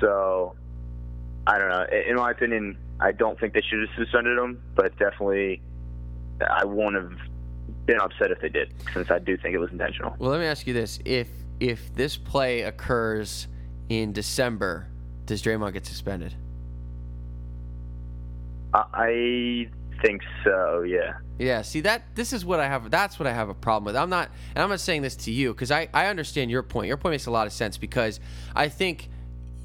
So 0.01 0.57
I 1.49 1.59
don't 1.59 1.71
know. 1.71 1.87
In 2.07 2.17
my 2.17 2.31
opinion, 2.31 2.77
I 3.01 3.13
don't 3.13 3.41
think 3.41 3.55
they 3.55 3.63
should 3.63 3.81
have 3.81 3.89
suspended 3.97 4.37
him, 4.39 4.63
but 4.75 4.97
definitely 4.99 5.63
I 6.47 6.67
won't 6.67 6.95
have 6.95 7.13
been 7.87 7.99
upset 7.99 8.31
if 8.31 8.41
they 8.43 8.51
did, 8.51 8.73
since 8.93 9.11
I 9.11 9.19
do 9.19 9.35
think 9.39 9.55
it 9.55 9.59
was 9.59 9.71
intentional. 9.71 10.15
Well, 10.19 10.31
let 10.31 10.41
me 10.41 10.47
ask 10.47 10.67
you 10.67 10.75
this: 10.75 10.99
if 11.07 11.29
if 11.59 11.95
this 11.95 12.19
play 12.19 12.63
occurs 12.63 13.49
in 13.89 14.13
December 14.13 14.89
does 15.25 15.43
Draymond 15.43 15.73
get 15.73 15.87
suspended? 15.87 16.35
I 18.75 19.71
think 20.03 20.21
so. 20.45 20.83
Yeah. 20.83 21.15
Yeah. 21.39 21.63
See 21.63 21.81
that 21.81 22.15
this 22.15 22.35
is 22.35 22.45
what 22.45 22.61
I 22.61 22.67
have. 22.67 22.91
That's 22.91 23.19
what 23.19 23.27
I 23.27 23.33
have 23.33 23.49
a 23.49 23.55
problem 23.55 23.87
with. 23.87 23.97
I'm 23.97 24.11
not, 24.11 24.31
and 24.55 24.63
I'm 24.63 24.69
not 24.69 24.81
saying 24.81 25.01
this 25.01 25.17
to 25.17 25.31
you 25.31 25.55
because 25.55 25.71
I 25.71 25.89
I 25.95 26.09
understand 26.09 26.51
your 26.51 26.63
point. 26.63 26.89
Your 26.89 26.99
point 26.99 27.13
makes 27.13 27.25
a 27.25 27.31
lot 27.31 27.47
of 27.47 27.55
sense 27.55 27.79
because 27.79 28.21
I 28.55 28.69
think 28.69 29.09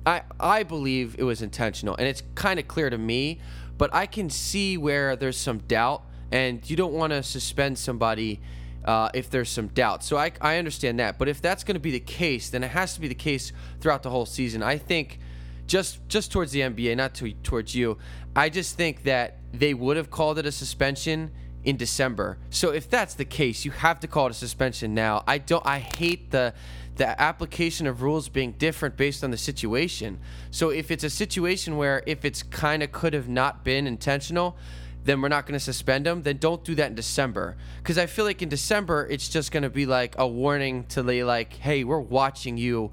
I 0.06 0.24
I 0.40 0.64
believe 0.64 1.16
it 1.18 1.24
was 1.24 1.42
intentional 1.42 1.96
and 1.96 2.08
it's 2.08 2.24
kind 2.36 2.60
of 2.60 2.68
clear 2.68 2.90
to 2.90 2.98
me, 2.98 3.40
but 3.78 3.94
I 3.94 4.06
can 4.06 4.30
see 4.30 4.78
where 4.78 5.16
there's 5.16 5.38
some 5.38 5.60
doubt 5.60 6.04
and 6.32 6.68
you 6.70 6.76
don't 6.76 6.94
want 6.94 7.12
to 7.12 7.24
suspend 7.24 7.78
somebody. 7.78 8.40
Uh, 8.84 9.10
if 9.14 9.30
there's 9.30 9.48
some 9.48 9.68
doubt. 9.68 10.04
So 10.04 10.18
I, 10.18 10.34
I 10.42 10.58
understand 10.58 11.00
that. 11.00 11.18
But 11.18 11.30
if 11.30 11.42
that's 11.42 11.64
going 11.64 11.76
to 11.76 11.80
be 11.80 11.92
the 11.92 12.02
case, 12.02 12.50
then 12.50 12.66
it 12.66 12.72
has 12.72 12.96
to 12.96 13.00
be 13.00 13.08
the 13.08 13.16
case 13.16 13.54
throughout 13.80 14.04
the 14.04 14.10
whole 14.10 14.26
season. 14.26 14.62
I 14.62 14.78
think 14.78 15.20
just 15.68 16.06
just 16.08 16.32
towards 16.32 16.52
the 16.52 16.60
NBA, 16.60 16.98
not 16.98 17.14
to, 17.16 17.32
towards 17.44 17.74
you. 17.74 17.98
I 18.36 18.50
just 18.50 18.76
think 18.76 19.04
that 19.04 19.38
they 19.54 19.74
would 19.74 19.98
have 19.98 20.10
called 20.10 20.38
it 20.38 20.46
a 20.46 20.52
suspension 20.52 21.32
in 21.64 21.78
December. 21.78 22.38
So 22.50 22.72
if 22.72 22.90
that's 22.90 23.14
the 23.14 23.26
case, 23.26 23.66
you 23.66 23.72
have 23.72 24.00
to 24.02 24.08
call 24.08 24.28
it 24.28 24.32
a 24.32 24.34
suspension 24.34 24.94
now. 24.94 25.24
I 25.28 25.38
don't. 25.38 25.66
I 25.66 25.80
hate 25.80 26.32
the 26.32 26.54
the 26.96 27.20
application 27.20 27.88
of 27.88 28.04
rules 28.04 28.30
being 28.30 28.52
different 28.54 28.96
based 28.96 29.24
on 29.24 29.32
the 29.32 29.38
situation. 29.38 30.20
So 30.52 30.70
if 30.70 30.92
it's 30.92 31.04
a 31.04 31.10
situation 31.10 31.78
where 31.78 32.04
if 32.06 32.24
it's 32.24 32.44
kind 32.44 32.84
of 32.84 32.92
could 32.92 33.14
have 33.14 33.28
not 33.28 33.64
been 33.64 33.88
intentional, 33.88 34.58
then 35.04 35.20
we're 35.22 35.30
not 35.30 35.46
going 35.46 35.54
to 35.54 35.64
suspend 35.64 36.06
them. 36.06 36.22
Then 36.22 36.38
don't 36.38 36.64
do 36.64 36.76
that 36.76 36.90
in 36.90 36.96
December 36.96 37.58
because 37.82 37.98
I 37.98 38.06
feel 38.06 38.26
like 38.26 38.42
in 38.42 38.50
December 38.50 39.08
it's 39.10 39.28
just 39.28 39.52
going 39.52 39.64
to 39.64 39.70
be 39.70 39.86
like 39.86 40.16
a 40.18 40.28
warning 40.28 40.86
to 40.90 41.04
the 41.04 41.24
like, 41.24 41.54
hey, 41.54 41.84
we're 41.84 42.00
watching 42.00 42.58
you 42.58 42.92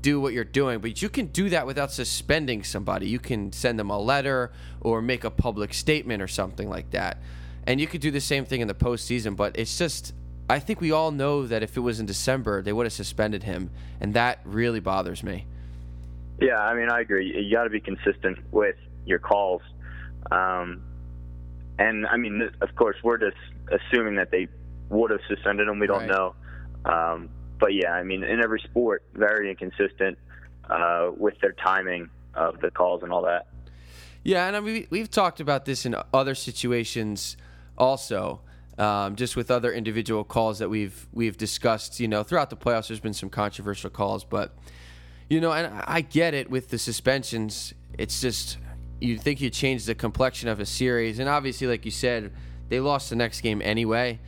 do 0.00 0.20
what 0.20 0.32
you're 0.32 0.44
doing, 0.44 0.80
but 0.80 1.00
you 1.00 1.08
can 1.08 1.26
do 1.26 1.48
that 1.50 1.66
without 1.66 1.92
suspending 1.92 2.64
somebody. 2.64 3.08
You 3.08 3.20
can 3.20 3.52
send 3.52 3.78
them 3.78 3.90
a 3.90 3.98
letter 3.98 4.50
or 4.80 5.00
make 5.00 5.24
a 5.24 5.30
public 5.30 5.72
statement 5.74 6.22
or 6.22 6.28
something 6.28 6.68
like 6.68 6.90
that. 6.90 7.18
And 7.66 7.80
you 7.80 7.86
could 7.86 8.00
do 8.00 8.10
the 8.10 8.20
same 8.20 8.44
thing 8.44 8.60
in 8.60 8.68
the 8.68 8.74
postseason, 8.74 9.36
but 9.36 9.56
it's 9.58 9.78
just, 9.78 10.14
I 10.50 10.58
think 10.58 10.80
we 10.80 10.90
all 10.90 11.10
know 11.10 11.46
that 11.46 11.62
if 11.62 11.76
it 11.76 11.80
was 11.80 12.00
in 12.00 12.06
December, 12.06 12.62
they 12.62 12.72
would 12.72 12.86
have 12.86 12.92
suspended 12.92 13.44
him, 13.44 13.70
and 14.00 14.14
that 14.14 14.40
really 14.44 14.80
bothers 14.80 15.22
me. 15.22 15.46
Yeah, 16.40 16.58
I 16.58 16.74
mean, 16.74 16.90
I 16.90 17.00
agree. 17.00 17.40
You 17.40 17.54
got 17.54 17.64
to 17.64 17.70
be 17.70 17.80
consistent 17.80 18.38
with 18.50 18.76
your 19.06 19.20
calls. 19.20 19.62
Um, 20.30 20.82
and 21.78 22.06
I 22.06 22.16
mean, 22.16 22.50
of 22.60 22.74
course, 22.74 22.96
we're 23.04 23.18
just 23.18 23.36
assuming 23.70 24.16
that 24.16 24.30
they 24.30 24.48
would 24.88 25.10
have 25.10 25.20
suspended 25.28 25.68
him. 25.68 25.78
We 25.78 25.86
don't 25.86 26.08
right. 26.08 26.08
know. 26.08 26.34
Um, 26.84 27.28
but 27.60 27.74
yeah, 27.74 27.92
I 27.92 28.02
mean, 28.02 28.24
in 28.24 28.42
every 28.42 28.60
sport, 28.60 29.04
very 29.14 29.50
inconsistent 29.50 30.18
uh, 30.68 31.10
with 31.16 31.38
their 31.40 31.52
timing 31.52 32.10
of 32.34 32.60
the 32.60 32.70
calls 32.72 33.04
and 33.04 33.12
all 33.12 33.22
that. 33.22 33.46
Yeah, 34.24 34.46
and 34.46 34.56
I 34.56 34.60
mean, 34.60 34.86
we've 34.90 35.10
talked 35.10 35.40
about 35.40 35.64
this 35.64 35.86
in 35.86 35.94
other 36.12 36.34
situations 36.34 37.36
also. 37.76 38.40
Um, 38.78 39.16
just 39.16 39.36
with 39.36 39.50
other 39.50 39.70
individual 39.70 40.24
calls 40.24 40.58
that 40.60 40.70
we've 40.70 41.06
we've 41.12 41.36
discussed, 41.36 42.00
you 42.00 42.08
know, 42.08 42.22
throughout 42.22 42.48
the 42.48 42.56
playoffs, 42.56 42.88
there's 42.88 43.00
been 43.00 43.12
some 43.12 43.28
controversial 43.28 43.90
calls, 43.90 44.24
but 44.24 44.54
You 45.32 45.40
know, 45.40 45.52
and 45.52 45.82
I 45.86 46.02
get 46.02 46.34
it 46.34 46.50
with 46.50 46.68
the 46.68 46.76
suspensions. 46.76 47.72
It's 47.96 48.20
just 48.20 48.58
you 49.00 49.16
think 49.16 49.40
you 49.40 49.48
change 49.48 49.86
the 49.86 49.94
complexion 49.94 50.50
of 50.50 50.60
a 50.60 50.66
series, 50.66 51.18
and 51.18 51.26
obviously, 51.26 51.66
like 51.66 51.86
you 51.86 51.90
said, 51.90 52.32
they 52.68 52.80
lost 52.80 53.08
the 53.08 53.16
next 53.16 53.40
game 53.40 53.62
anyway. 53.62 54.20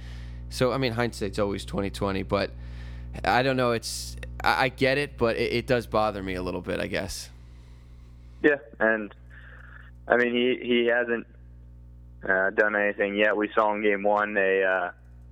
So 0.48 0.72
I 0.72 0.78
mean, 0.78 0.92
hindsight's 0.92 1.38
always 1.38 1.66
twenty 1.66 1.90
twenty, 1.90 2.22
but 2.22 2.52
I 3.22 3.42
don't 3.42 3.58
know. 3.58 3.72
It's 3.72 4.16
I, 4.42 4.64
I 4.64 4.68
get 4.70 4.96
it, 4.96 5.18
but 5.18 5.36
it, 5.36 5.52
it 5.52 5.66
does 5.66 5.86
bother 5.86 6.22
me 6.22 6.36
a 6.36 6.42
little 6.42 6.62
bit, 6.62 6.80
I 6.80 6.86
guess. 6.86 7.28
Yeah, 8.42 8.56
and 8.80 9.14
I 10.08 10.16
mean 10.16 10.32
he 10.32 10.58
he 10.62 10.86
hasn't 10.86 11.26
uh, 12.28 12.50
done 12.50 12.76
anything 12.76 13.16
yet. 13.16 13.36
We 13.36 13.50
saw 13.54 13.74
in 13.74 13.82
game 13.82 14.02
one 14.02 14.36
a 14.36 14.62
uh, 14.62 14.90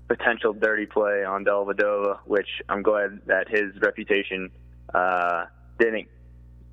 potential 0.09 0.53
dirty 0.53 0.87
play 0.87 1.25
on 1.25 1.45
Dellavedova, 1.45 2.19
which 2.27 2.49
I'm 2.69 2.83
glad 2.83 3.21
that 3.27 3.49
his 3.49 3.73
reputation 3.81 4.51
uh, 4.95 5.47
didn't 5.79 6.09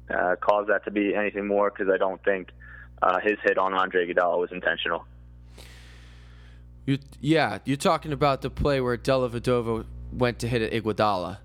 uh, 0.10 0.36
cause 0.42 0.68
that 0.68 0.84
to 0.86 0.92
be 0.92 1.16
anything 1.16 1.48
more 1.48 1.70
because 1.70 1.92
I 1.94 1.98
don't 1.98 2.24
think 2.24 2.50
uh, 3.02 3.20
his 3.20 3.38
hit 3.44 3.58
on 3.58 3.74
Andre 3.74 4.08
Iguodala 4.08 4.40
was 4.40 4.52
intentional. 4.52 5.06
You, 6.86 6.98
yeah, 7.22 7.60
you're 7.66 7.78
talking 7.78 8.12
about 8.12 8.42
the 8.42 8.50
play 8.50 8.82
where 8.82 8.98
Dellavedova 8.98 9.86
went 10.12 10.40
to 10.40 10.48
hit 10.48 10.62
at 10.62 10.72
Iguodala. 10.72 11.38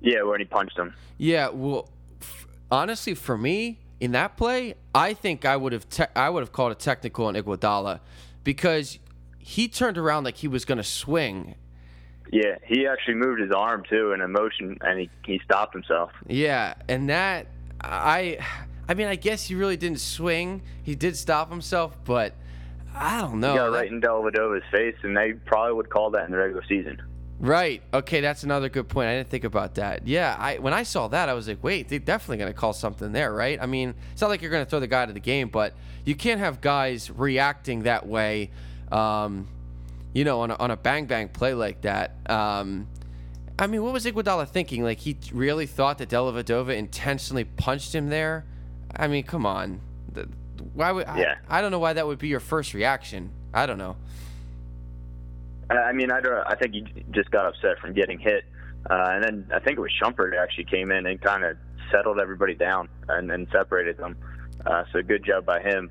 Yeah, 0.00 0.22
when 0.22 0.40
he 0.40 0.46
punched 0.46 0.78
him. 0.78 0.94
Yeah, 1.18 1.50
well, 1.50 1.90
f- 2.20 2.46
honestly, 2.70 3.14
for 3.14 3.36
me 3.36 3.78
in 4.00 4.12
that 4.12 4.36
play, 4.36 4.74
I 4.94 5.14
think 5.14 5.44
I 5.44 5.56
would 5.56 5.72
have 5.72 5.88
te- 5.88 6.04
I 6.14 6.30
would 6.30 6.40
have 6.40 6.52
called 6.52 6.72
a 6.72 6.76
technical 6.76 7.26
on 7.26 7.34
Iguodala 7.34 8.00
because 8.44 8.98
he 9.38 9.68
turned 9.68 9.98
around 9.98 10.24
like 10.24 10.36
he 10.36 10.48
was 10.48 10.64
going 10.64 10.78
to 10.78 10.84
swing. 10.84 11.54
Yeah, 12.30 12.56
he 12.64 12.86
actually 12.86 13.14
moved 13.14 13.40
his 13.40 13.52
arm 13.52 13.84
too 13.88 14.12
in 14.12 14.30
motion, 14.30 14.78
and 14.82 15.00
he 15.00 15.10
he 15.24 15.40
stopped 15.44 15.74
himself. 15.74 16.10
Yeah, 16.26 16.74
and 16.88 17.08
that 17.08 17.46
I 17.80 18.38
I 18.88 18.94
mean, 18.94 19.06
I 19.06 19.16
guess 19.16 19.46
he 19.46 19.54
really 19.54 19.76
didn't 19.76 20.00
swing. 20.00 20.62
He 20.82 20.94
did 20.94 21.16
stop 21.16 21.50
himself, 21.50 21.96
but 22.04 22.34
I 22.94 23.20
don't 23.20 23.40
know. 23.40 23.54
Got 23.54 23.72
right 23.72 23.90
in 23.90 24.00
Dellavedova's 24.00 24.64
face, 24.70 24.96
and 25.02 25.16
they 25.16 25.32
probably 25.32 25.74
would 25.74 25.90
call 25.90 26.10
that 26.10 26.24
in 26.24 26.30
the 26.30 26.38
regular 26.38 26.64
season. 26.68 27.00
Right. 27.40 27.82
Okay, 27.94 28.20
that's 28.20 28.42
another 28.42 28.68
good 28.68 28.88
point. 28.88 29.08
I 29.08 29.16
didn't 29.16 29.28
think 29.28 29.44
about 29.44 29.76
that. 29.76 30.06
Yeah, 30.06 30.34
I 30.38 30.58
when 30.58 30.74
I 30.74 30.82
saw 30.82 31.06
that, 31.08 31.28
I 31.28 31.34
was 31.34 31.46
like, 31.46 31.62
wait, 31.62 31.88
they're 31.88 32.00
definitely 32.00 32.38
going 32.38 32.52
to 32.52 32.58
call 32.58 32.72
something 32.72 33.12
there, 33.12 33.32
right? 33.32 33.60
I 33.60 33.66
mean, 33.66 33.94
it's 34.12 34.20
not 34.20 34.28
like 34.28 34.42
you're 34.42 34.50
going 34.50 34.64
to 34.64 34.68
throw 34.68 34.80
the 34.80 34.88
guy 34.88 35.02
out 35.02 35.08
of 35.08 35.14
the 35.14 35.20
game, 35.20 35.48
but 35.48 35.74
you 36.04 36.16
can't 36.16 36.40
have 36.40 36.60
guys 36.60 37.10
reacting 37.10 37.84
that 37.84 38.06
way, 38.06 38.50
um, 38.90 39.46
you 40.12 40.24
know, 40.24 40.40
on 40.40 40.50
a, 40.50 40.56
on 40.56 40.72
a 40.72 40.76
bang 40.76 41.06
bang 41.06 41.28
play 41.28 41.54
like 41.54 41.82
that. 41.82 42.16
Um, 42.28 42.88
I 43.58 43.66
mean, 43.66 43.82
what 43.82 43.92
was 43.92 44.04
Iguodala 44.04 44.48
thinking? 44.48 44.82
Like, 44.82 44.98
he 44.98 45.16
really 45.32 45.66
thought 45.66 45.98
that 45.98 46.08
Dellavedova 46.08 46.76
intentionally 46.76 47.44
punched 47.44 47.94
him 47.94 48.08
there? 48.08 48.46
I 48.94 49.08
mean, 49.08 49.24
come 49.24 49.46
on. 49.46 49.80
Why 50.74 50.92
would 50.92 51.06
Yeah. 51.16 51.36
I, 51.48 51.58
I 51.58 51.62
don't 51.62 51.70
know 51.70 51.78
why 51.78 51.92
that 51.92 52.06
would 52.06 52.18
be 52.18 52.28
your 52.28 52.40
first 52.40 52.74
reaction. 52.74 53.30
I 53.52 53.66
don't 53.66 53.78
know. 53.78 53.96
I 55.70 55.92
mean, 55.92 56.10
I 56.10 56.20
don't. 56.20 56.46
I 56.46 56.54
think 56.54 56.74
he 56.74 57.04
just 57.10 57.30
got 57.30 57.46
upset 57.46 57.78
from 57.80 57.92
getting 57.92 58.18
hit, 58.18 58.44
uh, 58.88 59.08
and 59.10 59.22
then 59.22 59.46
I 59.54 59.58
think 59.58 59.78
it 59.78 59.80
was 59.80 59.92
Shumpert 60.02 60.32
actually 60.40 60.64
came 60.64 60.90
in 60.90 61.06
and 61.06 61.20
kind 61.20 61.44
of 61.44 61.56
settled 61.92 62.18
everybody 62.20 62.54
down 62.54 62.88
and, 63.08 63.30
and 63.30 63.46
separated 63.52 63.98
them. 63.98 64.16
Uh, 64.64 64.84
so 64.92 65.02
good 65.02 65.24
job 65.24 65.44
by 65.44 65.60
him. 65.60 65.90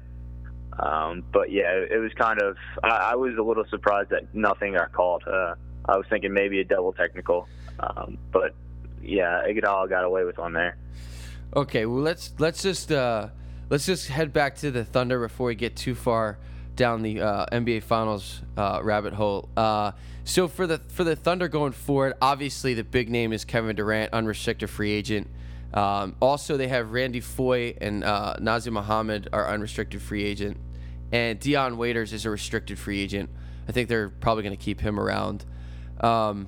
Um, 0.79 1.23
but 1.31 1.51
yeah, 1.51 1.71
it 1.73 1.99
was 1.99 2.11
kind 2.13 2.41
of. 2.41 2.57
I, 2.83 3.11
I 3.11 3.15
was 3.15 3.35
a 3.37 3.43
little 3.43 3.65
surprised 3.69 4.09
that 4.09 4.33
nothing 4.33 4.73
got 4.73 4.93
called. 4.93 5.23
Uh, 5.27 5.55
I 5.85 5.97
was 5.97 6.05
thinking 6.09 6.33
maybe 6.33 6.59
a 6.59 6.63
double 6.63 6.93
technical, 6.93 7.47
um, 7.79 8.17
but 8.31 8.53
yeah, 9.01 9.43
Iguodala 9.47 9.89
got 9.89 10.03
away 10.03 10.23
with 10.23 10.37
one 10.37 10.53
there. 10.53 10.77
Okay, 11.55 11.85
well 11.85 12.01
let's 12.01 12.33
let's 12.39 12.61
just 12.61 12.91
uh, 12.91 13.29
let's 13.69 13.85
just 13.85 14.07
head 14.07 14.33
back 14.33 14.55
to 14.57 14.71
the 14.71 14.83
Thunder 14.83 15.19
before 15.19 15.47
we 15.47 15.55
get 15.55 15.75
too 15.75 15.95
far 15.95 16.37
down 16.77 17.01
the 17.01 17.19
uh, 17.19 17.45
NBA 17.51 17.83
Finals 17.83 18.41
uh, 18.55 18.79
rabbit 18.81 19.13
hole. 19.13 19.49
Uh, 19.57 19.91
so 20.23 20.47
for 20.47 20.65
the 20.65 20.79
for 20.87 21.03
the 21.03 21.15
Thunder 21.15 21.49
going 21.49 21.73
forward, 21.73 22.13
obviously 22.21 22.73
the 22.73 22.83
big 22.83 23.09
name 23.09 23.33
is 23.33 23.43
Kevin 23.43 23.75
Durant, 23.75 24.13
unrestricted 24.13 24.69
free 24.69 24.91
agent. 24.91 25.27
Um, 25.73 26.15
also, 26.21 26.55
they 26.55 26.69
have 26.69 26.91
Randy 26.91 27.19
Foye 27.19 27.75
and 27.81 28.03
uh, 28.03 28.37
Mohammed 28.39 29.27
are 29.33 29.49
unrestricted 29.49 30.01
free 30.01 30.23
agent, 30.23 30.57
and 31.11 31.39
Dion 31.39 31.77
Waiters 31.77 32.13
is 32.13 32.25
a 32.25 32.29
restricted 32.29 32.79
free 32.79 33.01
agent. 33.01 33.29
I 33.67 33.73
think 33.73 33.89
they're 33.89 34.09
probably 34.09 34.43
going 34.43 34.55
to 34.55 34.63
keep 34.63 34.79
him 34.79 34.97
around. 34.97 35.43
Um, 35.99 36.47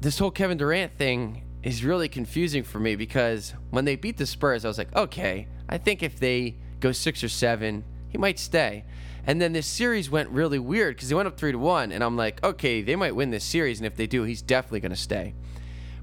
this 0.00 0.18
whole 0.18 0.32
Kevin 0.32 0.58
Durant 0.58 0.98
thing 0.98 1.44
is 1.62 1.84
really 1.84 2.08
confusing 2.08 2.62
for 2.64 2.78
me 2.78 2.96
because 2.96 3.54
when 3.70 3.84
they 3.84 3.96
beat 3.96 4.16
the 4.16 4.26
Spurs, 4.26 4.64
I 4.64 4.68
was 4.68 4.76
like, 4.76 4.94
okay, 4.94 5.46
I 5.68 5.78
think 5.78 6.02
if 6.02 6.18
they 6.18 6.56
go 6.80 6.92
six 6.92 7.22
or 7.22 7.28
seven, 7.28 7.84
he 8.14 8.18
might 8.18 8.38
stay. 8.38 8.84
And 9.26 9.42
then 9.42 9.54
this 9.54 9.66
series 9.66 10.08
went 10.08 10.28
really 10.28 10.60
weird 10.60 10.94
because 10.94 11.08
they 11.08 11.16
went 11.16 11.26
up 11.26 11.36
three 11.36 11.50
to 11.50 11.58
one, 11.58 11.90
and 11.90 12.04
I'm 12.04 12.16
like, 12.16 12.42
okay, 12.44 12.80
they 12.80 12.94
might 12.94 13.16
win 13.16 13.30
this 13.30 13.42
series, 13.42 13.80
and 13.80 13.86
if 13.88 13.96
they 13.96 14.06
do, 14.06 14.22
he's 14.22 14.40
definitely 14.40 14.78
going 14.78 14.92
to 14.92 14.96
stay. 14.96 15.34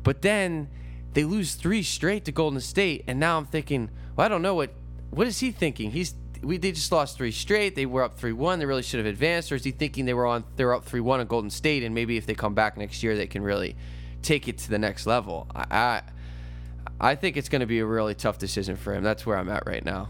But 0.03 0.21
then 0.21 0.67
they 1.13 1.23
lose 1.23 1.55
three 1.55 1.83
straight 1.83 2.25
to 2.25 2.33
Golden 2.33 2.59
State, 2.59 3.05
and 3.07 3.17
now 3.17 3.37
I'm 3.37 3.45
thinking, 3.45 3.89
well, 4.17 4.25
I 4.25 4.27
don't 4.27 4.41
know 4.41 4.55
what 4.55 4.71
what 5.11 5.25
is 5.25 5.39
he 5.39 5.51
thinking? 5.51 5.91
He's 5.91 6.15
we 6.41 6.57
they 6.57 6.73
just 6.73 6.91
lost 6.91 7.15
three 7.15 7.31
straight. 7.31 7.75
They 7.77 7.85
were 7.85 8.03
up 8.03 8.17
three 8.17 8.33
one. 8.33 8.59
They 8.59 8.65
really 8.65 8.83
should 8.83 8.97
have 8.97 9.07
advanced, 9.07 9.53
or 9.53 9.55
is 9.55 9.63
he 9.63 9.71
thinking 9.71 10.03
they 10.03 10.13
were 10.13 10.27
on 10.27 10.43
they 10.57 10.65
were 10.65 10.73
up 10.73 10.83
three 10.83 10.99
one 10.99 11.21
on 11.21 11.27
Golden 11.27 11.49
State, 11.49 11.83
and 11.83 11.95
maybe 11.95 12.17
if 12.17 12.25
they 12.25 12.35
come 12.35 12.53
back 12.53 12.75
next 12.75 13.03
year, 13.03 13.15
they 13.15 13.27
can 13.27 13.41
really 13.41 13.77
take 14.21 14.49
it 14.49 14.57
to 14.57 14.69
the 14.69 14.79
next 14.79 15.07
level? 15.07 15.47
I 15.55 15.65
I, 15.71 16.01
I 17.11 17.15
think 17.15 17.37
it's 17.37 17.47
going 17.47 17.61
to 17.61 17.67
be 17.67 17.79
a 17.79 17.85
really 17.85 18.15
tough 18.15 18.37
decision 18.37 18.75
for 18.75 18.93
him. 18.93 19.01
That's 19.01 19.25
where 19.25 19.37
I'm 19.37 19.49
at 19.49 19.65
right 19.65 19.85
now. 19.85 20.09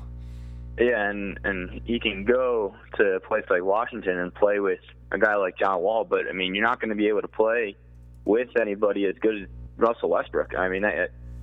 Yeah, 0.80 1.10
and 1.10 1.40
and 1.44 1.82
he 1.86 2.00
can 2.00 2.24
go 2.26 2.76
to 2.96 3.04
a 3.16 3.20
place 3.20 3.44
like 3.50 3.64
Washington 3.64 4.18
and 4.18 4.34
play 4.34 4.60
with 4.60 4.80
a 5.12 5.18
guy 5.18 5.36
like 5.36 5.58
John 5.58 5.82
Wall, 5.82 6.06
but 6.06 6.28
I 6.30 6.34
mean, 6.34 6.56
you're 6.56 6.66
not 6.66 6.80
going 6.80 6.90
to 6.90 6.96
be 6.96 7.08
able 7.08 7.22
to 7.22 7.28
play 7.28 7.76
with 8.26 8.50
anybody 8.60 9.06
as 9.06 9.16
good 9.22 9.44
as 9.44 9.48
Russell 9.78 10.10
Westbrook. 10.10 10.56
I 10.56 10.70
mean, 10.70 10.84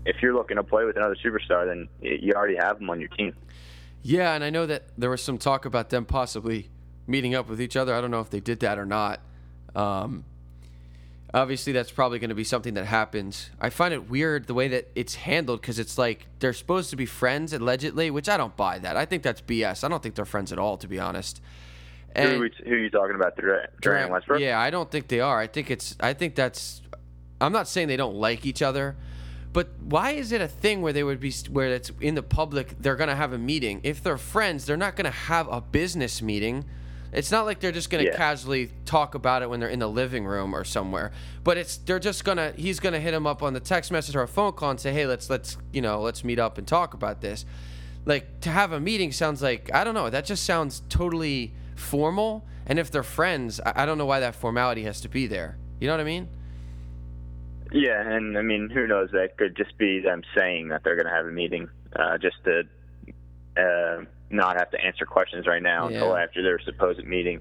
if 0.07 0.17
you're 0.23 0.35
looking 0.35 0.57
to 0.57 0.65
play 0.65 0.85
with 0.85 0.97
another 0.97 1.17
superstar, 1.25 1.67
then 1.67 1.89
you 2.01 2.33
already 2.33 2.57
have 2.57 2.81
him 2.81 2.89
on 2.89 3.01
your 3.01 3.11
team. 3.11 3.35
Yeah, 4.03 4.35
and 4.35 4.43
I 4.43 4.51
know 4.51 4.65
that 4.67 4.85
there 4.97 5.11
was 5.11 5.23
some 5.23 5.39
talk 5.39 5.65
about 5.65 5.91
them 5.91 6.05
possibly 6.05 6.71
meeting 7.07 7.35
up 7.35 7.49
with 7.49 7.61
each 7.61 7.77
other. 7.77 7.95
I 7.95 8.01
don't 8.01 8.11
know 8.11 8.21
if 8.21 8.31
they 8.31 8.41
did 8.41 8.61
that 8.61 8.79
or 8.79 8.87
not. 8.87 9.21
Um, 9.75 10.25
obviously, 11.35 11.73
that's 11.73 11.91
probably 11.91 12.19
going 12.19 12.31
to 12.31 12.35
be 12.35 12.45
something 12.45 12.75
that 12.75 12.87
happens. 12.87 13.51
I 13.61 13.71
find 13.71 13.93
it 13.95 14.09
weird 14.11 14.47
the 14.47 14.55
way 14.55 14.69
that 14.69 14.91
it's 14.95 15.15
handled 15.15 15.61
because 15.61 15.79
it's 15.79 15.99
like 15.99 16.27
they're 16.39 16.53
supposed 16.53 16.91
to 16.91 16.97
be 16.97 17.07
friends 17.07 17.53
allegedly, 17.53 18.11
which 18.11 18.29
I 18.29 18.37
don't 18.37 18.57
buy 18.57 18.79
that. 18.81 18.97
I 18.97 19.05
think 19.05 19.23
that's 19.23 19.41
BS. 19.41 19.85
I 19.85 19.89
don't 19.89 20.03
think 20.03 20.15
they're 20.15 20.25
friends 20.25 20.53
at 20.53 20.59
all, 20.59 20.77
to 20.79 20.89
be 20.89 20.99
honest. 20.99 21.41
who, 22.17 22.23
are 22.23 22.39
we- 22.39 22.53
who 22.65 22.73
are 22.75 22.79
you 22.79 22.91
talking 22.91 23.15
about? 23.17 23.37
Durant, 23.37 23.71
Durant 23.81 24.11
Westbrook? 24.11 24.41
Yeah, 24.41 24.59
I 24.59 24.71
don't 24.71 24.91
think 24.91 25.09
they 25.09 25.21
are. 25.21 25.39
I 25.39 25.47
think 25.47 25.71
it's. 25.71 25.97
I 26.01 26.13
think 26.15 26.35
that's. 26.35 26.83
I'm 27.41 27.53
not 27.53 27.69
saying 27.69 27.89
they 27.89 27.97
don't 27.97 28.17
like 28.17 28.45
each 28.45 28.63
other, 28.63 28.97
but 29.53 29.69
why 29.81 30.11
is 30.13 30.33
it 30.33 30.41
a 30.41 30.49
thing 30.49 30.83
where 30.83 30.93
they 30.93 31.05
would 31.05 31.21
be 31.21 31.33
where 31.51 31.69
it's 31.69 31.93
in 32.01 32.15
the 32.17 32.23
public? 32.23 32.75
They're 32.81 32.97
gonna 32.97 33.15
have 33.15 33.33
a 33.33 33.39
meeting. 33.39 33.81
If 33.85 34.03
they're 34.03 34.19
friends, 34.19 34.65
they're 34.65 34.77
not 34.77 34.97
gonna 34.97 35.11
have 35.11 35.47
a 35.49 35.61
business 35.61 36.21
meeting. 36.21 36.65
It's 37.13 37.31
not 37.31 37.47
like 37.47 37.61
they're 37.61 37.73
just 37.73 37.91
gonna 37.91 38.05
Yeah. 38.05 38.17
casually 38.17 38.71
talk 38.85 39.15
about 39.15 39.43
it 39.43 39.49
when 39.51 39.61
they're 39.61 39.69
in 39.69 39.79
the 39.79 39.89
living 39.89 40.27
room 40.27 40.55
or 40.55 40.65
somewhere. 40.65 41.11
But 41.45 41.57
it's 41.57 41.77
they're 41.79 41.99
just 41.99 42.25
gonna 42.25 42.53
he's 42.57 42.81
gonna 42.81 43.01
hit 43.01 43.15
him 43.15 43.27
up 43.27 43.43
on 43.43 43.55
the 43.55 43.61
text 43.61 43.91
message 43.91 44.15
or 44.15 44.23
a 44.23 44.29
phone 44.29 44.53
call 44.53 44.71
and 44.71 44.81
say, 44.81 44.93
hey, 44.93 45.07
let's 45.07 45.31
let's 45.31 45.57
you 45.73 45.81
know 45.81 46.01
let's 46.01 46.23
meet 46.25 46.39
up 46.39 46.59
and 46.59 46.67
talk 46.67 46.95
about 46.95 47.21
this. 47.21 47.45
Like 48.05 48.41
to 48.41 48.51
have 48.51 48.73
a 48.73 48.81
meeting 48.81 49.13
sounds 49.13 49.43
like 49.43 49.71
I 49.75 49.85
don't 49.85 49.95
know. 49.95 50.11
That 50.11 50.25
just 50.25 50.45
sounds 50.45 50.83
totally 50.89 51.55
formal. 51.77 52.45
And 52.67 52.79
if 52.79 52.91
they're 52.91 53.03
friends, 53.03 53.61
I, 53.65 53.83
I 53.83 53.87
don't 53.87 53.97
know 53.97 54.07
why 54.07 54.21
that 54.21 54.35
formality 54.35 54.83
has 54.85 55.01
to 55.01 55.09
be 55.09 55.27
there. 55.27 55.57
You 55.81 55.87
know 55.87 55.95
what 55.95 56.01
I 56.01 56.05
mean? 56.05 56.29
Yeah, 57.73 58.01
and 58.01 58.37
I 58.39 58.43
mean, 58.43 58.71
who 58.71 58.87
knows? 58.87 59.11
That 59.13 59.37
could 59.37 59.55
just 59.57 59.77
be 59.77 60.01
them 60.01 60.23
saying 60.37 60.69
that 60.69 60.85
they're 60.85 60.97
going 60.97 61.07
to 61.07 61.13
have 61.13 61.27
a 61.27 61.31
meeting, 61.31 61.69
uh, 61.95 62.17
just 62.17 62.37
to 62.45 62.63
uh, 63.59 64.05
not 64.31 64.57
have 64.57 64.71
to 64.71 64.81
answer 64.81 65.05
questions 65.07 65.47
right 65.47 65.63
now 65.63 65.87
until 65.87 66.17
after 66.17 66.43
their 66.43 66.59
supposed 66.61 67.05
meeting. 67.05 67.41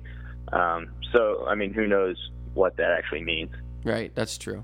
Um, 0.53 0.89
so, 1.11 1.45
I 1.47 1.55
mean, 1.55 1.73
who 1.73 1.87
knows 1.87 2.15
what 2.53 2.77
that 2.77 2.91
actually 2.91 3.23
means? 3.23 3.51
Right, 3.83 4.13
that's 4.15 4.37
true. 4.37 4.63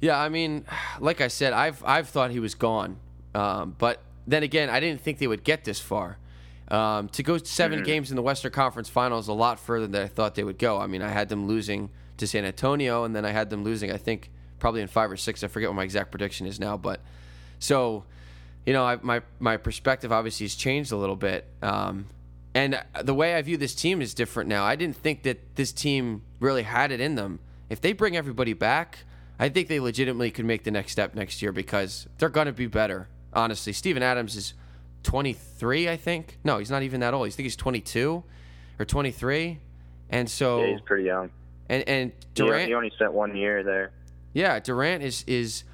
Yeah, 0.00 0.18
I 0.18 0.28
mean, 0.28 0.64
like 1.00 1.20
I 1.20 1.28
said, 1.28 1.52
I've 1.52 1.82
I've 1.84 2.08
thought 2.08 2.30
he 2.30 2.40
was 2.40 2.54
gone, 2.54 2.98
um, 3.34 3.74
but 3.78 4.02
then 4.26 4.42
again, 4.42 4.68
I 4.68 4.80
didn't 4.80 5.00
think 5.00 5.18
they 5.18 5.26
would 5.26 5.44
get 5.44 5.64
this 5.64 5.80
far. 5.80 6.18
Um, 6.68 7.08
to 7.10 7.22
go 7.22 7.38
7 7.38 7.84
games 7.84 8.10
in 8.10 8.16
the 8.16 8.22
Western 8.22 8.50
Conference 8.50 8.88
Finals 8.88 9.28
a 9.28 9.32
lot 9.32 9.60
further 9.60 9.86
than 9.86 10.02
I 10.02 10.08
thought 10.08 10.34
they 10.34 10.42
would 10.42 10.58
go. 10.58 10.80
I 10.80 10.88
mean, 10.88 11.00
I 11.00 11.10
had 11.10 11.28
them 11.28 11.46
losing 11.46 11.90
to 12.16 12.26
San 12.26 12.44
Antonio, 12.44 13.04
and 13.04 13.14
then 13.14 13.24
I 13.24 13.30
had 13.30 13.50
them 13.50 13.62
losing, 13.62 13.92
I 13.92 13.98
think, 13.98 14.32
probably 14.58 14.80
in 14.80 14.88
five 14.88 15.10
or 15.10 15.16
six. 15.16 15.44
I 15.44 15.46
forget 15.46 15.68
what 15.68 15.76
my 15.76 15.84
exact 15.84 16.10
prediction 16.10 16.44
is 16.44 16.58
now, 16.58 16.76
but 16.76 17.00
so 17.60 18.04
you 18.66 18.72
know, 18.72 18.84
I, 18.84 18.98
my 19.00 19.22
my 19.38 19.56
perspective 19.56 20.12
obviously 20.12 20.44
has 20.44 20.54
changed 20.54 20.92
a 20.92 20.96
little 20.96 21.16
bit. 21.16 21.46
Um, 21.62 22.06
and 22.54 22.82
the 23.02 23.14
way 23.14 23.34
I 23.34 23.42
view 23.42 23.56
this 23.56 23.74
team 23.74 24.00
is 24.02 24.14
different 24.14 24.48
now. 24.48 24.64
I 24.64 24.76
didn't 24.76 24.96
think 24.96 25.22
that 25.24 25.56
this 25.56 25.72
team 25.72 26.22
really 26.40 26.62
had 26.62 26.90
it 26.90 27.00
in 27.00 27.14
them. 27.14 27.38
If 27.68 27.80
they 27.80 27.92
bring 27.92 28.16
everybody 28.16 28.54
back, 28.54 28.98
I 29.38 29.48
think 29.50 29.68
they 29.68 29.78
legitimately 29.78 30.30
could 30.30 30.46
make 30.46 30.64
the 30.64 30.70
next 30.70 30.92
step 30.92 31.14
next 31.14 31.42
year 31.42 31.52
because 31.52 32.06
they're 32.18 32.30
going 32.30 32.46
to 32.46 32.52
be 32.54 32.66
better. 32.66 33.08
Honestly, 33.34 33.72
Steven 33.74 34.02
Adams 34.02 34.36
is 34.36 34.54
23, 35.02 35.88
I 35.88 35.96
think. 35.96 36.38
No, 36.44 36.58
he's 36.58 36.70
not 36.70 36.82
even 36.82 37.00
that 37.00 37.12
old. 37.14 37.26
I 37.26 37.30
think 37.30 37.44
he's 37.44 37.56
22 37.56 38.24
or 38.78 38.84
23, 38.84 39.58
and 40.10 40.28
so 40.30 40.60
Yeah, 40.62 40.72
he's 40.72 40.80
pretty 40.80 41.04
young. 41.04 41.30
and 41.68 41.86
and 41.88 42.12
Durant. 42.34 42.68
He 42.68 42.74
only 42.74 42.90
spent 42.90 43.12
one 43.12 43.36
year 43.36 43.62
there. 43.62 43.90
Yeah, 44.32 44.58
Durant 44.60 45.02
is 45.02 45.24
is 45.26 45.64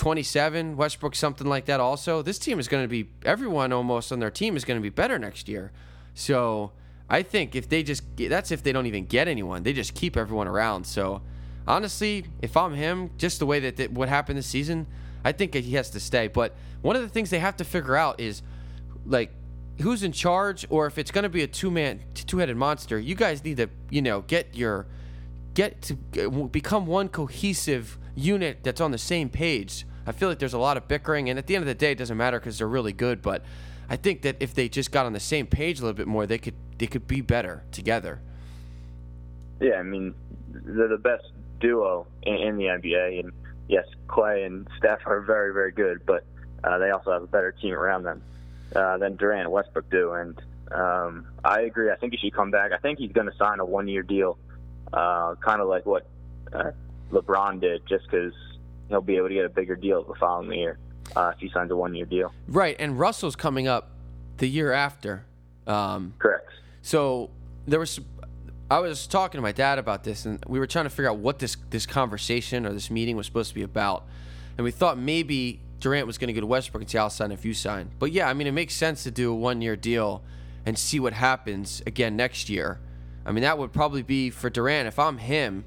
27, 0.00 0.78
Westbrook 0.78 1.14
something 1.14 1.46
like 1.46 1.66
that 1.66 1.78
also. 1.78 2.22
This 2.22 2.38
team 2.38 2.58
is 2.58 2.68
going 2.68 2.82
to 2.82 2.88
be 2.88 3.10
everyone 3.22 3.70
almost 3.70 4.10
on 4.10 4.18
their 4.18 4.30
team 4.30 4.56
is 4.56 4.64
going 4.64 4.78
to 4.78 4.82
be 4.82 4.88
better 4.88 5.18
next 5.18 5.46
year. 5.46 5.72
So, 6.14 6.72
I 7.10 7.22
think 7.22 7.54
if 7.54 7.68
they 7.68 7.82
just 7.82 8.02
that's 8.16 8.50
if 8.50 8.62
they 8.62 8.72
don't 8.72 8.86
even 8.86 9.04
get 9.04 9.28
anyone. 9.28 9.62
They 9.62 9.74
just 9.74 9.94
keep 9.94 10.16
everyone 10.16 10.48
around. 10.48 10.86
So, 10.86 11.20
honestly, 11.68 12.24
if 12.40 12.56
I'm 12.56 12.72
him, 12.72 13.10
just 13.18 13.40
the 13.40 13.46
way 13.46 13.60
that, 13.60 13.76
that 13.76 13.92
what 13.92 14.08
happened 14.08 14.38
this 14.38 14.46
season, 14.46 14.86
I 15.22 15.32
think 15.32 15.52
he 15.52 15.74
has 15.74 15.90
to 15.90 16.00
stay. 16.00 16.28
But 16.28 16.54
one 16.80 16.96
of 16.96 17.02
the 17.02 17.08
things 17.08 17.28
they 17.28 17.38
have 17.40 17.58
to 17.58 17.64
figure 17.64 17.94
out 17.94 18.20
is 18.20 18.42
like 19.04 19.32
who's 19.82 20.02
in 20.02 20.12
charge 20.12 20.64
or 20.70 20.86
if 20.86 20.96
it's 20.96 21.10
going 21.10 21.24
to 21.24 21.28
be 21.28 21.42
a 21.42 21.46
two-man 21.46 22.00
two-headed 22.14 22.56
monster. 22.56 22.98
You 22.98 23.14
guys 23.14 23.44
need 23.44 23.58
to, 23.58 23.68
you 23.90 24.00
know, 24.00 24.22
get 24.22 24.56
your 24.56 24.86
get 25.52 25.82
to 25.82 25.94
uh, 25.94 26.28
get- 26.28 26.52
become 26.52 26.86
one 26.86 27.10
cohesive 27.10 27.98
unit 28.14 28.60
that's 28.62 28.80
on 28.80 28.92
the 28.92 28.98
same 28.98 29.28
page. 29.28 29.84
I 30.06 30.12
feel 30.12 30.28
like 30.28 30.38
there's 30.38 30.54
a 30.54 30.58
lot 30.58 30.76
of 30.76 30.88
bickering, 30.88 31.28
and 31.28 31.38
at 31.38 31.46
the 31.46 31.56
end 31.56 31.62
of 31.62 31.68
the 31.68 31.74
day, 31.74 31.92
it 31.92 31.98
doesn't 31.98 32.16
matter 32.16 32.38
because 32.38 32.58
they're 32.58 32.68
really 32.68 32.92
good. 32.92 33.22
But 33.22 33.42
I 33.88 33.96
think 33.96 34.22
that 34.22 34.36
if 34.40 34.54
they 34.54 34.68
just 34.68 34.92
got 34.92 35.06
on 35.06 35.12
the 35.12 35.20
same 35.20 35.46
page 35.46 35.80
a 35.80 35.82
little 35.82 35.96
bit 35.96 36.08
more, 36.08 36.26
they 36.26 36.38
could 36.38 36.54
they 36.78 36.86
could 36.86 37.06
be 37.06 37.20
better 37.20 37.62
together. 37.72 38.20
Yeah, 39.60 39.74
I 39.74 39.82
mean, 39.82 40.14
they're 40.48 40.88
the 40.88 40.96
best 40.96 41.24
duo 41.60 42.06
in, 42.22 42.34
in 42.34 42.56
the 42.56 42.64
NBA, 42.64 43.20
and 43.20 43.32
yes, 43.68 43.84
Klay 44.08 44.46
and 44.46 44.66
Steph 44.78 45.06
are 45.06 45.20
very, 45.20 45.52
very 45.52 45.70
good, 45.70 46.04
but 46.06 46.24
uh, 46.64 46.78
they 46.78 46.90
also 46.90 47.12
have 47.12 47.22
a 47.22 47.26
better 47.26 47.52
team 47.52 47.74
around 47.74 48.02
them 48.02 48.22
uh, 48.74 48.98
than 48.98 49.16
Durant 49.16 49.42
and 49.42 49.52
Westbrook 49.52 49.90
do. 49.90 50.12
And 50.12 50.40
um, 50.72 51.26
I 51.44 51.62
agree. 51.62 51.90
I 51.90 51.96
think 51.96 52.12
he 52.12 52.18
should 52.18 52.34
come 52.34 52.50
back. 52.50 52.72
I 52.72 52.78
think 52.78 52.98
he's 52.98 53.12
going 53.12 53.26
to 53.26 53.36
sign 53.36 53.60
a 53.60 53.64
one-year 53.64 54.02
deal, 54.02 54.38
uh, 54.92 55.34
kind 55.36 55.60
of 55.60 55.68
like 55.68 55.86
what 55.86 56.06
uh, 56.52 56.72
LeBron 57.12 57.60
did, 57.60 57.82
just 57.86 58.04
because 58.10 58.32
he'll 58.90 59.00
be 59.00 59.16
able 59.16 59.28
to 59.28 59.34
get 59.34 59.44
a 59.44 59.48
bigger 59.48 59.76
deal 59.76 60.02
the 60.02 60.14
following 60.16 60.52
year 60.52 60.78
uh, 61.16 61.32
if 61.34 61.40
he 61.40 61.48
signs 61.50 61.70
a 61.70 61.76
one-year 61.76 62.04
deal. 62.04 62.32
Right, 62.48 62.76
and 62.78 62.98
Russell's 62.98 63.36
coming 63.36 63.66
up 63.66 63.90
the 64.36 64.48
year 64.48 64.72
after. 64.72 65.24
Um, 65.66 66.14
Correct. 66.18 66.50
So 66.82 67.30
there 67.66 67.80
was, 67.80 68.00
I 68.70 68.80
was 68.80 69.06
talking 69.06 69.38
to 69.38 69.42
my 69.42 69.52
dad 69.52 69.78
about 69.78 70.04
this, 70.04 70.26
and 70.26 70.42
we 70.46 70.58
were 70.58 70.66
trying 70.66 70.84
to 70.84 70.90
figure 70.90 71.10
out 71.10 71.18
what 71.18 71.38
this 71.38 71.56
this 71.70 71.86
conversation 71.86 72.66
or 72.66 72.72
this 72.72 72.90
meeting 72.90 73.16
was 73.16 73.26
supposed 73.26 73.50
to 73.50 73.54
be 73.54 73.62
about, 73.62 74.04
and 74.58 74.64
we 74.64 74.70
thought 74.70 74.98
maybe 74.98 75.60
Durant 75.78 76.06
was 76.06 76.18
going 76.18 76.28
to 76.28 76.34
go 76.34 76.40
to 76.40 76.46
Westbrook 76.46 76.82
and 76.82 76.90
say, 76.90 76.98
"I'll 76.98 77.10
sign 77.10 77.32
if 77.32 77.44
you 77.44 77.54
sign." 77.54 77.90
But 77.98 78.12
yeah, 78.12 78.28
I 78.28 78.34
mean, 78.34 78.46
it 78.46 78.52
makes 78.52 78.74
sense 78.74 79.02
to 79.04 79.10
do 79.10 79.32
a 79.32 79.34
one 79.34 79.62
year 79.62 79.76
deal 79.76 80.22
and 80.66 80.78
see 80.78 81.00
what 81.00 81.12
happens 81.12 81.82
again 81.86 82.16
next 82.16 82.48
year. 82.48 82.80
I 83.24 83.32
mean, 83.32 83.42
that 83.42 83.58
would 83.58 83.72
probably 83.72 84.02
be 84.02 84.30
for 84.30 84.50
Durant. 84.50 84.88
If 84.88 84.98
I'm 84.98 85.18
him, 85.18 85.64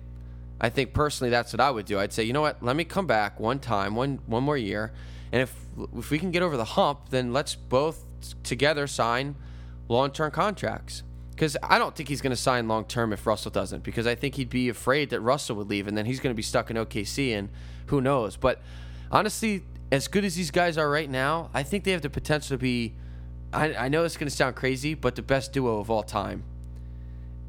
I 0.64 0.70
think 0.70 0.94
personally 0.94 1.30
that's 1.30 1.52
what 1.52 1.60
I 1.60 1.70
would 1.70 1.86
do. 1.86 2.00
I'd 2.00 2.14
say, 2.14 2.24
you 2.24 2.32
know 2.32 2.40
what? 2.40 2.64
Let 2.64 2.78
me 2.78 2.86
come 2.86 3.06
back 3.06 3.38
one 3.38 3.60
time, 3.60 3.96
one 3.96 4.20
one 4.28 4.44
more 4.44 4.58
year, 4.58 4.94
and 5.34 5.42
if 5.42 5.54
if 5.98 6.10
we 6.10 6.18
can 6.18 6.32
get 6.32 6.42
over 6.42 6.56
the 6.56 6.64
hump, 6.64 7.10
then 7.10 7.34
let's 7.34 7.54
both 7.54 8.06
together 8.44 8.88
sign 8.88 9.36
long-term 9.90 10.32
contracts. 10.32 11.04
Because 11.32 11.58
I 11.62 11.78
don't 11.78 11.94
think 11.94 12.08
he's 12.08 12.22
going 12.22 12.32
to 12.32 12.42
sign 12.42 12.68
long-term 12.70 13.12
if 13.12 13.28
Russell 13.28 13.52
doesn't. 13.52 13.84
Because 13.84 14.08
I 14.08 14.16
think 14.16 14.36
he'd 14.36 14.50
be 14.50 14.70
afraid 14.70 15.10
that 15.10 15.20
Russell 15.20 15.58
would 15.58 15.68
leave, 15.68 15.88
and 15.88 15.98
then 15.98 16.06
he's 16.06 16.22
going 16.22 16.34
to 16.34 16.38
be 16.38 16.44
stuck 16.44 16.70
in 16.70 16.78
OKC, 16.78 17.38
and 17.38 17.50
who 17.88 18.00
knows? 18.00 18.38
But 18.38 18.62
honestly, 19.12 19.64
as 19.92 20.08
good 20.08 20.24
as 20.24 20.36
these 20.36 20.52
guys 20.52 20.78
are 20.78 20.90
right 20.90 21.10
now, 21.10 21.50
I 21.54 21.64
think 21.64 21.84
they 21.84 21.92
have 21.92 22.04
the 22.04 22.10
potential 22.10 22.56
to 22.56 22.58
be. 22.58 22.94
I, 23.52 23.76
I 23.76 23.88
know 23.90 24.06
it's 24.06 24.16
going 24.16 24.30
to 24.30 24.36
sound 24.36 24.56
crazy, 24.56 24.94
but 24.94 25.16
the 25.16 25.22
best 25.22 25.52
duo 25.52 25.80
of 25.80 25.92
all 25.92 26.04
time. 26.04 26.44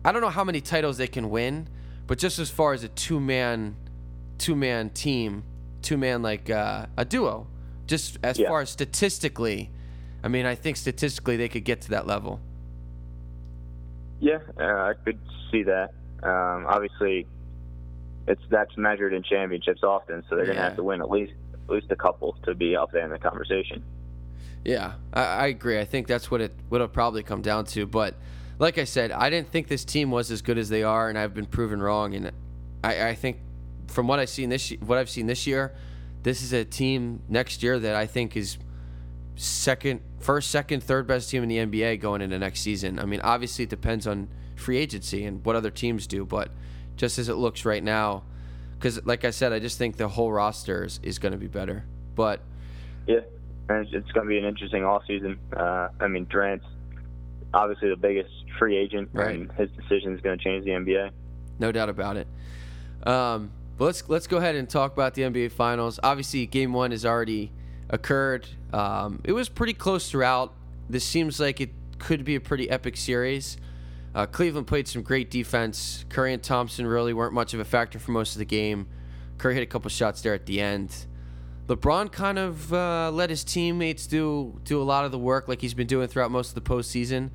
I 0.04 0.10
don't 0.10 0.20
know 0.20 0.30
how 0.30 0.44
many 0.44 0.60
titles 0.60 0.96
they 0.96 1.06
can 1.06 1.30
win, 1.30 1.68
but 2.06 2.18
just 2.18 2.38
as 2.38 2.50
far 2.50 2.72
as 2.72 2.84
a 2.84 2.88
two 2.88 3.20
man, 3.20 3.76
two 4.38 4.56
man 4.56 4.90
team, 4.90 5.44
two 5.82 5.96
man 5.96 6.22
like 6.22 6.50
uh, 6.50 6.86
a 6.96 7.04
duo, 7.04 7.46
just 7.86 8.18
as 8.22 8.38
Yeah. 8.38 8.48
far 8.48 8.60
as 8.60 8.70
statistically, 8.70 9.70
I 10.22 10.28
mean, 10.28 10.46
I 10.46 10.54
think 10.54 10.76
statistically 10.76 11.36
they 11.36 11.48
could 11.48 11.64
get 11.64 11.80
to 11.82 11.90
that 11.90 12.06
level. 12.06 12.40
Yeah, 14.20 14.38
uh, 14.58 14.64
I 14.64 14.92
could 15.04 15.18
see 15.50 15.64
that. 15.64 15.90
Um, 16.22 16.66
obviously, 16.66 17.26
it's 18.26 18.40
that's 18.48 18.74
measured 18.78 19.12
in 19.12 19.22
championships 19.22 19.82
often, 19.82 20.22
so 20.28 20.36
they're 20.36 20.46
going 20.46 20.56
to 20.56 20.62
Yeah. 20.62 20.68
have 20.68 20.76
to 20.76 20.82
win 20.82 21.00
at 21.02 21.10
least 21.10 21.32
at 21.52 21.70
least 21.70 21.86
a 21.90 21.96
couple 21.96 22.34
to 22.44 22.54
be 22.54 22.76
up 22.76 22.92
there 22.92 23.04
in 23.04 23.10
the 23.10 23.18
conversation. 23.18 23.82
Yeah, 24.64 24.94
I, 25.12 25.22
I 25.22 25.46
agree. 25.48 25.78
I 25.78 25.84
think 25.84 26.06
that's 26.06 26.30
what 26.30 26.40
it 26.40 26.52
would 26.70 26.78
it'll 26.78 26.88
probably 26.88 27.22
come 27.22 27.42
down 27.42 27.64
to. 27.66 27.86
But 27.86 28.14
like 28.58 28.78
I 28.78 28.84
said, 28.84 29.10
I 29.12 29.30
didn't 29.30 29.48
think 29.50 29.68
this 29.68 29.84
team 29.84 30.10
was 30.10 30.30
as 30.30 30.42
good 30.42 30.58
as 30.58 30.68
they 30.68 30.82
are, 30.82 31.08
and 31.08 31.18
I've 31.18 31.34
been 31.34 31.46
proven 31.46 31.82
wrong. 31.82 32.14
And 32.14 32.32
I, 32.82 33.08
I 33.08 33.14
think 33.14 33.38
from 33.88 34.06
what 34.06 34.18
I've 34.18 34.28
seen 34.28 34.48
this 34.48 34.70
what 34.80 34.98
I've 34.98 35.10
seen 35.10 35.26
this 35.26 35.46
year, 35.46 35.74
this 36.22 36.42
is 36.42 36.52
a 36.52 36.64
team 36.64 37.22
next 37.28 37.62
year 37.62 37.78
that 37.78 37.94
I 37.94 38.06
think 38.06 38.36
is 38.36 38.58
second, 39.36 40.00
first, 40.20 40.50
second, 40.50 40.82
third 40.82 41.06
best 41.06 41.30
team 41.30 41.42
in 41.42 41.48
the 41.48 41.58
NBA 41.58 42.00
going 42.00 42.20
into 42.22 42.38
next 42.38 42.60
season. 42.60 42.98
I 42.98 43.04
mean, 43.04 43.20
obviously 43.22 43.64
it 43.64 43.70
depends 43.70 44.06
on 44.06 44.28
free 44.56 44.78
agency 44.78 45.24
and 45.24 45.44
what 45.44 45.56
other 45.56 45.70
teams 45.70 46.06
do, 46.06 46.24
but 46.24 46.50
just 46.96 47.18
as 47.18 47.28
it 47.28 47.34
looks 47.34 47.64
right 47.64 47.82
now, 47.82 48.22
because 48.78 49.04
like 49.04 49.24
I 49.24 49.30
said, 49.30 49.52
I 49.52 49.58
just 49.58 49.78
think 49.78 49.96
the 49.96 50.08
whole 50.08 50.30
roster 50.30 50.84
is, 50.84 51.00
is 51.02 51.18
going 51.18 51.32
to 51.32 51.38
be 51.38 51.48
better. 51.48 51.84
But 52.14 52.40
Yeah, 53.06 53.20
it's, 53.68 53.90
going 54.12 54.26
to 54.26 54.28
be 54.28 54.38
an 54.38 54.44
interesting 54.44 54.84
off 54.84 55.02
season. 55.06 55.38
Uh, 55.54 55.88
I 56.00 56.06
mean, 56.06 56.26
Durant's 56.30 56.66
obviously 57.52 57.88
the 57.88 57.96
biggest 57.96 58.30
free 58.58 58.76
agent, 58.76 59.08
Right. 59.12 59.34
and 59.34 59.52
his 59.52 59.70
decision 59.70 60.14
is 60.14 60.20
going 60.20 60.38
to 60.38 60.44
change 60.44 60.64
the 60.64 60.70
NBA. 60.72 61.10
No 61.58 61.72
doubt 61.72 61.88
about 61.88 62.16
it. 62.16 62.26
Um, 63.06 63.50
but 63.76 63.86
let's 63.86 64.08
let's 64.08 64.26
go 64.26 64.36
ahead 64.38 64.54
and 64.54 64.68
talk 64.68 64.92
about 64.92 65.14
the 65.14 65.22
NBA 65.22 65.50
Finals. 65.52 65.98
Obviously, 66.02 66.46
Game 66.46 66.72
One 66.72 66.90
has 66.90 67.04
already 67.04 67.52
occurred. 67.90 68.46
Um, 68.72 69.20
it 69.24 69.32
was 69.32 69.48
pretty 69.48 69.74
close 69.74 70.10
throughout. 70.10 70.52
This 70.88 71.04
seems 71.04 71.40
like 71.40 71.60
it 71.60 71.70
could 71.98 72.24
be 72.24 72.34
a 72.34 72.40
pretty 72.40 72.68
epic 72.70 72.96
series. 72.96 73.56
Uh, 74.14 74.26
Cleveland 74.26 74.66
played 74.68 74.86
some 74.86 75.02
great 75.02 75.30
defense. 75.30 76.04
Curry 76.08 76.32
and 76.32 76.42
Thompson 76.42 76.86
really 76.86 77.12
weren't 77.12 77.32
much 77.34 77.52
of 77.52 77.60
a 77.60 77.64
factor 77.64 77.98
for 77.98 78.12
most 78.12 78.34
of 78.34 78.38
the 78.38 78.44
game. 78.44 78.86
Curry 79.38 79.54
hit 79.54 79.62
a 79.62 79.66
couple 79.66 79.88
shots 79.90 80.22
there 80.22 80.34
at 80.34 80.46
the 80.46 80.60
end. 80.60 81.06
LeBron 81.66 82.12
kind 82.12 82.38
of 82.38 82.72
uh, 82.72 83.10
let 83.12 83.30
his 83.30 83.42
teammates 83.42 84.06
do 84.06 84.60
do 84.64 84.80
a 84.80 84.84
lot 84.84 85.04
of 85.04 85.10
the 85.12 85.18
work, 85.18 85.48
like 85.48 85.60
he's 85.60 85.74
been 85.74 85.86
doing 85.86 86.06
throughout 86.08 86.30
most 86.30 86.50
of 86.50 86.54
the 86.54 86.60
postseason. 86.60 87.30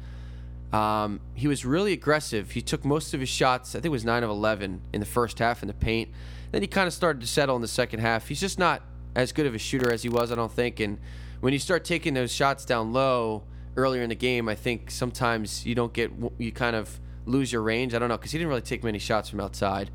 Um, 0.71 1.19
he 1.33 1.47
was 1.47 1.65
really 1.65 1.93
aggressive. 1.93 2.51
He 2.51 2.61
took 2.61 2.85
most 2.85 3.13
of 3.13 3.19
his 3.19 3.29
shots. 3.29 3.71
I 3.71 3.79
think 3.79 3.85
it 3.85 3.89
was 3.89 4.05
nine 4.05 4.23
of 4.23 4.29
eleven 4.29 4.81
in 4.93 4.99
the 4.99 5.05
first 5.05 5.39
half 5.39 5.63
in 5.63 5.67
the 5.67 5.73
paint. 5.73 6.09
Then 6.51 6.61
he 6.61 6.67
kind 6.67 6.87
of 6.87 6.93
started 6.93 7.21
to 7.21 7.27
settle 7.27 7.55
in 7.55 7.61
the 7.61 7.67
second 7.67 7.99
half. 7.99 8.27
He's 8.27 8.39
just 8.39 8.59
not 8.59 8.81
as 9.15 9.31
good 9.31 9.45
of 9.45 9.55
a 9.55 9.57
shooter 9.57 9.91
as 9.91 10.03
he 10.03 10.09
was, 10.09 10.31
I 10.31 10.35
don't 10.35 10.51
think. 10.51 10.79
And 10.79 10.99
when 11.39 11.53
you 11.53 11.59
start 11.59 11.83
taking 11.83 12.13
those 12.13 12.31
shots 12.31 12.65
down 12.65 12.93
low 12.93 13.43
earlier 13.75 14.03
in 14.03 14.09
the 14.09 14.15
game, 14.15 14.47
I 14.47 14.55
think 14.55 14.91
sometimes 14.91 15.65
you 15.65 15.75
don't 15.75 15.93
get 15.93 16.11
you 16.37 16.51
kind 16.51 16.75
of 16.75 16.99
lose 17.25 17.51
your 17.51 17.61
range. 17.61 17.93
I 17.93 17.99
don't 17.99 18.09
know 18.09 18.17
because 18.17 18.31
he 18.31 18.37
didn't 18.37 18.49
really 18.49 18.61
take 18.61 18.83
many 18.83 18.99
shots 18.99 19.29
from 19.29 19.39
outside. 19.39 19.89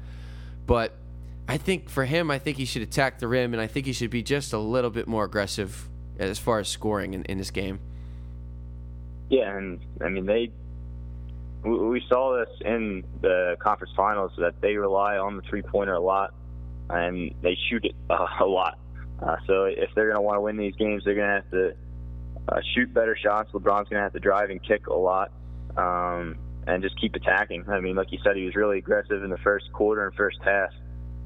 But 0.66 0.92
I 1.48 1.56
think 1.56 1.88
for 1.88 2.04
him, 2.04 2.30
I 2.30 2.38
think 2.38 2.56
he 2.56 2.64
should 2.64 2.82
attack 2.82 3.18
the 3.18 3.28
rim, 3.28 3.52
and 3.52 3.60
I 3.60 3.66
think 3.66 3.86
he 3.86 3.92
should 3.92 4.10
be 4.10 4.22
just 4.22 4.52
a 4.52 4.58
little 4.58 4.90
bit 4.90 5.06
more 5.06 5.24
aggressive 5.24 5.88
as 6.18 6.38
far 6.38 6.58
as 6.58 6.68
scoring 6.68 7.14
in, 7.14 7.24
in 7.24 7.38
this 7.38 7.50
game. 7.50 7.80
Yeah, 9.28 9.56
and 9.56 9.80
I 10.00 10.08
mean 10.08 10.26
they. 10.26 10.50
We 11.64 12.02
saw 12.08 12.36
this 12.38 12.48
in 12.60 13.04
the 13.22 13.56
conference 13.58 13.94
finals 13.96 14.32
that 14.38 14.60
they 14.60 14.76
rely 14.76 15.16
on 15.16 15.36
the 15.36 15.42
three 15.42 15.62
pointer 15.62 15.94
a 15.94 16.00
lot, 16.00 16.34
and 16.90 17.34
they 17.40 17.56
shoot 17.70 17.84
it 17.84 17.94
uh, 18.10 18.26
a 18.40 18.44
lot. 18.44 18.78
Uh, 19.22 19.36
so 19.46 19.64
if 19.64 19.88
they're 19.94 20.06
going 20.06 20.16
to 20.16 20.20
want 20.20 20.36
to 20.36 20.40
win 20.42 20.56
these 20.56 20.74
games, 20.76 21.02
they're 21.04 21.14
going 21.14 21.26
to 21.26 21.34
have 21.34 21.50
to 21.50 21.74
uh, 22.48 22.60
shoot 22.74 22.92
better 22.92 23.16
shots. 23.16 23.50
LeBron's 23.52 23.88
going 23.88 23.98
to 23.98 24.02
have 24.02 24.12
to 24.12 24.20
drive 24.20 24.50
and 24.50 24.62
kick 24.62 24.86
a 24.88 24.92
lot, 24.92 25.32
um, 25.76 26.36
and 26.66 26.82
just 26.82 27.00
keep 27.00 27.14
attacking. 27.14 27.64
I 27.68 27.80
mean, 27.80 27.96
like 27.96 28.12
you 28.12 28.18
said, 28.22 28.36
he 28.36 28.44
was 28.44 28.54
really 28.54 28.78
aggressive 28.78 29.22
in 29.22 29.30
the 29.30 29.38
first 29.38 29.72
quarter 29.72 30.06
and 30.06 30.14
first 30.14 30.38
half, 30.44 30.70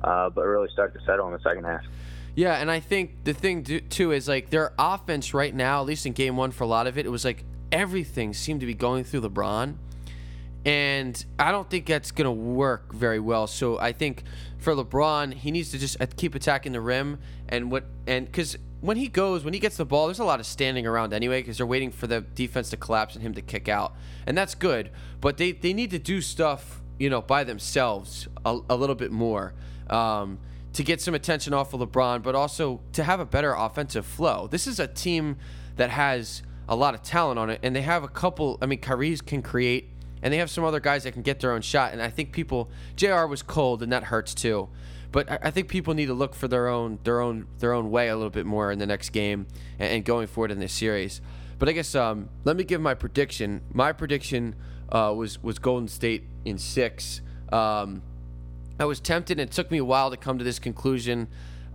uh, 0.04 0.30
but 0.30 0.44
really 0.44 0.68
started 0.72 0.96
to 0.98 1.04
settle 1.04 1.26
in 1.26 1.32
the 1.32 1.40
second 1.40 1.64
half. 1.64 1.82
Yeah, 2.36 2.54
and 2.54 2.70
I 2.70 2.78
think 2.78 3.24
the 3.24 3.34
thing 3.34 3.64
too 3.64 4.12
is 4.12 4.28
like 4.28 4.50
their 4.50 4.72
offense 4.78 5.34
right 5.34 5.52
now, 5.52 5.80
at 5.80 5.86
least 5.86 6.06
in 6.06 6.12
game 6.12 6.36
one 6.36 6.52
for 6.52 6.62
a 6.62 6.68
lot 6.68 6.86
of 6.86 6.96
it, 6.96 7.04
it 7.04 7.08
was 7.08 7.24
like 7.24 7.42
everything 7.72 8.32
seemed 8.32 8.60
to 8.60 8.66
be 8.66 8.74
going 8.74 9.02
through 9.02 9.22
LeBron. 9.22 9.74
And 10.68 11.24
I 11.38 11.50
don't 11.50 11.70
think 11.70 11.86
that's 11.86 12.10
going 12.10 12.26
to 12.26 12.30
work 12.30 12.92
very 12.92 13.18
well. 13.18 13.46
So 13.46 13.78
I 13.78 13.92
think 13.92 14.24
for 14.58 14.74
LeBron, 14.74 15.32
he 15.32 15.50
needs 15.50 15.70
to 15.70 15.78
just 15.78 15.98
uh, 15.98 16.04
keep 16.14 16.34
attacking 16.34 16.72
the 16.72 16.80
rim. 16.82 17.20
And 17.48 17.70
what, 17.70 17.84
and 18.06 18.26
because 18.26 18.58
when 18.82 18.98
he 18.98 19.08
goes, 19.08 19.44
when 19.44 19.54
he 19.54 19.60
gets 19.60 19.78
the 19.78 19.86
ball, 19.86 20.08
there's 20.08 20.18
a 20.18 20.24
lot 20.24 20.40
of 20.40 20.46
standing 20.46 20.86
around 20.86 21.14
anyway 21.14 21.40
because 21.40 21.56
they're 21.56 21.66
waiting 21.66 21.90
for 21.90 22.06
the 22.06 22.20
defense 22.20 22.68
to 22.68 22.76
collapse 22.76 23.14
and 23.14 23.22
him 23.22 23.32
to 23.32 23.40
kick 23.40 23.66
out. 23.66 23.94
And 24.26 24.36
that's 24.36 24.54
good. 24.54 24.90
But 25.22 25.38
they, 25.38 25.52
they 25.52 25.72
need 25.72 25.90
to 25.92 25.98
do 25.98 26.20
stuff, 26.20 26.82
you 26.98 27.08
know, 27.08 27.22
by 27.22 27.44
themselves 27.44 28.28
a, 28.44 28.58
a 28.68 28.76
little 28.76 28.94
bit 28.94 29.10
more. 29.10 29.54
Um, 29.88 30.38
to 30.74 30.82
get 30.82 31.00
some 31.00 31.14
attention 31.14 31.54
off 31.54 31.72
of 31.72 31.80
LeBron, 31.80 32.22
but 32.22 32.34
also 32.34 32.80
to 32.92 33.04
have 33.04 33.20
a 33.20 33.24
better 33.24 33.54
offensive 33.54 34.04
flow. 34.04 34.46
This 34.46 34.66
is 34.66 34.78
a 34.78 34.86
team 34.86 35.38
that 35.76 35.88
has 35.88 36.42
a 36.68 36.76
lot 36.76 36.94
of 36.94 37.02
talent 37.02 37.38
on 37.38 37.48
it, 37.48 37.58
and 37.62 37.74
they 37.74 37.80
have 37.80 38.04
a 38.04 38.08
couple. 38.08 38.58
I 38.60 38.66
mean, 38.66 38.80
Kyrie 38.80 39.16
can 39.16 39.40
create, 39.40 39.88
and 40.22 40.32
they 40.32 40.38
have 40.38 40.50
some 40.50 40.64
other 40.64 40.80
guys 40.80 41.04
that 41.04 41.12
can 41.12 41.22
get 41.22 41.40
their 41.40 41.52
own 41.52 41.62
shot. 41.62 41.92
And 41.92 42.02
I 42.02 42.10
think 42.10 42.32
people, 42.32 42.70
J.R. 42.96 43.26
was 43.26 43.42
cold, 43.42 43.82
and 43.82 43.92
that 43.92 44.04
hurts 44.04 44.34
too. 44.34 44.68
But 45.10 45.30
I, 45.42 45.50
think 45.50 45.68
people 45.68 45.94
need 45.94 46.06
to 46.06 46.14
look 46.14 46.34
for 46.34 46.48
their 46.48 46.68
own 46.68 46.98
their 47.04 47.20
own 47.20 47.46
their 47.60 47.72
own 47.72 47.90
way 47.90 48.08
a 48.08 48.14
little 48.14 48.30
bit 48.30 48.44
more 48.44 48.70
in 48.70 48.78
the 48.78 48.86
next 48.86 49.10
game 49.10 49.46
and, 49.78 50.04
going 50.04 50.26
forward 50.26 50.50
in 50.50 50.58
this 50.58 50.72
series. 50.72 51.22
But 51.58 51.68
I 51.68 51.72
guess 51.72 51.94
um, 51.94 52.28
let 52.44 52.56
me 52.56 52.64
give 52.64 52.80
my 52.80 52.92
prediction. 52.92 53.62
My 53.72 53.92
prediction 53.92 54.54
uh, 54.90 55.14
was 55.16 55.42
was 55.42 55.58
Golden 55.58 55.88
State 55.88 56.24
in 56.44 56.58
six. 56.58 57.22
Um, 57.50 58.02
I 58.78 58.84
was 58.84 59.00
tempted, 59.00 59.40
and 59.40 59.48
it 59.48 59.52
took 59.52 59.70
me 59.70 59.78
a 59.78 59.84
while 59.84 60.10
to 60.10 60.16
come 60.18 60.36
to 60.38 60.44
this 60.44 60.58
conclusion. 60.58 61.28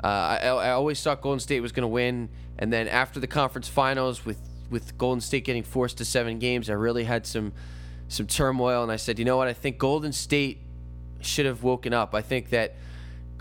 Uh, 0.03 0.07
I, 0.07 0.47
I 0.47 0.71
always 0.71 1.01
thought 1.01 1.21
Golden 1.21 1.39
State 1.39 1.61
was 1.61 1.71
going 1.71 1.83
to 1.83 1.87
win, 1.87 2.29
and 2.59 2.71
then 2.71 2.87
after 2.87 3.19
the 3.19 3.27
conference 3.27 3.67
finals, 3.67 4.25
with 4.25 4.39
with 4.69 4.95
Golden 4.97 5.21
State 5.21 5.43
getting 5.43 5.63
forced 5.63 5.97
to 5.97 6.05
seven 6.05 6.37
games, 6.37 6.69
I 6.69 6.73
really 6.73 7.05
had 7.05 7.25
some 7.25 7.53
some 8.13 8.27
turmoil, 8.27 8.83
and 8.83 8.91
I 8.91 8.95
said, 8.95 9.19
you 9.19 9.25
know 9.25 9.37
what? 9.37 9.47
I 9.47 9.53
think 9.53 9.77
Golden 9.77 10.13
State 10.13 10.59
should 11.21 11.45
have 11.45 11.63
woken 11.63 11.93
up. 11.93 12.13
I 12.13 12.21
think 12.21 12.49
that 12.49 12.75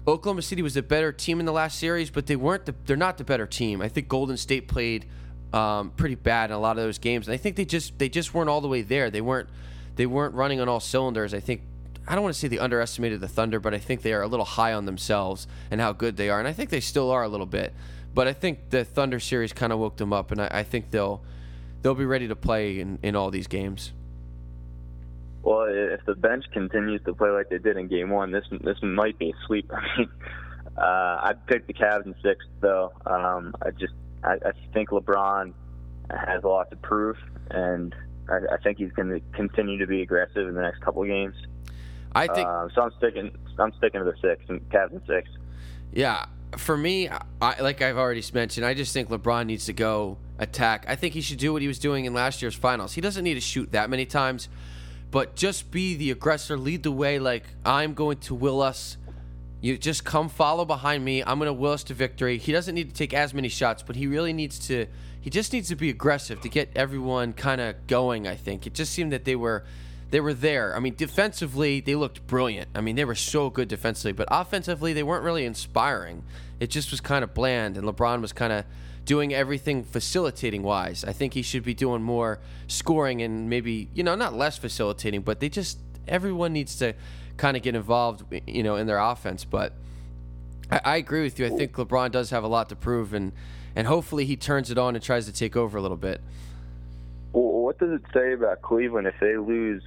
Oklahoma 0.06 0.42
City 0.42 0.62
was 0.62 0.76
a 0.76 0.82
better 0.82 1.12
team 1.12 1.38
in 1.40 1.46
the 1.46 1.52
last 1.52 1.78
series, 1.78 2.10
but 2.10 2.26
they 2.26 2.36
weren't. 2.36 2.66
The, 2.66 2.74
they're 2.86 2.96
not 2.96 3.18
the 3.18 3.24
better 3.24 3.46
team. 3.46 3.80
I 3.80 3.88
think 3.88 4.08
Golden 4.08 4.36
State 4.36 4.66
played 4.68 5.06
um, 5.52 5.90
pretty 5.90 6.16
bad 6.16 6.50
in 6.50 6.56
a 6.56 6.58
lot 6.58 6.78
of 6.78 6.84
those 6.84 6.98
games, 6.98 7.28
and 7.28 7.34
I 7.34 7.36
think 7.36 7.56
they 7.56 7.64
just 7.64 7.98
they 7.98 8.08
just 8.08 8.34
weren't 8.34 8.48
all 8.48 8.60
the 8.60 8.68
way 8.68 8.82
there. 8.82 9.10
They 9.10 9.20
weren't 9.20 9.48
they 9.96 10.06
weren't 10.06 10.34
running 10.34 10.60
on 10.60 10.68
all 10.68 10.80
cylinders. 10.80 11.34
I 11.34 11.40
think 11.40 11.62
I 12.06 12.14
don't 12.14 12.24
want 12.24 12.34
to 12.34 12.40
say 12.40 12.48
they 12.48 12.58
underestimated 12.58 13.20
the 13.20 13.28
Thunder, 13.28 13.60
but 13.60 13.74
I 13.74 13.78
think 13.78 14.02
they 14.02 14.12
are 14.12 14.22
a 14.22 14.28
little 14.28 14.44
high 14.44 14.72
on 14.72 14.86
themselves 14.86 15.46
and 15.70 15.80
how 15.80 15.92
good 15.92 16.16
they 16.16 16.30
are, 16.30 16.38
and 16.38 16.48
I 16.48 16.52
think 16.52 16.70
they 16.70 16.80
still 16.80 17.10
are 17.10 17.22
a 17.22 17.28
little 17.28 17.46
bit. 17.46 17.72
But 18.14 18.26
I 18.26 18.32
think 18.32 18.70
the 18.70 18.84
Thunder 18.84 19.20
series 19.20 19.52
kind 19.52 19.72
of 19.72 19.78
woke 19.78 19.96
them 19.96 20.12
up, 20.12 20.32
and 20.32 20.42
I, 20.42 20.48
I 20.50 20.62
think 20.64 20.90
they'll 20.90 21.22
they'll 21.82 21.94
be 21.94 22.04
ready 22.04 22.28
to 22.28 22.36
play 22.36 22.80
in, 22.80 22.98
in 23.02 23.14
all 23.14 23.30
these 23.30 23.46
games. 23.46 23.92
Well, 25.42 25.66
if 25.68 26.04
the 26.06 26.14
bench 26.14 26.44
continues 26.52 27.02
to 27.04 27.14
play 27.14 27.30
like 27.30 27.48
they 27.50 27.58
did 27.58 27.76
in 27.76 27.88
Game 27.88 28.10
One, 28.10 28.30
this 28.30 28.44
this 28.62 28.76
might 28.82 29.18
be 29.18 29.30
a 29.30 29.46
sweep. 29.46 29.70
I 29.74 29.98
mean, 29.98 30.08
uh, 30.76 30.80
I 30.80 31.32
picked 31.46 31.66
the 31.66 31.74
Cavs 31.74 32.06
in 32.06 32.14
six, 32.22 32.44
though. 32.60 32.92
Um, 33.06 33.54
I 33.62 33.70
just 33.70 33.94
I, 34.22 34.34
I 34.34 34.52
think 34.72 34.90
LeBron 34.90 35.52
has 36.10 36.44
a 36.44 36.48
lot 36.48 36.70
to 36.70 36.76
prove, 36.76 37.16
and 37.50 37.94
I, 38.28 38.54
I 38.54 38.56
think 38.62 38.78
he's 38.78 38.92
going 38.92 39.08
to 39.08 39.20
continue 39.36 39.78
to 39.78 39.86
be 39.86 40.02
aggressive 40.02 40.46
in 40.46 40.54
the 40.54 40.62
next 40.62 40.80
couple 40.80 41.02
of 41.02 41.08
games. 41.08 41.34
I 42.14 42.26
think 42.26 42.46
Uh, 42.46 42.68
so. 42.74 42.82
I'm 42.82 42.92
sticking. 42.98 43.36
I'm 43.58 43.72
sticking 43.78 44.00
to 44.00 44.04
the 44.04 44.14
six 44.20 44.44
and 44.48 44.60
Cavs 44.70 44.92
in 44.92 45.00
six. 45.06 45.28
Yeah, 45.92 46.26
for 46.56 46.76
me, 46.76 47.08
I, 47.40 47.60
like 47.60 47.82
I've 47.82 47.96
already 47.98 48.22
mentioned, 48.32 48.66
I 48.66 48.74
just 48.74 48.92
think 48.92 49.08
LeBron 49.08 49.46
needs 49.46 49.66
to 49.66 49.72
go 49.72 50.18
attack. 50.38 50.84
I 50.88 50.96
think 50.96 51.14
he 51.14 51.20
should 51.20 51.38
do 51.38 51.52
what 51.52 51.62
he 51.62 51.68
was 51.68 51.78
doing 51.78 52.04
in 52.04 52.14
last 52.14 52.42
year's 52.42 52.54
finals. 52.54 52.92
He 52.94 53.00
doesn't 53.00 53.24
need 53.24 53.34
to 53.34 53.40
shoot 53.40 53.72
that 53.72 53.90
many 53.90 54.06
times, 54.06 54.48
but 55.12 55.36
just 55.36 55.70
be 55.70 55.94
the 55.94 56.10
aggressor, 56.10 56.56
lead 56.56 56.82
the 56.82 56.90
way. 56.90 57.20
Like 57.20 57.44
I'm 57.64 57.94
going 57.94 58.18
to 58.20 58.34
will 58.34 58.60
us. 58.60 58.96
You 59.60 59.78
just 59.78 60.04
come 60.04 60.28
follow 60.28 60.64
behind 60.64 61.04
me. 61.04 61.22
I'm 61.22 61.38
going 61.38 61.46
to 61.46 61.52
will 61.52 61.70
us 61.70 61.84
to 61.84 61.94
victory. 61.94 62.38
He 62.38 62.50
doesn't 62.50 62.74
need 62.74 62.88
to 62.88 62.94
take 62.94 63.14
as 63.14 63.32
many 63.32 63.48
shots, 63.48 63.84
but 63.84 63.94
he 63.94 64.08
really 64.08 64.32
needs 64.32 64.58
to. 64.66 64.86
He 65.20 65.30
just 65.30 65.52
needs 65.52 65.68
to 65.68 65.76
be 65.76 65.88
aggressive 65.88 66.40
to 66.40 66.48
get 66.48 66.70
everyone 66.74 67.34
kind 67.34 67.60
of 67.60 67.86
going. 67.86 68.26
I 68.26 68.34
think 68.34 68.66
it 68.66 68.74
just 68.74 68.92
seemed 68.92 69.12
that 69.12 69.24
they 69.24 69.36
were 69.36 69.64
they 70.10 70.20
were 70.20 70.34
there. 70.34 70.74
I 70.74 70.80
mean, 70.80 70.94
defensively, 70.94 71.80
they 71.80 71.94
looked 71.94 72.26
brilliant. 72.26 72.68
I 72.74 72.80
mean, 72.80 72.96
they 72.96 73.04
were 73.04 73.14
so 73.14 73.50
good 73.50 73.68
defensively, 73.68 74.12
but 74.12 74.28
offensively, 74.30 74.92
they 74.92 75.02
weren't 75.02 75.24
really 75.24 75.44
inspiring. 75.44 76.24
It 76.58 76.70
just 76.70 76.90
was 76.90 77.00
kind 77.00 77.22
of 77.22 77.34
bland, 77.34 77.76
and 77.76 77.86
LeBron 77.86 78.20
was 78.20 78.32
kind 78.32 78.52
of 78.52 78.64
doing 79.04 79.34
everything 79.34 79.82
facilitating 79.82 80.62
wise. 80.62 81.04
I 81.04 81.12
think 81.12 81.34
he 81.34 81.42
should 81.42 81.64
be 81.64 81.74
doing 81.74 82.02
more 82.02 82.38
scoring 82.68 83.22
and 83.22 83.50
maybe, 83.50 83.88
you 83.94 84.02
know, 84.02 84.14
not 84.14 84.34
less 84.34 84.58
facilitating, 84.58 85.22
but 85.22 85.40
they 85.40 85.48
just, 85.48 85.78
everyone 86.06 86.52
needs 86.52 86.76
to 86.76 86.94
kind 87.36 87.56
of 87.56 87.62
get 87.62 87.74
involved, 87.74 88.24
you 88.46 88.62
know, 88.62 88.76
in 88.76 88.86
their 88.86 88.98
offense. 88.98 89.44
But 89.44 89.72
I, 90.70 90.80
I 90.84 90.96
agree 90.96 91.22
with 91.22 91.38
you. 91.38 91.46
I 91.46 91.50
think 91.50 91.72
LeBron 91.72 92.12
does 92.12 92.30
have 92.30 92.44
a 92.44 92.48
lot 92.48 92.68
to 92.68 92.76
prove, 92.76 93.12
and, 93.12 93.32
and 93.74 93.86
hopefully 93.86 94.24
he 94.24 94.36
turns 94.36 94.70
it 94.70 94.78
on 94.78 94.94
and 94.94 95.02
tries 95.02 95.26
to 95.26 95.32
take 95.32 95.56
over 95.56 95.78
a 95.78 95.82
little 95.82 95.96
bit. 95.96 96.20
Well, 97.32 97.44
what 97.44 97.78
does 97.78 97.92
it 97.92 98.02
say 98.12 98.34
about 98.34 98.62
Cleveland 98.62 99.06
if 99.06 99.14
they 99.20 99.36
lose 99.36 99.82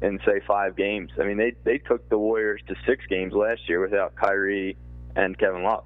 in 0.00 0.18
say 0.24 0.40
five 0.46 0.74
games? 0.74 1.10
I 1.20 1.24
mean, 1.24 1.36
they 1.36 1.52
they 1.64 1.78
took 1.78 2.08
the 2.08 2.16
Warriors 2.16 2.62
to 2.68 2.74
six 2.86 3.04
games 3.06 3.34
last 3.34 3.68
year 3.68 3.80
without 3.80 4.14
Kyrie 4.14 4.76
and 5.14 5.38
Kevin 5.38 5.64
Love. 5.64 5.84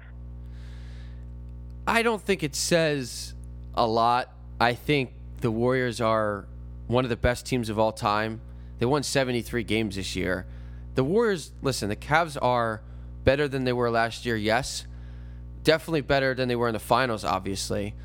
I 1.85 2.01
don't 2.01 2.21
think 2.21 2.43
it 2.43 2.55
says 2.55 3.33
a 3.75 3.85
lot. 3.85 4.29
I 4.59 4.73
think 4.73 5.11
the 5.41 5.51
Warriors 5.51 5.99
are 5.99 6.45
one 6.87 7.03
of 7.03 7.09
the 7.09 7.17
best 7.17 7.45
teams 7.45 7.69
of 7.69 7.77
all 7.77 7.91
time. 7.91 8.41
They 8.79 8.85
won 8.85 9.03
73 9.03 9.63
games 9.63 9.95
this 9.95 10.15
year. 10.15 10.45
The 10.95 11.03
Warriors, 11.03 11.51
listen, 11.61 11.89
the 11.89 11.95
Cavs 11.95 12.37
are 12.41 12.81
better 13.23 13.47
than 13.47 13.63
they 13.63 13.73
were 13.73 13.89
last 13.89 14.25
year, 14.25 14.35
yes. 14.35 14.85
Definitely 15.63 16.01
better 16.01 16.33
than 16.33 16.47
they 16.47 16.55
were 16.55 16.67
in 16.67 16.73
the 16.73 16.79
finals, 16.79 17.23
obviously. 17.23 17.95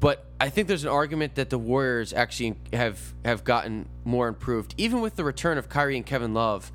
But 0.00 0.24
I 0.40 0.48
think 0.48 0.68
there's 0.68 0.84
an 0.84 0.90
argument 0.90 1.34
that 1.34 1.50
the 1.50 1.58
Warriors 1.58 2.12
actually 2.12 2.56
have 2.72 3.14
have 3.24 3.42
gotten 3.44 3.88
more 4.04 4.28
improved. 4.28 4.74
Even 4.78 5.00
with 5.00 5.16
the 5.16 5.24
return 5.24 5.58
of 5.58 5.68
Kyrie 5.68 5.96
and 5.96 6.06
Kevin 6.06 6.34
Love, 6.34 6.70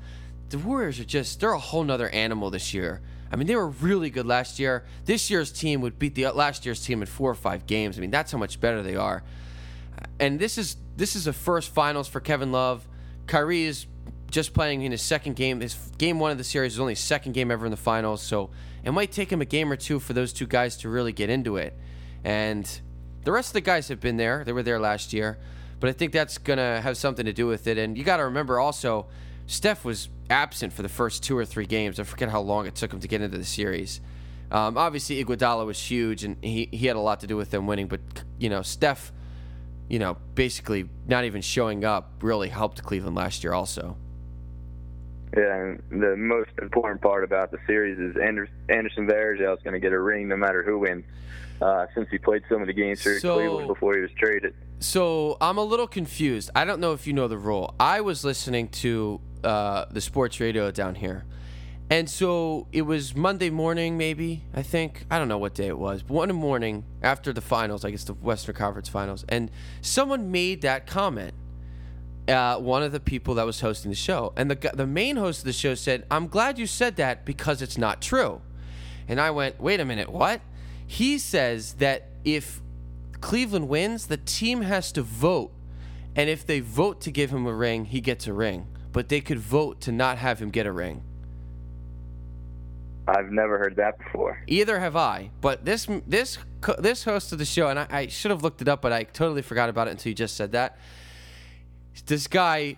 the 0.50 0.58
Warriors 0.58 1.00
are 1.00 1.04
just 1.04 1.40
they're 1.40 1.52
a 1.52 1.58
whole 1.58 1.84
nother 1.84 2.10
animal 2.10 2.50
this 2.50 2.74
year. 2.74 3.00
I 3.34 3.36
mean, 3.36 3.48
they 3.48 3.56
were 3.56 3.66
really 3.68 4.10
good 4.10 4.26
last 4.26 4.60
year. 4.60 4.84
This 5.06 5.28
year's 5.28 5.50
team 5.50 5.80
would 5.80 5.98
beat 5.98 6.14
the 6.14 6.30
last 6.30 6.64
year's 6.64 6.86
team 6.86 7.02
in 7.02 7.06
four 7.06 7.28
or 7.28 7.34
five 7.34 7.66
games. 7.66 7.98
I 7.98 8.00
mean, 8.00 8.12
that's 8.12 8.30
how 8.30 8.38
much 8.38 8.60
better 8.60 8.80
they 8.80 8.94
are. 8.94 9.24
And 10.20 10.38
this 10.38 10.56
is 10.56 10.76
this 10.96 11.16
is 11.16 11.26
a 11.26 11.32
first 11.32 11.74
finals 11.74 12.06
for 12.06 12.20
Kevin 12.20 12.52
Love. 12.52 12.86
Kyrie 13.26 13.64
is 13.64 13.86
just 14.30 14.54
playing 14.54 14.82
in 14.82 14.92
his 14.92 15.02
second 15.02 15.34
game. 15.34 15.60
His 15.60 15.74
game 15.98 16.20
one 16.20 16.30
of 16.30 16.38
the 16.38 16.44
series 16.44 16.74
is 16.74 16.78
only 16.78 16.92
his 16.92 17.00
second 17.00 17.32
game 17.32 17.50
ever 17.50 17.66
in 17.66 17.72
the 17.72 17.76
finals, 17.76 18.22
so 18.22 18.50
it 18.84 18.92
might 18.92 19.10
take 19.10 19.32
him 19.32 19.40
a 19.40 19.44
game 19.44 19.72
or 19.72 19.76
two 19.76 19.98
for 19.98 20.12
those 20.12 20.32
two 20.32 20.46
guys 20.46 20.76
to 20.76 20.88
really 20.88 21.12
get 21.12 21.28
into 21.28 21.56
it. 21.56 21.76
And 22.22 22.70
the 23.24 23.32
rest 23.32 23.48
of 23.48 23.54
the 23.54 23.62
guys 23.62 23.88
have 23.88 23.98
been 23.98 24.16
there. 24.16 24.44
They 24.44 24.52
were 24.52 24.62
there 24.62 24.78
last 24.78 25.12
year, 25.12 25.40
but 25.80 25.90
I 25.90 25.92
think 25.92 26.12
that's 26.12 26.38
gonna 26.38 26.80
have 26.80 26.96
something 26.96 27.26
to 27.26 27.32
do 27.32 27.48
with 27.48 27.66
it. 27.66 27.78
And 27.78 27.98
you 27.98 28.04
got 28.04 28.18
to 28.18 28.26
remember 28.26 28.60
also, 28.60 29.08
Steph 29.46 29.84
was 29.84 30.08
absent 30.30 30.72
for 30.72 30.82
the 30.82 30.88
first 30.88 31.22
two 31.22 31.36
or 31.36 31.44
three 31.44 31.66
games. 31.66 32.00
I 32.00 32.04
forget 32.04 32.28
how 32.30 32.40
long 32.40 32.66
it 32.66 32.74
took 32.74 32.92
him 32.92 33.00
to 33.00 33.08
get 33.08 33.20
into 33.20 33.36
the 33.38 33.44
series. 33.44 34.00
Um, 34.50 34.78
obviously, 34.78 35.22
Iguodala 35.24 35.66
was 35.66 35.78
huge, 35.78 36.24
and 36.24 36.36
he, 36.42 36.68
he 36.72 36.86
had 36.86 36.96
a 36.96 37.00
lot 37.00 37.20
to 37.20 37.26
do 37.26 37.36
with 37.36 37.50
them 37.50 37.66
winning. 37.66 37.86
But 37.88 38.00
you 38.38 38.48
know, 38.48 38.62
Steph, 38.62 39.12
you 39.88 39.98
know, 39.98 40.16
basically 40.34 40.88
not 41.06 41.24
even 41.24 41.42
showing 41.42 41.84
up 41.84 42.10
really 42.22 42.48
helped 42.48 42.82
Cleveland 42.82 43.16
last 43.16 43.42
year. 43.44 43.52
Also, 43.52 43.96
Yeah, 45.36 45.54
and 45.56 45.82
the 45.90 46.16
most 46.16 46.50
important 46.62 47.02
part 47.02 47.24
about 47.24 47.50
the 47.50 47.58
series 47.66 47.98
is 47.98 48.16
Anders, 48.16 48.48
Anderson 48.68 49.06
Varejao 49.06 49.56
is 49.56 49.62
going 49.62 49.74
to 49.74 49.80
get 49.80 49.92
a 49.92 49.98
ring 50.00 50.28
no 50.28 50.36
matter 50.36 50.62
who 50.62 50.78
wins, 50.78 51.04
uh, 51.60 51.86
since 51.94 52.08
he 52.10 52.18
played 52.18 52.42
so 52.48 52.58
many 52.58 52.72
games 52.72 53.02
for 53.02 53.18
So- 53.18 53.34
Cleveland 53.36 53.66
before 53.68 53.94
he 53.94 54.00
was 54.00 54.10
traded. 54.12 54.54
So 54.80 55.36
I'm 55.40 55.56
a 55.56 55.64
little 55.64 55.86
confused. 55.86 56.50
I 56.54 56.64
don't 56.66 56.78
know 56.80 56.92
if 56.92 57.06
you 57.06 57.12
know 57.14 57.26
the 57.26 57.38
rule. 57.38 57.74
I 57.80 58.02
was 58.02 58.22
listening 58.24 58.68
to 58.68 59.20
uh, 59.44 59.86
the 59.90 60.00
sports 60.00 60.40
radio 60.40 60.70
down 60.70 60.94
here, 60.96 61.24
and 61.90 62.08
so 62.08 62.66
it 62.72 62.82
was 62.82 63.14
Monday 63.14 63.50
morning, 63.50 63.98
maybe 63.98 64.42
I 64.54 64.62
think. 64.62 65.04
I 65.10 65.18
don't 65.18 65.28
know 65.28 65.38
what 65.38 65.54
day 65.54 65.66
it 65.66 65.78
was, 65.78 66.02
but 66.02 66.14
one 66.14 66.34
morning 66.34 66.84
after 67.02 67.32
the 67.32 67.40
finals, 67.40 67.84
I 67.84 67.90
guess 67.90 68.04
the 68.04 68.14
Western 68.14 68.54
Conference 68.54 68.88
Finals, 68.88 69.24
and 69.28 69.50
someone 69.80 70.30
made 70.30 70.62
that 70.62 70.86
comment. 70.86 71.34
Uh, 72.26 72.56
one 72.56 72.82
of 72.82 72.90
the 72.90 73.00
people 73.00 73.34
that 73.34 73.44
was 73.44 73.60
hosting 73.60 73.90
the 73.90 73.96
show, 73.96 74.32
and 74.36 74.50
the 74.50 74.70
the 74.74 74.86
main 74.86 75.16
host 75.16 75.40
of 75.40 75.44
the 75.44 75.52
show 75.52 75.74
said, 75.74 76.06
"I'm 76.10 76.26
glad 76.26 76.58
you 76.58 76.66
said 76.66 76.96
that 76.96 77.24
because 77.24 77.60
it's 77.60 77.76
not 77.76 78.00
true." 78.00 78.40
And 79.06 79.20
I 79.20 79.30
went, 79.30 79.60
"Wait 79.60 79.78
a 79.78 79.84
minute, 79.84 80.08
what?" 80.10 80.40
He 80.86 81.18
says 81.18 81.74
that 81.74 82.08
if 82.24 82.62
Cleveland 83.20 83.68
wins, 83.68 84.06
the 84.06 84.18
team 84.18 84.62
has 84.62 84.92
to 84.92 85.02
vote. 85.02 85.50
And 86.14 86.30
if 86.30 86.46
they 86.46 86.60
vote 86.60 87.00
to 87.02 87.10
give 87.10 87.30
him 87.30 87.46
a 87.46 87.54
ring, 87.54 87.86
he 87.86 88.00
gets 88.00 88.26
a 88.26 88.32
ring. 88.32 88.66
But 88.94 89.10
they 89.10 89.20
could 89.20 89.40
vote 89.40 89.82
to 89.82 89.92
not 89.92 90.18
have 90.18 90.38
him 90.38 90.50
get 90.50 90.66
a 90.66 90.72
ring. 90.72 91.02
I've 93.06 93.30
never 93.30 93.58
heard 93.58 93.76
that 93.76 93.98
before. 93.98 94.42
Either 94.46 94.78
have 94.80 94.96
I. 94.96 95.30
But 95.40 95.64
this 95.64 95.88
this 96.06 96.38
this 96.78 97.04
host 97.04 97.32
of 97.32 97.38
the 97.38 97.44
show, 97.44 97.68
and 97.68 97.80
I, 97.80 97.86
I 97.90 98.06
should 98.06 98.30
have 98.30 98.42
looked 98.42 98.62
it 98.62 98.68
up, 98.68 98.80
but 98.80 98.92
I 98.92 99.02
totally 99.02 99.42
forgot 99.42 99.68
about 99.68 99.88
it 99.88 99.90
until 99.90 100.10
you 100.10 100.14
just 100.14 100.36
said 100.36 100.52
that. 100.52 100.78
This 102.06 102.28
guy, 102.28 102.76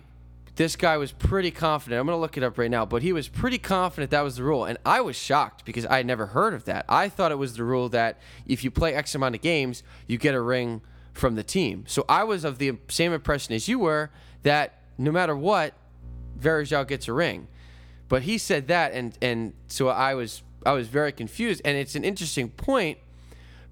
this 0.55 0.75
guy 0.75 0.97
was 0.97 1.11
pretty 1.11 1.51
confident. 1.51 1.99
I'm 1.99 2.07
gonna 2.07 2.19
look 2.19 2.35
it 2.35 2.43
up 2.43 2.57
right 2.57 2.69
now, 2.69 2.83
but 2.83 3.03
he 3.03 3.13
was 3.13 3.27
pretty 3.27 3.59
confident 3.59 4.09
that 4.11 4.21
was 4.21 4.37
the 4.37 4.43
rule, 4.43 4.65
and 4.65 4.79
I 4.85 5.01
was 5.01 5.15
shocked 5.15 5.65
because 5.65 5.85
I 5.85 5.97
had 5.97 6.07
never 6.07 6.25
heard 6.25 6.53
of 6.55 6.65
that. 6.65 6.85
I 6.89 7.09
thought 7.09 7.31
it 7.31 7.37
was 7.37 7.55
the 7.55 7.63
rule 7.63 7.89
that 7.89 8.19
if 8.47 8.63
you 8.63 8.71
play 8.71 8.95
X 8.95 9.13
amount 9.13 9.35
of 9.35 9.41
games, 9.41 9.83
you 10.07 10.17
get 10.17 10.33
a 10.33 10.41
ring 10.41 10.81
from 11.13 11.35
the 11.35 11.43
team. 11.43 11.85
So 11.87 12.05
I 12.09 12.23
was 12.23 12.43
of 12.43 12.57
the 12.57 12.77
same 12.89 13.13
impression 13.13 13.53
as 13.53 13.67
you 13.67 13.79
were 13.79 14.09
that 14.43 14.81
no 14.97 15.11
matter 15.11 15.35
what, 15.37 15.73
Varejao 16.39 16.87
gets 16.87 17.07
a 17.07 17.13
ring. 17.13 17.47
But 18.09 18.23
he 18.23 18.37
said 18.37 18.67
that, 18.67 18.93
and 18.93 19.17
and 19.21 19.53
so 19.67 19.89
I 19.89 20.13
was 20.13 20.43
I 20.65 20.71
was 20.73 20.87
very 20.87 21.11
confused, 21.11 21.61
and 21.65 21.77
it's 21.77 21.95
an 21.95 22.03
interesting 22.03 22.49
point 22.49 22.97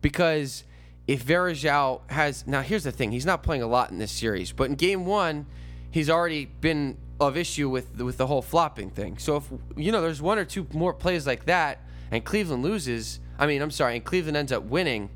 because 0.01 0.63
if 1.07 1.23
Varejao 1.25 2.01
has 2.11 2.45
now 2.47 2.61
here's 2.61 2.83
the 2.83 2.91
thing 2.91 3.11
he's 3.11 3.25
not 3.25 3.43
playing 3.43 3.61
a 3.61 3.67
lot 3.67 3.91
in 3.91 3.97
this 3.97 4.11
series, 4.11 4.51
but 4.51 4.69
in 4.69 4.75
game 4.75 5.05
one 5.05 5.45
he's 5.89 6.09
already 6.09 6.45
been 6.45 6.97
of 7.19 7.37
issue 7.37 7.69
with 7.69 8.01
with 8.01 8.17
the 8.17 8.27
whole 8.27 8.41
flopping 8.41 8.89
thing. 8.89 9.17
So 9.17 9.37
if 9.37 9.45
you 9.77 9.91
know 9.91 10.01
there's 10.01 10.21
one 10.21 10.37
or 10.37 10.45
two 10.45 10.67
more 10.73 10.93
plays 10.93 11.25
like 11.25 11.45
that, 11.45 11.79
and 12.11 12.23
Cleveland 12.23 12.63
loses, 12.63 13.19
I 13.39 13.47
mean 13.47 13.61
I'm 13.61 13.71
sorry, 13.71 13.95
and 13.95 14.03
Cleveland 14.03 14.35
ends 14.35 14.51
up 14.51 14.63
winning, 14.63 15.09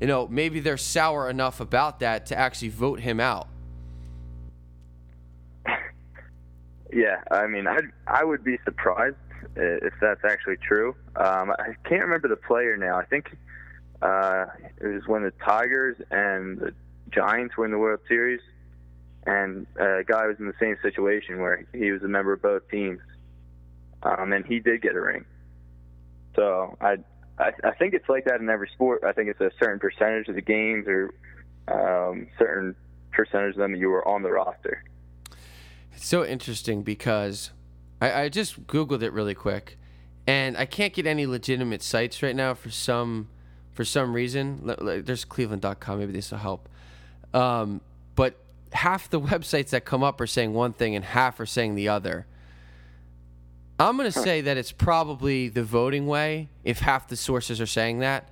you 0.00 0.06
know 0.06 0.28
maybe 0.28 0.60
they're 0.60 0.76
sour 0.76 1.30
enough 1.30 1.60
about 1.60 2.00
that 2.00 2.26
to 2.26 2.38
actually 2.38 2.68
vote 2.68 3.00
him 3.00 3.20
out. 3.20 3.48
Yeah, 6.92 7.22
I 7.30 7.46
mean, 7.46 7.66
I 7.66 7.78
I 8.06 8.24
would 8.24 8.42
be 8.42 8.58
surprised 8.64 9.16
if 9.56 9.94
that's 10.00 10.24
actually 10.24 10.56
true. 10.56 10.94
Um, 11.16 11.52
I 11.52 11.74
can't 11.88 12.02
remember 12.02 12.28
the 12.28 12.36
player 12.36 12.76
now. 12.76 12.98
I 12.98 13.04
think 13.04 13.36
uh, 14.02 14.46
it 14.80 14.86
was 14.86 15.02
when 15.06 15.22
the 15.22 15.32
Tigers 15.44 15.96
and 16.10 16.58
the 16.58 16.74
Giants 17.10 17.56
were 17.56 17.64
in 17.64 17.70
the 17.70 17.78
World 17.78 18.00
Series, 18.08 18.40
and 19.26 19.66
a 19.78 20.02
guy 20.04 20.26
was 20.26 20.36
in 20.38 20.46
the 20.46 20.54
same 20.60 20.76
situation 20.82 21.40
where 21.40 21.66
he 21.72 21.92
was 21.92 22.02
a 22.02 22.08
member 22.08 22.32
of 22.32 22.42
both 22.42 22.68
teams, 22.70 23.00
um, 24.02 24.32
and 24.32 24.44
he 24.46 24.58
did 24.58 24.82
get 24.82 24.94
a 24.94 25.00
ring. 25.00 25.24
So 26.34 26.76
I, 26.80 26.96
I 27.38 27.52
I 27.62 27.70
think 27.78 27.94
it's 27.94 28.08
like 28.08 28.24
that 28.24 28.40
in 28.40 28.48
every 28.48 28.68
sport. 28.74 29.04
I 29.04 29.12
think 29.12 29.28
it's 29.28 29.40
a 29.40 29.50
certain 29.62 29.78
percentage 29.78 30.28
of 30.28 30.34
the 30.34 30.42
games 30.42 30.86
or 30.88 31.12
um, 31.68 32.26
certain 32.38 32.74
percentage 33.12 33.54
of 33.54 33.58
them 33.58 33.72
that 33.72 33.78
you 33.78 33.90
were 33.90 34.06
on 34.06 34.22
the 34.22 34.30
roster. 34.30 34.82
It's 35.94 36.06
so 36.06 36.24
interesting 36.24 36.82
because 36.82 37.50
I, 38.00 38.22
I 38.22 38.28
just 38.28 38.66
Googled 38.66 39.02
it 39.02 39.12
really 39.12 39.34
quick, 39.34 39.78
and 40.26 40.56
I 40.56 40.66
can't 40.66 40.92
get 40.92 41.06
any 41.06 41.26
legitimate 41.26 41.82
sites 41.82 42.22
right 42.22 42.34
now 42.36 42.54
for 42.54 42.70
some 42.70 43.28
for 43.72 43.84
some 43.84 44.14
reason. 44.14 44.74
There's 45.04 45.24
Cleveland.com. 45.24 45.98
Maybe 45.98 46.12
this 46.12 46.30
will 46.30 46.38
help. 46.38 46.68
Um, 47.32 47.80
but 48.14 48.36
half 48.72 49.10
the 49.10 49.20
websites 49.20 49.70
that 49.70 49.84
come 49.84 50.02
up 50.02 50.20
are 50.20 50.26
saying 50.26 50.54
one 50.54 50.72
thing, 50.72 50.94
and 50.94 51.04
half 51.04 51.40
are 51.40 51.46
saying 51.46 51.74
the 51.74 51.88
other. 51.88 52.26
I'm 53.78 53.96
going 53.96 54.12
to 54.12 54.18
say 54.18 54.42
that 54.42 54.58
it's 54.58 54.72
probably 54.72 55.48
the 55.48 55.64
voting 55.64 56.06
way 56.06 56.50
if 56.64 56.80
half 56.80 57.08
the 57.08 57.16
sources 57.16 57.62
are 57.62 57.66
saying 57.66 58.00
that, 58.00 58.28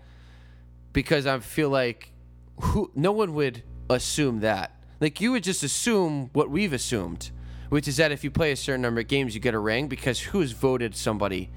because 0.92 1.26
I 1.26 1.38
feel 1.38 1.70
like 1.70 2.12
who 2.61 2.90
no 2.94 3.12
one 3.12 3.32
would 3.34 3.62
assume 3.88 4.40
that. 4.40 4.72
Like 5.00 5.20
you 5.20 5.32
would 5.32 5.44
just 5.44 5.62
assume 5.62 6.28
what 6.32 6.50
we've 6.50 6.72
assumed, 6.72 7.30
which 7.68 7.86
is 7.88 7.96
that 7.98 8.12
if 8.12 8.24
you 8.24 8.30
play 8.30 8.52
a 8.52 8.56
certain 8.56 8.82
number 8.82 9.00
of 9.00 9.08
games, 9.08 9.34
you 9.34 9.40
get 9.40 9.54
a 9.54 9.58
ring. 9.58 9.88
Because 9.88 10.20
who's 10.20 10.52
voted 10.52 10.96
somebody 10.96 11.50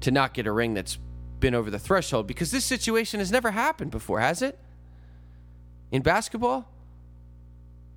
to 0.00 0.10
not 0.10 0.34
get 0.34 0.46
a 0.46 0.52
ring 0.52 0.74
that's 0.74 0.98
been 1.40 1.54
over 1.54 1.70
the 1.70 1.78
threshold? 1.78 2.26
Because 2.26 2.50
this 2.50 2.64
situation 2.64 3.20
has 3.20 3.30
never 3.30 3.50
happened 3.50 3.90
before, 3.90 4.20
has 4.20 4.42
it? 4.42 4.58
In 5.90 6.02
basketball, 6.02 6.68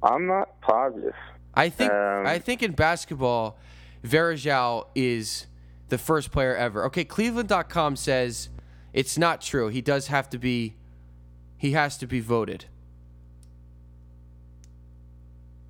I'm 0.03 0.28
not 0.28 0.59
positive. 0.61 1.16
I 1.53 1.70
think 1.70 1.91
Um, 1.91 2.28
I 2.28 2.38
think 2.39 2.61
in 2.61 2.74
basketball, 2.74 3.57
Varejao 4.03 4.88
is 4.93 5.47
the 5.89 5.97
first 5.97 6.32
player 6.32 6.55
ever. 6.55 6.84
Okay, 6.86 7.05
Cleveland.com 7.05 7.95
says 7.95 8.49
it's 8.91 9.18
not 9.18 9.39
true. 9.41 9.70
He 9.70 9.82
does 9.82 10.07
have 10.07 10.30
to 10.32 10.38
be 10.38 10.76
he 11.57 11.72
has 11.72 11.97
to 11.97 12.05
be 12.07 12.20
voted. 12.20 12.66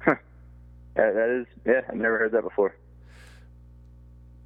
Yeah, 0.08 0.16
that 0.96 1.30
is, 1.30 1.46
yeah, 1.66 1.82
I've 1.90 1.96
never 1.96 2.18
heard 2.18 2.32
that 2.32 2.44
before. 2.44 2.76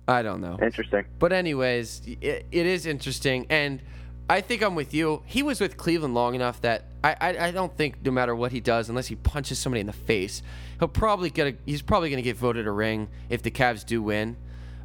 I 0.07 0.23
don't 0.23 0.41
know. 0.41 0.57
Interesting. 0.61 1.05
But 1.19 1.31
anyways, 1.31 2.01
it, 2.05 2.45
it 2.51 2.65
is 2.65 2.87
interesting, 2.87 3.45
and 3.49 3.81
I 4.29 4.41
think 4.41 4.61
I'm 4.63 4.75
with 4.75 4.93
you. 4.93 5.21
He 5.25 5.43
was 5.43 5.61
with 5.61 5.77
Cleveland 5.77 6.13
long 6.13 6.35
enough 6.35 6.61
that 6.61 6.85
I, 7.03 7.15
I, 7.19 7.47
I 7.47 7.51
don't 7.51 7.75
think 7.75 8.03
no 8.03 8.11
matter 8.11 8.35
what 8.35 8.51
he 8.51 8.59
does, 8.59 8.89
unless 8.89 9.07
he 9.07 9.15
punches 9.15 9.59
somebody 9.59 9.81
in 9.81 9.87
the 9.87 9.93
face, 9.93 10.41
he'll 10.79 10.87
probably 10.87 11.29
get 11.29 11.47
a, 11.47 11.57
he's 11.65 11.81
probably 11.81 12.09
going 12.09 12.17
to 12.17 12.23
get 12.23 12.37
voted 12.37 12.67
a 12.67 12.71
ring 12.71 13.09
if 13.29 13.41
the 13.41 13.51
Cavs 13.51 13.85
do 13.85 14.01
win, 14.01 14.37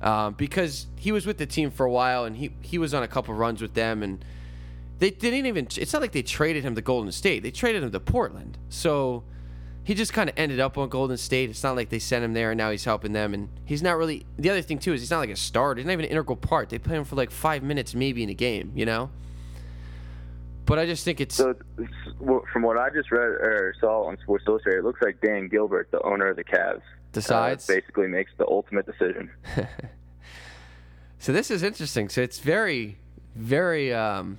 um, 0.03 0.35
because 0.35 0.87
he 0.97 1.13
was 1.13 1.27
with 1.27 1.39
the 1.39 1.47
team 1.47 1.71
for 1.71 1.87
a 1.87 1.91
while 1.91 2.25
and 2.25 2.37
he 2.37 2.53
he 2.61 2.79
was 2.79 2.95
on 2.95 3.03
a 3.03 3.09
couple 3.09 3.35
runs 3.35 3.61
with 3.61 3.75
them 3.75 4.03
and 4.03 4.25
they 4.99 5.11
didn't 5.11 5.47
even. 5.47 5.67
It's 5.77 5.93
not 5.93 6.01
like 6.01 6.13
they 6.13 6.23
traded 6.23 6.65
him 6.65 6.75
to 6.75 6.83
Golden 6.83 7.13
State. 7.13 7.43
They 7.43 7.51
traded 7.51 7.83
him 7.83 7.91
to 7.93 8.01
Portland. 8.01 8.57
So 8.69 9.25
he 9.85 9.95
just 9.95 10.13
kind 10.13 10.29
of 10.31 10.35
ended 10.39 10.61
up 10.61 10.77
on 10.79 10.89
Golden 10.89 11.17
State. 11.17 11.51
It's 11.51 11.63
not 11.63 11.77
like 11.77 11.91
they 11.91 11.99
sent 11.99 12.25
him 12.25 12.33
there 12.33 12.51
and 12.51 12.59
now 12.59 12.71
he's 12.71 12.85
helping 12.85 13.13
them. 13.13 13.35
And 13.35 13.49
he's 13.65 13.83
not 13.83 13.97
really. 13.97 14.27
The 14.39 14.51
other 14.51 14.63
thing 14.63 14.79
too 14.79 14.93
is 14.95 15.01
he's 15.03 15.11
not 15.11 15.19
like 15.19 15.31
a 15.31 15.37
starter. 15.37 15.79
He's 15.79 15.87
not 15.87 15.93
even 15.93 16.07
an 16.07 16.11
integral 16.11 16.37
part. 16.37 16.71
They 16.71 16.79
play 16.79 16.97
him 16.97 17.05
for 17.05 17.17
like 17.17 17.31
five 17.31 17.63
minutes 17.63 17.95
maybe 17.95 18.23
in 18.23 18.29
a 18.31 18.35
game. 18.35 18.73
You 18.75 18.87
know. 18.87 19.11
But 20.67 20.79
I 20.79 20.87
just 20.87 21.05
think 21.05 21.21
it's 21.21 21.35
So, 21.35 21.55
from 22.51 22.63
what 22.63 22.79
I 22.79 22.89
just 22.89 23.11
read 23.13 23.21
or 23.23 23.75
saw 23.81 24.05
on 24.05 24.17
Sports 24.23 24.45
Illustrated, 24.49 24.79
it 24.79 24.85
looks 24.85 25.03
like 25.03 25.21
Dan 25.21 25.49
Gilbert, 25.49 25.91
the 25.91 26.01
owner 26.03 26.29
of 26.29 26.37
the 26.37 26.45
Cavs, 26.45 26.81
Decides? 27.13 27.69
uh, 27.69 27.75
basically 27.75 28.07
makes 28.09 28.31
the 28.39 28.47
ultimate 28.49 28.87
decision. 28.87 29.31
So 31.19 31.33
this 31.33 31.51
is 31.51 31.63
interesting. 31.63 32.11
So 32.11 32.21
it's 32.21 32.39
very, 32.39 32.99
very. 33.35 33.95
Um, 33.95 34.39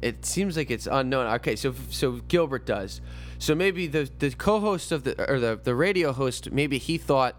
it 0.00 0.24
seems 0.24 0.56
like 0.56 0.70
it's 0.70 0.86
unknown. 0.90 1.26
Okay, 1.34 1.56
so 1.56 1.74
so 1.90 2.12
Gilbert 2.28 2.66
does. 2.66 3.00
So 3.38 3.54
maybe 3.54 3.86
the 3.86 4.10
the 4.18 4.30
co-host 4.30 4.92
of 4.92 5.04
the 5.04 5.30
or 5.30 5.38
the 5.38 5.60
the 5.62 5.74
radio 5.74 6.12
host 6.12 6.50
maybe 6.50 6.78
he 6.78 6.98
thought, 6.98 7.36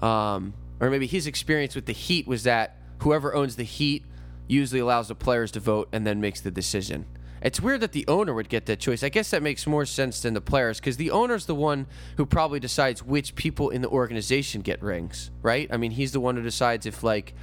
um, 0.00 0.54
or 0.80 0.90
maybe 0.90 1.06
his 1.06 1.26
experience 1.26 1.74
with 1.74 1.86
the 1.86 1.92
Heat 1.92 2.26
was 2.26 2.44
that 2.44 2.76
whoever 2.98 3.34
owns 3.34 3.56
the 3.56 3.64
Heat 3.64 4.04
usually 4.46 4.80
allows 4.80 5.08
the 5.08 5.14
players 5.14 5.50
to 5.52 5.60
vote 5.60 5.88
and 5.92 6.06
then 6.06 6.20
makes 6.20 6.40
the 6.40 6.50
decision. 6.50 7.06
It's 7.42 7.60
weird 7.60 7.82
that 7.82 7.92
the 7.92 8.06
owner 8.08 8.32
would 8.32 8.48
get 8.48 8.64
that 8.66 8.80
choice. 8.80 9.02
I 9.02 9.10
guess 9.10 9.30
that 9.30 9.42
makes 9.42 9.66
more 9.66 9.84
sense 9.84 10.20
than 10.20 10.32
the 10.32 10.40
players 10.40 10.80
because 10.80 10.96
the 10.96 11.10
owner's 11.10 11.44
the 11.44 11.54
one 11.54 11.86
who 12.16 12.24
probably 12.24 12.58
decides 12.58 13.02
which 13.02 13.34
people 13.34 13.68
in 13.68 13.82
the 13.82 13.88
organization 13.88 14.62
get 14.62 14.82
rings, 14.82 15.30
right? 15.42 15.68
I 15.70 15.76
mean, 15.76 15.90
he's 15.90 16.12
the 16.12 16.20
one 16.20 16.36
who 16.36 16.42
decides 16.42 16.86
if 16.86 17.02
like 17.02 17.34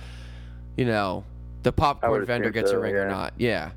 you 0.76 0.86
know, 0.86 1.24
the 1.64 1.72
popcorn 1.72 2.26
vendor 2.26 2.50
gets 2.50 2.72
a 2.72 2.74
so, 2.74 2.80
ring 2.80 2.96
or 2.96 3.08
not. 3.08 3.34
Yeah. 3.38 3.72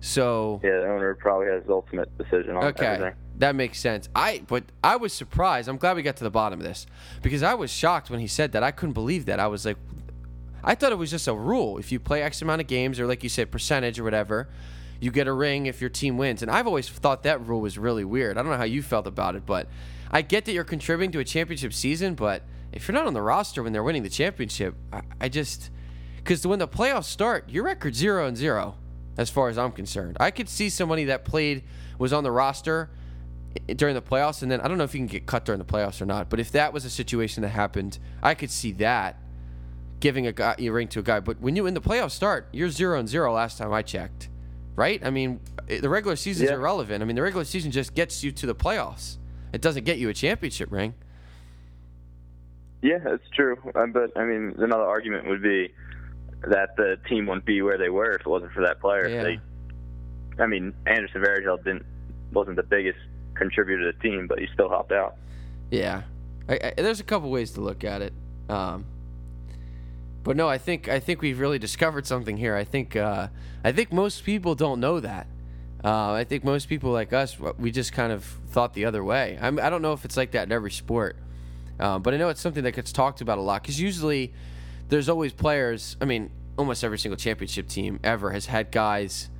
So 0.00 0.60
Yeah, 0.62 0.80
the 0.80 0.88
owner 0.88 1.14
probably 1.14 1.48
has 1.48 1.64
the 1.64 1.72
ultimate 1.72 2.16
decision 2.18 2.56
on 2.56 2.64
okay, 2.64 2.86
everything. 2.86 3.14
that 3.38 3.54
makes 3.56 3.80
sense. 3.80 4.08
I 4.14 4.42
but 4.46 4.64
I 4.82 4.96
was 4.96 5.12
surprised. 5.12 5.68
I'm 5.68 5.76
glad 5.76 5.96
we 5.96 6.02
got 6.02 6.16
to 6.16 6.24
the 6.24 6.30
bottom 6.30 6.60
of 6.60 6.64
this 6.64 6.86
because 7.22 7.42
I 7.42 7.54
was 7.54 7.70
shocked 7.70 8.10
when 8.10 8.20
he 8.20 8.26
said 8.26 8.52
that. 8.52 8.62
I 8.62 8.70
couldn't 8.70 8.92
believe 8.92 9.26
that. 9.26 9.40
I 9.40 9.48
was 9.48 9.66
like, 9.66 9.76
I 10.62 10.74
thought 10.74 10.92
it 10.92 10.98
was 10.98 11.10
just 11.10 11.26
a 11.26 11.34
rule. 11.34 11.78
If 11.78 11.90
you 11.90 11.98
play 11.98 12.22
X 12.22 12.42
amount 12.42 12.60
of 12.60 12.66
games 12.66 13.00
or 13.00 13.06
like 13.06 13.22
you 13.22 13.28
said, 13.28 13.50
percentage 13.50 13.98
or 13.98 14.04
whatever, 14.04 14.48
you 15.00 15.10
get 15.10 15.26
a 15.26 15.32
ring 15.32 15.66
if 15.66 15.80
your 15.80 15.90
team 15.90 16.16
wins. 16.16 16.42
And 16.42 16.50
I've 16.50 16.66
always 16.66 16.88
thought 16.88 17.24
that 17.24 17.44
rule 17.46 17.60
was 17.60 17.78
really 17.78 18.04
weird. 18.04 18.38
I 18.38 18.42
don't 18.42 18.50
know 18.50 18.58
how 18.58 18.64
you 18.64 18.82
felt 18.82 19.06
about 19.06 19.34
it, 19.34 19.46
but 19.46 19.68
I 20.10 20.22
get 20.22 20.44
that 20.44 20.52
you're 20.52 20.64
contributing 20.64 21.12
to 21.12 21.18
a 21.18 21.24
championship 21.24 21.72
season, 21.72 22.14
but 22.14 22.42
if 22.72 22.86
you're 22.86 22.94
not 22.94 23.06
on 23.06 23.14
the 23.14 23.22
roster 23.22 23.62
when 23.62 23.72
they're 23.72 23.82
winning 23.82 24.02
the 24.02 24.08
championship, 24.10 24.74
I, 24.92 25.02
I 25.20 25.28
just 25.28 25.70
because 26.16 26.46
when 26.46 26.58
the 26.58 26.68
playoffs 26.68 27.04
start, 27.04 27.48
your 27.48 27.64
record 27.64 27.94
zero 27.94 28.26
and 28.26 28.36
zero, 28.36 28.76
as 29.18 29.28
far 29.28 29.48
as 29.48 29.58
I'm 29.58 29.72
concerned. 29.72 30.16
I 30.20 30.30
could 30.30 30.48
see 30.48 30.70
somebody 30.70 31.04
that 31.06 31.24
played 31.24 31.64
was 31.98 32.12
on 32.12 32.22
the 32.24 32.30
roster 32.30 32.88
during 33.66 33.94
the 33.96 34.00
playoffs, 34.00 34.42
and 34.42 34.50
then 34.50 34.60
I 34.60 34.68
don't 34.68 34.78
know 34.78 34.84
if 34.84 34.94
you 34.94 35.00
can 35.00 35.08
get 35.08 35.26
cut 35.26 35.44
during 35.44 35.58
the 35.58 35.64
playoffs 35.64 36.00
or 36.00 36.06
not. 36.06 36.30
But 36.30 36.38
if 36.40 36.52
that 36.52 36.72
was 36.72 36.84
a 36.84 36.90
situation 36.90 37.42
that 37.42 37.48
happened, 37.48 37.98
I 38.22 38.34
could 38.34 38.50
see 38.50 38.72
that 38.72 39.16
giving 40.00 40.28
a 40.28 40.32
guy 40.32 40.54
a 40.60 40.68
ring 40.70 40.86
to 40.88 41.00
a 41.00 41.02
guy. 41.02 41.18
But 41.18 41.40
when 41.40 41.56
you 41.56 41.66
in 41.66 41.74
the 41.74 41.80
playoffs 41.80 42.12
start, 42.12 42.46
you're 42.52 42.70
zero 42.70 42.98
and 43.00 43.08
zero. 43.08 43.34
Last 43.34 43.58
time 43.58 43.72
I 43.72 43.82
checked, 43.82 44.28
right? 44.76 45.04
I 45.04 45.10
mean, 45.10 45.40
the 45.66 45.88
regular 45.88 46.14
season's 46.14 46.50
Yeah. 46.50 46.54
irrelevant. 46.56 47.02
I 47.02 47.06
mean, 47.06 47.16
the 47.16 47.22
regular 47.22 47.44
season 47.44 47.72
just 47.72 47.94
gets 47.94 48.22
you 48.22 48.30
to 48.30 48.46
the 48.46 48.54
playoffs. 48.54 49.16
It 49.52 49.60
doesn't 49.60 49.84
get 49.84 49.98
you 49.98 50.08
a 50.08 50.14
championship 50.14 50.70
ring. 50.70 50.94
Yeah, 52.82 52.98
that's 52.98 53.28
true. 53.34 53.56
Um, 53.74 53.90
but 53.90 54.16
I 54.16 54.24
mean, 54.24 54.54
another 54.58 54.84
argument 54.84 55.26
would 55.26 55.42
be 55.42 55.74
that 56.46 56.76
the 56.76 56.98
team 57.08 57.26
wouldn't 57.26 57.44
be 57.44 57.62
where 57.62 57.78
they 57.78 57.88
were 57.88 58.12
if 58.12 58.20
it 58.20 58.26
wasn't 58.26 58.52
for 58.52 58.62
that 58.62 58.80
player. 58.80 59.08
Yeah. 59.08 59.22
They, 59.22 59.40
I 60.42 60.46
mean, 60.46 60.72
Anderson 60.86 61.22
Varejao 61.22 61.64
didn't 61.64 61.86
wasn't 62.32 62.56
the 62.56 62.62
biggest 62.62 62.98
contributor 63.34 63.90
to 63.90 63.96
the 63.96 64.02
team, 64.02 64.26
but 64.26 64.38
he 64.38 64.46
still 64.52 64.68
helped 64.68 64.92
out. 64.92 65.16
Yeah, 65.70 66.02
I, 66.48 66.54
I, 66.62 66.72
there's 66.76 67.00
a 67.00 67.04
couple 67.04 67.30
ways 67.30 67.52
to 67.52 67.60
look 67.60 67.84
at 67.84 68.02
it. 68.02 68.12
Um, 68.48 68.86
but 70.22 70.36
no, 70.36 70.48
I 70.48 70.58
think 70.58 70.88
I 70.88 71.00
think 71.00 71.22
we've 71.22 71.40
really 71.40 71.58
discovered 71.58 72.06
something 72.06 72.36
here. 72.36 72.54
I 72.54 72.64
think 72.64 72.96
uh, 72.96 73.28
I 73.64 73.72
think 73.72 73.92
most 73.92 74.24
people 74.24 74.54
don't 74.54 74.80
know 74.80 75.00
that. 75.00 75.26
Uh, 75.82 76.12
I 76.12 76.24
think 76.24 76.44
most 76.44 76.68
people 76.68 76.90
like 76.90 77.12
us, 77.12 77.36
we 77.58 77.70
just 77.70 77.92
kind 77.92 78.12
of 78.12 78.24
thought 78.48 78.74
the 78.74 78.84
other 78.84 79.04
way. 79.04 79.38
I'm, 79.40 79.60
I 79.60 79.70
don't 79.70 79.80
know 79.80 79.92
if 79.92 80.04
it's 80.04 80.16
like 80.16 80.32
that 80.32 80.44
in 80.44 80.52
every 80.52 80.72
sport, 80.72 81.16
um, 81.78 82.02
but 82.02 82.14
I 82.14 82.16
know 82.16 82.30
it's 82.30 82.40
something 82.40 82.64
that 82.64 82.72
gets 82.72 82.90
talked 82.90 83.20
about 83.20 83.38
a 83.38 83.42
lot 83.42 83.62
because 83.62 83.80
usually 83.80 84.32
there's 84.88 85.08
always 85.08 85.32
players. 85.32 85.96
I 86.00 86.04
mean, 86.04 86.30
almost 86.56 86.82
every 86.82 86.98
single 86.98 87.16
championship 87.16 87.68
team 87.68 88.00
ever 88.02 88.30
has 88.32 88.46
had 88.46 88.70
guys. 88.70 89.30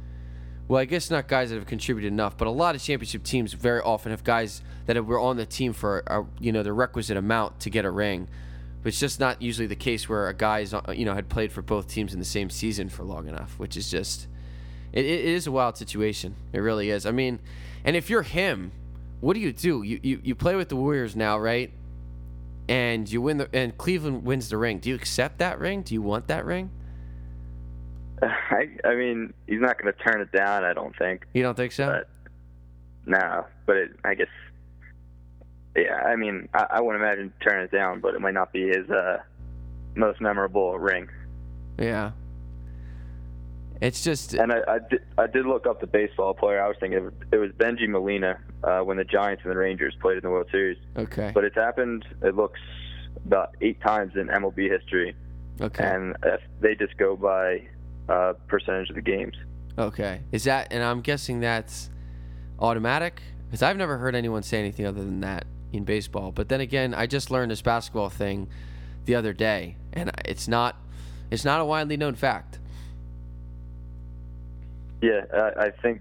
Well, 0.68 0.80
I 0.80 0.84
guess 0.84 1.10
not 1.10 1.28
guys 1.28 1.48
that 1.48 1.56
have 1.56 1.66
contributed 1.66 2.12
enough, 2.12 2.36
but 2.36 2.46
a 2.46 2.50
lot 2.50 2.74
of 2.74 2.82
championship 2.82 3.24
teams 3.24 3.54
very 3.54 3.80
often 3.80 4.10
have 4.10 4.22
guys 4.22 4.62
that 4.86 5.02
were 5.04 5.18
on 5.18 5.36
the 5.36 5.46
team 5.46 5.72
for 5.72 6.02
a, 6.06 6.24
you 6.38 6.52
know 6.52 6.62
the 6.62 6.72
requisite 6.72 7.16
amount 7.16 7.60
to 7.60 7.70
get 7.70 7.84
a 7.84 7.90
ring. 7.90 8.28
But 8.82 8.88
it's 8.88 9.00
just 9.00 9.18
not 9.18 9.42
usually 9.42 9.66
the 9.66 9.76
case 9.76 10.08
where 10.08 10.28
a 10.28 10.34
guy's 10.34 10.72
uh, 10.74 10.82
you 10.94 11.04
know 11.04 11.14
had 11.14 11.28
played 11.28 11.52
for 11.52 11.62
both 11.62 11.88
teams 11.88 12.12
in 12.12 12.18
the 12.18 12.24
same 12.24 12.50
season 12.50 12.88
for 12.90 13.02
long 13.02 13.28
enough, 13.28 13.58
which 13.58 13.76
is 13.76 13.90
just 13.90 14.28
it, 14.92 15.04
it 15.04 15.24
is 15.24 15.46
a 15.46 15.52
wild 15.52 15.78
situation. 15.78 16.36
It 16.52 16.60
really 16.60 16.90
is. 16.90 17.06
I 17.06 17.10
mean, 17.10 17.40
and 17.84 17.96
if 17.96 18.10
you're 18.10 18.22
him, 18.22 18.72
what 19.20 19.34
do 19.34 19.40
you 19.40 19.52
do? 19.52 19.82
You 19.82 20.00
you, 20.02 20.20
you 20.22 20.34
play 20.34 20.54
with 20.54 20.68
the 20.68 20.76
Warriors 20.76 21.16
now, 21.16 21.38
right? 21.38 21.72
And 22.68 23.10
you 23.10 23.22
win 23.22 23.38
the 23.38 23.48
and 23.52 23.76
Cleveland 23.78 24.24
wins 24.24 24.50
the 24.50 24.58
ring. 24.58 24.78
Do 24.78 24.90
you 24.90 24.94
accept 24.94 25.38
that 25.38 25.58
ring? 25.58 25.82
Do 25.82 25.94
you 25.94 26.02
want 26.02 26.28
that 26.28 26.44
ring? 26.44 26.70
I, 28.22 28.68
I 28.84 28.94
mean, 28.94 29.32
he's 29.46 29.60
not 29.60 29.80
going 29.80 29.92
to 29.92 29.98
turn 30.00 30.20
it 30.20 30.32
down. 30.32 30.64
I 30.64 30.72
don't 30.72 30.96
think. 30.96 31.24
You 31.32 31.42
don't 31.42 31.56
think 31.56 31.72
so? 31.72 31.86
But 31.86 32.08
no, 33.06 33.46
but 33.66 33.76
it, 33.76 33.90
I 34.04 34.14
guess. 34.14 34.28
Yeah, 35.76 35.94
I 35.94 36.16
mean, 36.16 36.48
I, 36.54 36.66
I 36.72 36.80
wouldn't 36.80 37.02
imagine 37.02 37.32
turning 37.40 37.64
it 37.64 37.70
down, 37.70 38.00
but 38.00 38.14
it 38.14 38.20
might 38.20 38.34
not 38.34 38.52
be 38.52 38.68
his 38.68 38.90
uh, 38.90 39.18
most 39.94 40.20
memorable 40.20 40.78
ring. 40.78 41.08
Yeah. 41.78 42.12
It's 43.80 44.02
just 44.02 44.34
And 44.34 44.52
I, 44.52 44.58
I, 44.66 44.78
did, 44.90 45.00
I 45.16 45.26
did 45.28 45.46
look 45.46 45.66
up 45.66 45.80
the 45.80 45.86
baseball 45.86 46.34
player. 46.34 46.60
I 46.62 46.66
was 46.68 46.76
thinking 46.80 47.10
it 47.32 47.36
was 47.36 47.52
Bengie 47.52 47.88
Molina 47.88 48.38
uh, 48.64 48.80
when 48.80 48.96
the 48.96 49.04
Giants 49.04 49.42
and 49.44 49.52
the 49.52 49.56
Rangers 49.56 49.94
played 50.00 50.16
in 50.16 50.22
the 50.22 50.30
World 50.30 50.48
Series. 50.50 50.78
okay. 50.96 51.30
But 51.32 51.44
it's 51.44 51.54
happened. 51.54 52.04
It 52.22 52.34
looks 52.34 52.58
about 53.24 53.54
eight 53.60 53.80
times 53.80 54.12
in 54.16 54.26
MLB 54.28 54.68
history, 54.70 55.14
Okay. 55.60 55.84
and 55.84 56.16
if 56.24 56.40
they 56.60 56.74
just 56.74 56.96
go 56.96 57.14
by 57.16 57.62
uh, 58.08 58.32
percentage 58.48 58.88
of 58.90 58.96
the 58.96 59.02
games. 59.02 59.34
Okay. 59.78 60.22
Is 60.32 60.44
that, 60.44 60.68
and 60.72 60.82
I'm 60.82 61.00
guessing 61.00 61.40
that's 61.40 61.88
automatic? 62.58 63.22
Because 63.46 63.62
I've 63.62 63.76
never 63.76 63.98
heard 63.98 64.14
anyone 64.14 64.42
say 64.42 64.58
anything 64.58 64.86
other 64.86 65.00
than 65.04 65.20
that 65.20 65.46
in 65.72 65.84
baseball. 65.84 66.32
But 66.32 66.48
then 66.48 66.60
again, 66.60 66.94
I 66.94 67.06
just 67.06 67.30
learned 67.30 67.50
this 67.50 67.62
basketball 67.62 68.08
thing 68.10 68.48
the 69.04 69.14
other 69.14 69.32
day, 69.32 69.76
and 69.92 70.10
it's 70.24 70.48
not, 70.48 70.76
it's 71.30 71.44
not 71.44 71.60
a 71.60 71.64
widely 71.64 71.96
known 71.96 72.14
fact. 72.14 72.57
Yeah, 75.02 75.22
I, 75.32 75.66
I 75.66 75.70
think 75.82 76.00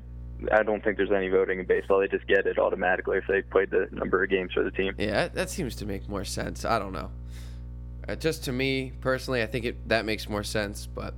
I 0.52 0.64
don't 0.64 0.84
think 0.84 0.98
there's 0.98 1.12
any 1.12 1.30
voting 1.30 1.60
in 1.60 1.66
baseball. 1.66 2.00
They 2.00 2.08
just 2.08 2.28
get 2.28 2.45
it 2.45 2.60
automatically 2.60 3.18
if 3.18 3.26
they 3.28 3.41
played 3.41 3.72
the 3.72 3.88
number 3.91 4.24
of 4.24 4.30
games 4.30 4.54
for 4.54 4.64
the 4.64 4.72
team. 4.72 4.93
Yeah, 4.98 5.28
that- 5.30 5.50
seems 5.50 5.76
to 5.78 5.86
make 5.86 6.08
more 6.08 6.26
sense. 6.26 6.64
I 6.66 6.78
don't 6.80 6.93
know. 6.93 7.10
Uh, 8.08 8.16
just 8.16 8.43
to 8.45 8.52
me 8.52 8.93
personally, 9.02 9.41
I 9.41 9.48
think 9.48 9.66
it 9.66 9.89
that 9.89 10.06
makes 10.06 10.30
more 10.30 10.43
sense. 10.43 10.86
But, 10.88 11.14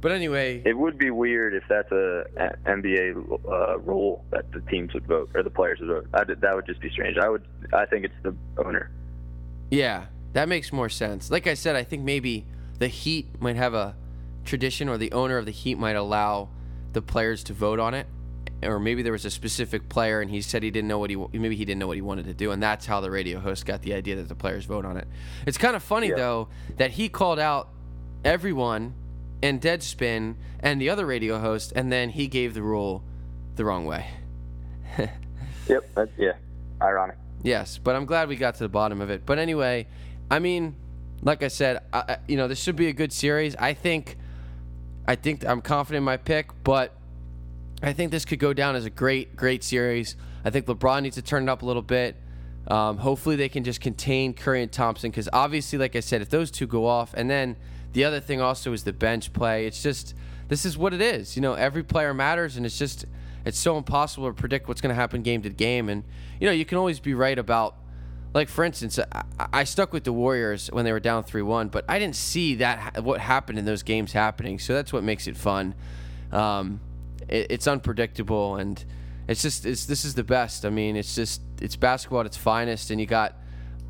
but 0.00 0.12
anyway, 0.12 0.62
It 0.64 0.78
would 0.78 0.96
be 0.96 1.10
weird 1.10 1.54
if 1.54 1.64
that's 1.68 1.90
a, 1.92 2.24
a 2.36 2.56
NBA 2.66 3.40
uh, 3.48 3.78
rule 3.80 4.24
that 4.30 4.50
the 4.52 4.60
teams 4.62 4.94
would 4.94 5.06
vote 5.06 5.30
or 5.34 5.42
the 5.42 5.50
players 5.50 5.80
would 5.80 5.88
vote. 5.88 6.06
I, 6.14 6.24
that 6.24 6.54
would 6.54 6.66
just 6.66 6.80
be 6.80 6.90
strange. 6.90 7.18
I 7.18 7.28
would. 7.28 7.46
I 7.72 7.84
think 7.86 8.04
it's 8.04 8.14
the 8.22 8.34
owner. 8.64 8.90
Yeah, 9.70 10.06
that 10.32 10.48
makes 10.48 10.72
more 10.72 10.88
sense. 10.88 11.30
Like 11.30 11.46
I 11.46 11.54
said, 11.54 11.76
I 11.76 11.82
think 11.82 12.02
maybe 12.04 12.46
the 12.78 12.88
Heat 12.88 13.40
might 13.40 13.56
have 13.56 13.74
a 13.74 13.96
tradition, 14.44 14.88
or 14.88 14.96
the 14.96 15.12
owner 15.12 15.36
of 15.38 15.44
the 15.44 15.50
Heat 15.52 15.76
might 15.76 15.96
allow 15.96 16.48
the 16.96 17.02
players 17.02 17.44
to 17.44 17.52
vote 17.52 17.78
on 17.78 17.92
it, 17.92 18.06
or 18.62 18.80
maybe 18.80 19.02
there 19.02 19.12
was 19.12 19.26
a 19.26 19.30
specific 19.30 19.86
player 19.90 20.22
and 20.22 20.30
he 20.30 20.40
said 20.40 20.62
he 20.62 20.70
didn't 20.70 20.88
know 20.88 20.98
what 20.98 21.10
he 21.10 21.16
maybe 21.16 21.54
he 21.54 21.64
didn't 21.66 21.78
know 21.78 21.86
what 21.86 21.96
he 21.96 22.00
wanted 22.02 22.24
to 22.24 22.32
do, 22.34 22.50
and 22.52 22.62
that's 22.62 22.86
how 22.86 23.00
the 23.02 23.10
radio 23.10 23.38
host 23.38 23.66
got 23.66 23.82
the 23.82 23.92
idea 23.92 24.16
that 24.16 24.28
the 24.28 24.34
players 24.34 24.64
vote 24.64 24.84
on 24.86 24.96
it. 24.96 25.06
It's 25.46 25.58
kind 25.58 25.76
of 25.76 25.82
funny 25.82 26.08
Yeah. 26.08 26.16
though 26.16 26.48
that 26.78 26.92
he 26.92 27.08
called 27.10 27.38
out 27.38 27.68
everyone 28.24 28.94
and 29.42 29.60
Deadspin 29.60 30.36
and 30.60 30.80
the 30.80 30.88
other 30.88 31.04
radio 31.04 31.38
host, 31.38 31.72
and 31.76 31.92
then 31.92 32.08
he 32.08 32.26
gave 32.28 32.54
the 32.54 32.62
rule 32.62 33.04
the 33.56 33.64
wrong 33.64 33.84
way. 33.86 34.06
Yep. 35.68 35.90
That's 35.96 36.10
yeah. 36.16 36.32
Ironic. 36.80 37.16
Yes, 37.42 37.76
but 37.78 37.96
I'm 37.96 38.06
glad 38.06 38.28
we 38.28 38.36
got 38.36 38.54
to 38.54 38.60
the 38.64 38.68
bottom 38.68 39.00
of 39.00 39.10
it. 39.10 39.26
But 39.26 39.38
anyway, 39.40 39.88
I 40.30 40.38
mean, 40.38 40.76
like 41.22 41.42
I 41.42 41.48
said, 41.48 41.80
I, 41.92 42.18
you 42.28 42.36
know, 42.36 42.46
this 42.46 42.62
should 42.62 42.76
be 42.76 42.86
a 42.86 42.92
good 42.92 43.12
series. 43.12 43.56
I 43.56 43.74
think, 43.74 44.16
I 45.08 45.14
think 45.14 45.44
I'm 45.44 45.60
confident 45.60 45.98
in 45.98 46.04
my 46.04 46.16
pick, 46.16 46.50
but 46.64 46.92
I 47.82 47.92
think 47.92 48.10
this 48.10 48.24
could 48.24 48.38
go 48.38 48.52
down 48.52 48.74
as 48.76 48.84
a 48.84 48.90
great, 48.90 49.36
great 49.36 49.62
series. 49.62 50.16
I 50.44 50.50
think 50.50 50.66
LeBron 50.66 51.02
needs 51.02 51.16
to 51.16 51.22
turn 51.22 51.44
it 51.44 51.48
up 51.48 51.62
a 51.62 51.66
little 51.66 51.82
bit. 51.82 52.16
Um, 52.68 52.98
hopefully, 52.98 53.36
they 53.36 53.48
can 53.48 53.62
just 53.62 53.80
contain 53.80 54.34
Curry 54.34 54.62
and 54.62 54.72
Thompson 54.72 55.10
because 55.10 55.28
obviously, 55.32 55.78
like 55.78 55.94
I 55.94 56.00
said, 56.00 56.22
if 56.22 56.30
those 56.30 56.50
two 56.50 56.66
go 56.66 56.86
off, 56.86 57.14
and 57.14 57.30
then 57.30 57.56
the 57.92 58.04
other 58.04 58.18
thing 58.20 58.40
also 58.40 58.72
is 58.72 58.84
the 58.84 58.92
bench 58.92 59.32
play. 59.32 59.66
It's 59.66 59.82
just 59.82 60.14
this 60.48 60.64
is 60.64 60.76
what 60.76 60.92
it 60.92 61.00
is. 61.00 61.36
You 61.36 61.42
know, 61.42 61.54
every 61.54 61.84
player 61.84 62.12
matters, 62.12 62.56
and 62.56 62.66
it's 62.66 62.78
just 62.78 63.04
it's 63.44 63.58
so 63.58 63.78
impossible 63.78 64.26
to 64.26 64.34
predict 64.34 64.66
what's 64.66 64.80
going 64.80 64.90
to 64.90 65.00
happen 65.00 65.22
game 65.22 65.42
to 65.42 65.50
game. 65.50 65.88
And 65.88 66.02
you 66.40 66.46
know, 66.46 66.52
you 66.52 66.64
can 66.64 66.78
always 66.78 66.98
be 66.98 67.14
right 67.14 67.38
about 67.38 67.76
like 68.36 68.50
for 68.50 68.64
instance, 68.64 68.98
I, 68.98 69.24
I 69.50 69.64
stuck 69.64 69.94
with 69.94 70.04
the 70.04 70.12
Warriors 70.12 70.70
when 70.70 70.84
they 70.84 70.92
were 70.92 71.00
down 71.00 71.24
three 71.24 71.40
one, 71.40 71.68
but 71.68 71.86
I 71.88 71.98
didn't 71.98 72.16
see 72.16 72.56
that 72.56 73.02
what 73.02 73.18
happened 73.18 73.58
in 73.58 73.64
those 73.64 73.82
games 73.82 74.12
happening. 74.12 74.58
So 74.58 74.74
that's 74.74 74.92
what 74.92 75.02
makes 75.02 75.26
it 75.26 75.38
fun. 75.38 75.74
Um, 76.30 76.80
it, 77.28 77.46
it's 77.48 77.66
unpredictable, 77.66 78.56
and 78.56 78.84
it's 79.26 79.40
just 79.40 79.64
it's 79.64 79.86
this 79.86 80.04
is 80.04 80.16
the 80.16 80.22
best. 80.22 80.66
I 80.66 80.70
mean, 80.70 80.96
it's 80.96 81.14
just 81.14 81.40
it's 81.62 81.76
basketball 81.76 82.20
at 82.20 82.26
its 82.26 82.36
finest, 82.36 82.90
and 82.90 83.00
you 83.00 83.06
got 83.06 83.38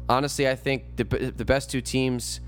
honestly, 0.08 0.48
I 0.48 0.54
think 0.54 0.94
the 0.94 1.02
the 1.36 1.44
best 1.44 1.68
two 1.68 1.80
teams, 1.80 2.38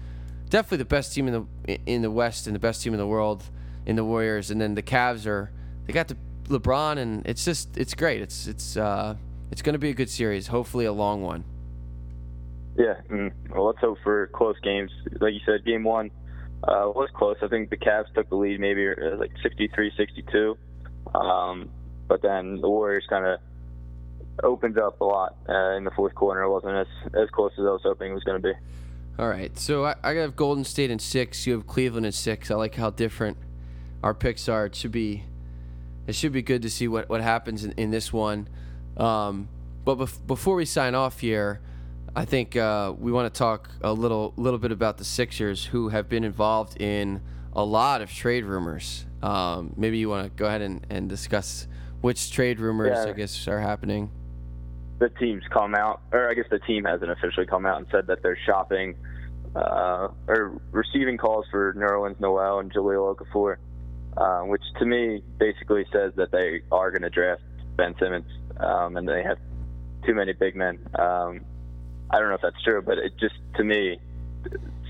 definitely 0.51 0.79
the 0.79 0.85
best 0.85 1.13
team 1.13 1.27
in 1.27 1.49
the 1.67 1.79
in 1.85 2.03
the 2.03 2.13
West 2.13 2.47
and 2.47 2.55
the 2.55 2.61
best 2.61 2.81
team 2.81 2.93
in 2.95 3.01
the 3.01 3.09
world 3.09 3.43
in 3.87 3.97
the 3.97 4.05
Warriors, 4.05 4.53
and 4.53 4.61
then 4.61 4.77
the 4.77 4.85
Cavs 4.85 5.27
are 5.27 5.51
they 5.87 5.93
got 5.93 6.07
the 6.07 6.17
LeBron, 6.45 6.99
and 6.99 7.27
it's 7.27 7.45
just 7.45 7.77
it's 7.77 7.95
great. 7.95 8.23
It's 8.23 8.47
it's 8.47 8.77
uh, 8.77 9.17
it's 9.51 9.63
going 9.63 9.73
to 9.73 9.81
be 9.81 9.91
a 9.91 9.95
good 9.95 10.11
series, 10.11 10.47
hopefully 10.47 10.85
a 10.85 10.93
long 10.93 11.23
one. 11.23 11.43
Yeah. 12.79 12.95
Mm. 13.11 13.33
Well, 13.51 13.66
let's 13.66 13.81
hope 13.81 13.99
for 14.05 14.29
close 14.29 14.57
games. 14.62 14.93
Like 15.20 15.35
you 15.35 15.41
said, 15.45 15.64
game 15.64 15.83
one 15.83 16.11
uh, 16.62 16.87
was 16.95 17.11
close. 17.14 17.37
I 17.43 17.49
think 17.49 17.70
the 17.70 17.76
Cavs 17.76 18.12
took 18.14 18.31
the 18.31 18.37
lead, 18.37 18.61
maybe 18.61 18.89
uh, 18.89 19.16
like 19.16 19.33
63-62. 19.45 20.57
Um, 21.14 21.70
but 22.07 22.22
then 22.22 22.61
the 22.61 22.68
Warriors 22.68 23.05
kind 23.11 23.26
of 23.26 23.41
opened 24.45 24.79
up 24.79 25.01
a 25.01 25.05
lot 25.05 25.37
uh, 25.49 25.76
in 25.76 25.83
the 25.83 25.91
fourth 25.91 26.14
quarter. 26.14 26.43
It 26.43 26.51
wasn't 26.51 26.76
as 26.76 26.87
as 27.14 27.29
close 27.31 27.51
as 27.59 27.64
I 27.66 27.70
was 27.70 27.81
hoping 27.83 28.12
it 28.12 28.14
was 28.14 28.24
going 28.24 28.41
to 28.41 28.49
be. 28.49 28.55
All 29.18 29.29
right, 29.29 29.59
so 29.59 29.85
I, 29.85 29.97
I 30.05 30.14
have 30.14 30.37
Golden 30.37 30.62
State 30.62 30.93
in 30.93 31.01
six. 31.01 31.45
You 31.45 31.55
have 31.55 31.66
Cleveland 31.66 32.07
in 32.07 32.12
six. 32.12 32.53
I 32.53 32.55
like 32.55 32.76
how 32.76 32.91
different 32.91 33.37
our 34.01 34.14
picks 34.14 34.49
are. 34.49 34.66
It 34.66 34.76
should 34.76 34.93
be, 34.93 35.24
it 36.07 36.14
should 36.14 36.31
be 36.31 36.41
good 36.41 36.62
to 36.62 36.70
see 36.70 36.87
what, 36.87 37.09
what 37.09 37.20
happens 37.20 37.64
in, 37.64 37.72
in 37.72 37.91
this 37.91 38.12
one. 38.12 38.49
Um, 38.97 39.49
but 39.85 39.99
bef- 39.99 40.24
before 40.24 40.55
we 40.55 40.64
sign 40.64 40.95
off 40.95 41.18
here, 41.18 41.61
I 42.19 42.25
think 42.25 42.57
uh, 42.57 42.95
we 42.99 43.12
want 43.12 43.33
to 43.33 43.39
talk 43.39 43.71
a 43.81 43.93
little 43.93 44.35
little 44.37 44.59
bit 44.59 44.73
about 44.73 44.99
the 44.99 45.05
Sixers, 45.05 45.64
who 45.64 45.91
have 45.91 46.09
been 46.09 46.25
involved 46.25 46.81
in 46.83 47.21
a 47.53 47.62
lot 47.62 48.03
of 48.03 48.11
trade 48.11 48.45
rumors. 48.45 49.07
Um, 49.23 49.73
maybe 49.77 49.99
you 49.99 50.09
want 50.09 50.25
to 50.25 50.31
go 50.31 50.47
ahead 50.47 50.61
and, 50.61 50.85
and 50.91 51.09
discuss 51.09 51.69
which 52.01 52.33
trade 52.33 52.59
rumors 52.59 52.91
Yeah. 52.93 53.11
I 53.11 53.12
guess 53.12 53.47
are 53.47 53.61
happening. 53.61 54.11
the 54.99 55.11
team's 55.11 55.45
come 55.53 55.77
out, 55.77 56.01
or 56.11 56.29
I 56.29 56.35
guess 56.35 56.47
the 56.51 56.59
team 56.59 56.85
hasn't 56.87 57.09
officially 57.09 57.47
come 57.47 57.64
out 57.64 57.79
and 57.79 57.87
said 57.93 58.09
that 58.09 58.21
they're 58.21 58.39
shopping 58.45 58.97
uh, 59.55 60.09
or 60.27 60.61
receiving 60.73 61.19
calls 61.19 61.47
for 61.53 61.73
Nerlens 61.75 62.19
Noel 62.19 62.59
and 62.59 62.73
Jahlil 62.73 63.14
Okafor, 63.14 63.59
uh, 64.16 64.41
which 64.41 64.62
to 64.81 64.85
me 64.85 65.23
basically 65.39 65.87
says 65.93 66.14
that 66.16 66.33
they 66.33 66.62
are 66.73 66.91
going 66.91 67.03
to 67.03 67.11
draft 67.11 67.43
Ben 67.77 67.95
Simmons, 68.01 68.27
um, 68.57 68.97
and 68.97 69.09
they 69.09 69.23
have 69.23 69.39
too 70.05 70.14
many 70.14 70.33
big 70.33 70.57
men. 70.57 70.81
Um, 70.99 71.45
I 72.11 72.19
don't 72.19 72.29
know 72.29 72.35
if 72.35 72.41
that's 72.43 72.63
true, 72.63 72.83
but 72.83 72.99
it 72.99 73.13
just 73.19 73.35
to 73.57 73.65
me 73.65 73.99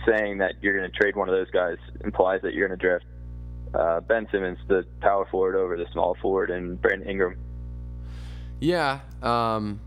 saying 0.07 0.39
that 0.39 0.55
you're 0.63 0.77
going 0.77 0.91
to 0.91 0.97
trade 0.97 1.17
one 1.17 1.29
of 1.29 1.35
those 1.35 1.51
guys 1.51 1.77
implies 2.05 2.41
that 2.43 2.55
you're 2.55 2.69
going 2.69 2.79
to 2.79 2.87
draft 2.87 3.05
uh, 3.75 4.01
Ben 4.01 4.27
Simmons, 4.31 4.59
the 4.69 4.85
power 5.01 5.27
forward, 5.31 5.57
over 5.57 5.77
the 5.77 5.87
small 5.93 6.17
forward, 6.21 6.51
and 6.51 6.81
Brandon 6.81 7.09
Ingram. 7.09 7.37
Yeah, 8.61 9.01
um, 9.23 9.81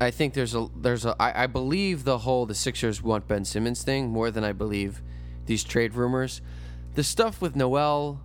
I 0.00 0.10
think 0.10 0.34
there's 0.34 0.54
a 0.54 0.68
there's 0.76 1.04
a 1.04 1.14
I, 1.20 1.44
I 1.44 1.46
believe 1.46 2.04
the 2.04 2.18
whole 2.18 2.46
the 2.46 2.54
Sixers 2.54 3.02
want 3.02 3.28
Ben 3.28 3.44
Simmons 3.44 3.82
thing 3.82 4.08
more 4.08 4.30
than 4.30 4.44
I 4.44 4.52
believe 4.52 5.02
these 5.46 5.64
trade 5.64 5.94
rumors. 5.94 6.40
The 6.94 7.04
stuff 7.04 7.40
with 7.40 7.54
Noel 7.54 8.20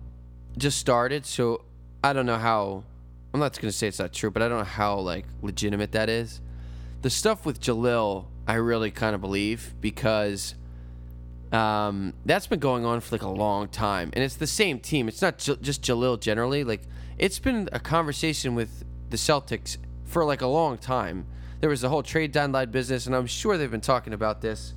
just 0.58 0.78
started, 0.78 1.24
so 1.24 1.64
I 2.02 2.12
don't 2.12 2.26
know 2.26 2.38
how. 2.38 2.84
I'm 3.32 3.40
not 3.40 3.52
going 3.60 3.70
to 3.70 3.76
say 3.76 3.86
it's 3.88 3.98
not 3.98 4.12
true, 4.12 4.30
but 4.30 4.42
I 4.42 4.48
don't 4.48 4.58
know 4.58 4.64
how 4.64 4.98
like 4.98 5.26
legitimate 5.42 5.92
that 5.92 6.08
is. 6.08 6.40
The 7.06 7.10
stuff 7.10 7.46
with 7.46 7.60
Jahlil, 7.60 8.24
I 8.48 8.54
really 8.54 8.90
kind 8.90 9.14
of 9.14 9.20
believe 9.20 9.74
because 9.80 10.56
um, 11.52 12.14
that's 12.24 12.48
been 12.48 12.58
going 12.58 12.84
on 12.84 13.00
for 13.00 13.14
like 13.14 13.22
a 13.22 13.28
long 13.28 13.68
time, 13.68 14.10
and 14.12 14.24
it's 14.24 14.34
the 14.34 14.46
same 14.48 14.80
team. 14.80 15.06
It's 15.06 15.22
not 15.22 15.38
J- 15.38 15.54
just 15.62 15.82
Jahlil 15.82 16.18
generally. 16.18 16.64
Like 16.64 16.82
it's 17.16 17.38
been 17.38 17.68
a 17.70 17.78
conversation 17.78 18.56
with 18.56 18.84
the 19.10 19.16
Celtics 19.16 19.76
for 20.04 20.24
like 20.24 20.40
a 20.40 20.48
long 20.48 20.78
time. 20.78 21.26
There 21.60 21.70
was 21.70 21.80
the 21.80 21.90
whole 21.90 22.02
trade 22.02 22.32
deadline 22.32 22.72
business, 22.72 23.06
and 23.06 23.14
I'm 23.14 23.28
sure 23.28 23.56
they've 23.56 23.70
been 23.70 23.80
talking 23.80 24.12
about 24.12 24.40
this. 24.40 24.74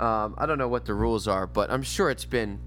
Um, 0.00 0.34
I 0.38 0.46
don't 0.46 0.58
know 0.58 0.66
what 0.66 0.84
the 0.84 0.94
rules 0.94 1.28
are, 1.28 1.46
but 1.46 1.70
I'm 1.70 1.84
sure 1.84 2.10
it's 2.10 2.24
been 2.24 2.58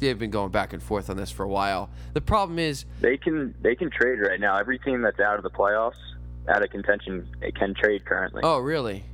they've 0.00 0.18
been 0.18 0.30
going 0.30 0.50
back 0.50 0.74
and 0.74 0.82
forth 0.82 1.08
on 1.08 1.16
this 1.16 1.30
for 1.30 1.44
a 1.44 1.48
while. 1.48 1.88
The 2.12 2.20
problem 2.20 2.58
is, 2.58 2.84
They 3.00 3.16
can 3.16 3.54
they 3.62 3.74
can 3.74 3.88
trade 3.88 4.18
right 4.20 4.38
now. 4.38 4.58
Every 4.58 4.78
team 4.80 5.00
that's 5.00 5.18
out 5.18 5.38
of 5.38 5.44
the 5.44 5.50
playoffs, 5.50 5.94
out 6.48 6.62
of 6.62 6.70
contention, 6.70 7.28
it 7.40 7.54
can 7.54 7.74
trade 7.74 8.04
currently. 8.04 8.42
oh 8.44 8.58
really? 8.58 9.04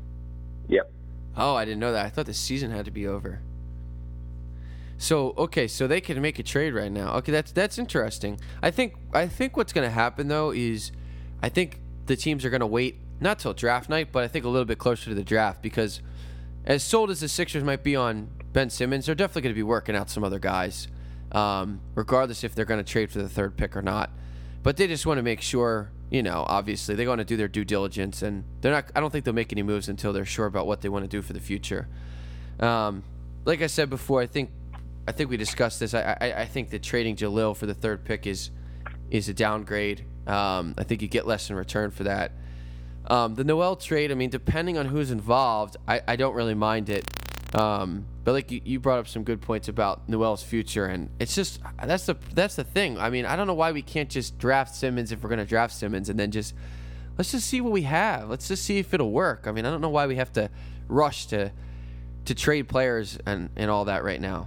Yep. 0.68 0.90
Oh, 1.36 1.54
I 1.54 1.64
didn't 1.64 1.80
know 1.80 1.92
that. 1.92 2.06
I 2.06 2.08
thought 2.10 2.26
the 2.26 2.34
season 2.34 2.70
had 2.70 2.84
to 2.84 2.90
be 2.90 3.06
over. 3.06 3.40
So 4.98 5.34
okay, 5.38 5.66
so 5.66 5.86
they 5.86 6.00
can 6.00 6.20
make 6.20 6.38
a 6.38 6.42
trade 6.42 6.74
right 6.74 6.92
now. 6.92 7.14
Okay, 7.16 7.32
that's 7.32 7.52
that's 7.52 7.78
interesting. 7.78 8.38
I 8.62 8.70
think 8.70 8.94
I 9.14 9.26
think 9.28 9.56
what's 9.56 9.72
going 9.72 9.86
to 9.86 9.90
happen 9.92 10.28
though 10.28 10.50
is, 10.50 10.92
I 11.42 11.48
think 11.48 11.80
the 12.06 12.16
teams 12.16 12.44
are 12.44 12.50
going 12.50 12.60
to 12.60 12.66
wait 12.66 12.96
not 13.20 13.38
till 13.38 13.54
draft 13.54 13.88
night, 13.88 14.08
but 14.12 14.24
I 14.24 14.28
think 14.28 14.44
a 14.44 14.48
little 14.48 14.66
bit 14.66 14.78
closer 14.78 15.06
to 15.06 15.14
the 15.14 15.24
draft 15.24 15.62
because, 15.62 16.02
as 16.64 16.82
sold 16.82 17.10
as 17.10 17.20
the 17.20 17.28
Sixers 17.28 17.64
might 17.64 17.82
be 17.82 17.96
on 17.96 18.28
Ben 18.52 18.68
Simmons, 18.68 19.06
they're 19.06 19.14
definitely 19.14 19.42
going 19.42 19.54
to 19.54 19.58
be 19.58 19.62
working 19.62 19.94
out 19.96 20.10
some 20.10 20.24
other 20.24 20.38
guys, 20.38 20.88
um, 21.32 21.80
regardless 21.94 22.44
if 22.44 22.54
they're 22.54 22.64
going 22.64 22.82
to 22.82 22.92
trade 22.92 23.10
for 23.10 23.18
the 23.22 23.28
third 23.28 23.56
pick 23.56 23.76
or 23.76 23.82
not. 23.82 24.10
But 24.62 24.76
they 24.76 24.86
just 24.86 25.06
want 25.06 25.18
to 25.18 25.22
make 25.22 25.40
sure, 25.40 25.90
you 26.11 26.22
know, 26.22 26.44
obviously 26.48 26.94
they 26.96 27.06
want 27.06 27.20
to 27.20 27.24
do 27.24 27.36
their 27.36 27.48
due 27.48 27.64
diligence, 27.64 28.22
and 28.22 28.44
they're 28.61 28.72
not. 28.72 28.90
I 28.94 29.00
don't 29.00 29.11
think 29.11 29.24
they'll 29.24 29.34
make 29.34 29.52
any 29.52 29.62
moves 29.62 29.88
until 29.88 30.12
they're 30.12 30.24
sure 30.24 30.46
about 30.46 30.66
what 30.66 30.80
they 30.80 30.88
want 30.88 31.04
to 31.04 31.08
do 31.08 31.22
for 31.22 31.32
the 31.32 31.40
future. 31.40 31.88
Um, 32.58 33.04
like 33.44 33.62
I 33.62 33.68
said 33.68 33.88
before, 33.88 34.20
I 34.20 34.26
think 34.26 34.50
I 35.06 35.12
think 35.12 35.30
we 35.30 35.36
discussed 35.36 35.80
this. 35.80 35.94
I, 35.94 36.16
I, 36.20 36.32
I 36.42 36.46
think 36.46 36.70
that 36.70 36.82
trading 36.82 37.16
Jahlil 37.16 37.56
for 37.56 37.66
the 37.66 37.74
third 37.74 38.04
pick 38.04 38.26
is 38.26 38.50
is 39.11 39.28
a 39.28 39.34
downgrade. 39.34 40.04
Um, 40.26 40.74
I 40.76 40.84
think 40.84 41.02
you 41.02 41.08
get 41.08 41.26
less 41.26 41.48
in 41.48 41.56
return 41.56 41.90
for 41.90 42.04
that. 42.04 42.32
Um, 43.06 43.34
the 43.34 43.44
Noel 43.44 43.76
trade, 43.76 44.12
I 44.12 44.14
mean, 44.14 44.30
depending 44.30 44.78
on 44.78 44.86
who's 44.86 45.11
involved, 45.11 45.76
I, 45.88 46.00
I 46.06 46.16
don't 46.16 46.34
really 46.34 46.54
mind 46.54 46.88
it. 46.88 47.04
Um, 47.55 48.07
but 48.22 48.32
like 48.32 48.51
you, 48.51 48.61
you 48.64 48.78
brought 48.78 49.01
up 49.01 49.09
some 49.09 49.24
good 49.24 49.40
points 49.40 49.68
about 49.68 50.09
Noel's 50.09 50.42
future, 50.42 50.86
and 50.86 51.11
it's 51.18 51.34
just 51.34 51.61
that's 51.82 52.07
the 52.07 52.16
that's 52.32 52.55
the 52.55 52.64
thing. 52.64 52.98
I 52.98 53.11
mean, 53.11 53.26
I 53.26 53.34
don't 53.34 53.46
know 53.46 53.55
why 53.55 53.72
we 53.72 53.82
can't 53.82 54.09
just 54.09 54.38
draft 54.38 54.74
Simmons 54.74 55.11
if 55.11 55.22
we're 55.22 55.30
gonna 55.30 55.44
draft 55.44 55.74
Simmons, 55.74 56.09
and 56.09 56.18
then 56.18 56.30
just 56.30 56.55
let's 57.18 57.32
just 57.32 57.48
see 57.48 57.61
what 57.61 57.72
we 57.72 57.82
have. 57.82 58.30
Let's 58.30 58.46
just 58.46 58.64
see 58.64 58.78
if 58.78 58.94
it'll 58.94 59.11
work. 59.11 59.46
I 59.46 59.53
mean, 59.53 59.66
I 59.66 59.70
don't 59.70 59.80
know 59.80 59.90
why 59.90 60.07
we 60.07 60.16
have 60.16 60.32
to 60.34 60.48
rush 60.86 61.26
to 61.26 61.51
to 62.26 62.34
trade 62.34 62.68
players 62.68 63.18
and 63.26 63.51
and 63.57 63.70
all 63.70 63.86
that 63.86 64.05
right 64.05 64.20
now. 64.20 64.46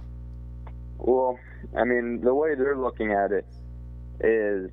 Well, 0.98 1.38
I 1.76 1.84
mean, 1.84 2.22
the 2.22 2.34
way 2.34 2.54
they're 2.54 2.78
looking 2.78 3.12
at 3.12 3.32
it 3.32 3.46
is 4.20 4.70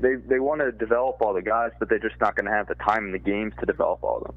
they 0.00 0.16
they 0.16 0.40
want 0.40 0.60
to 0.60 0.72
develop 0.72 1.20
all 1.20 1.34
the 1.34 1.42
guys, 1.42 1.70
but 1.78 1.88
they're 1.88 1.98
just 1.98 2.20
not 2.20 2.34
going 2.34 2.46
to 2.46 2.52
have 2.52 2.66
the 2.66 2.74
time 2.76 3.06
in 3.06 3.12
the 3.12 3.18
games 3.18 3.52
to 3.60 3.66
develop 3.66 4.02
all 4.02 4.18
of 4.18 4.24
them. 4.24 4.34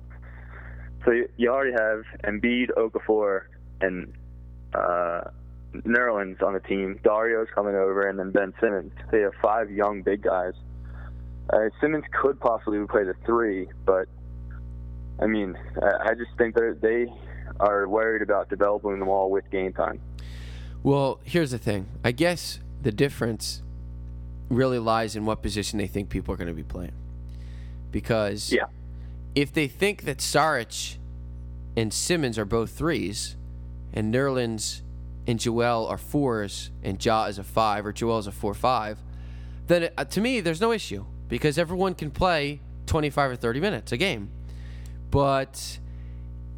So 1.07 1.13
you, 1.13 1.29
you 1.37 1.49
already 1.49 1.71
have 1.71 2.03
Embiid, 2.25 2.71
Okafor, 2.77 3.43
and 3.79 4.13
uh, 4.73 5.21
Nerlens 5.73 6.43
on 6.43 6.53
the 6.53 6.59
team. 6.59 6.99
Dario's 7.01 7.47
coming 7.55 7.75
over, 7.75 8.09
and 8.09 8.19
then 8.19 8.31
Ben 8.31 8.53
Simmons. 8.59 8.91
They 9.09 9.21
have 9.21 9.31
five 9.41 9.71
young 9.71 10.01
big 10.01 10.21
guys. 10.21 10.53
Uh, 11.49 11.69
Simmons 11.79 12.03
could 12.21 12.37
possibly 12.41 12.85
play 12.87 13.05
the 13.05 13.13
three, 13.25 13.69
but 13.85 14.09
I 15.21 15.27
mean, 15.27 15.57
I 15.81 16.09
I 16.09 16.13
just 16.13 16.37
think 16.37 16.55
that 16.55 16.79
they 16.81 17.07
are 17.61 17.87
worried 17.87 18.21
about 18.21 18.49
developing 18.49 18.99
them 18.99 19.07
all 19.07 19.31
with 19.31 19.49
game 19.49 19.71
time. 19.71 20.01
Well, 20.83 21.21
here's 21.23 21.51
the 21.51 21.57
thing. 21.57 21.85
I 22.03 22.11
guess 22.11 22.59
the 22.81 22.91
difference 22.91 23.63
really 24.49 24.77
lies 24.77 25.15
in 25.15 25.25
what 25.25 25.41
position 25.41 25.79
they 25.79 25.87
think 25.87 26.09
people 26.09 26.33
are 26.33 26.37
going 26.37 26.49
to 26.49 26.53
be 26.53 26.63
playing. 26.63 26.93
Because 27.91 28.51
Yeah. 28.51 28.65
if 29.35 29.51
they 29.51 29.67
think 29.67 30.03
that 30.03 30.17
Saric 30.19 30.96
and 31.77 31.93
Simmons 31.93 32.39
are 32.39 32.45
both 32.45 32.71
threes, 32.71 33.37
and 33.93 34.11
Nerlens 34.11 34.81
and 35.27 35.39
Joel 35.39 35.85
are 35.85 35.99
fours, 35.99 36.71
and 36.83 37.03
Ja 37.03 37.25
is 37.25 37.37
a 37.37 37.43
five, 37.43 37.85
or 37.85 37.93
Joel 37.93 38.17
is 38.17 38.25
a 38.25 38.31
four-five, 38.31 38.97
then 39.67 39.89
uh, 39.95 40.03
to 40.05 40.19
me 40.19 40.39
there's 40.41 40.59
no 40.59 40.71
issue 40.71 41.05
because 41.29 41.59
everyone 41.59 41.93
can 41.93 42.09
play 42.09 42.61
25 42.87 43.31
or 43.31 43.35
30 43.35 43.59
minutes 43.59 43.91
a 43.91 43.97
game. 43.97 44.31
But 45.11 45.77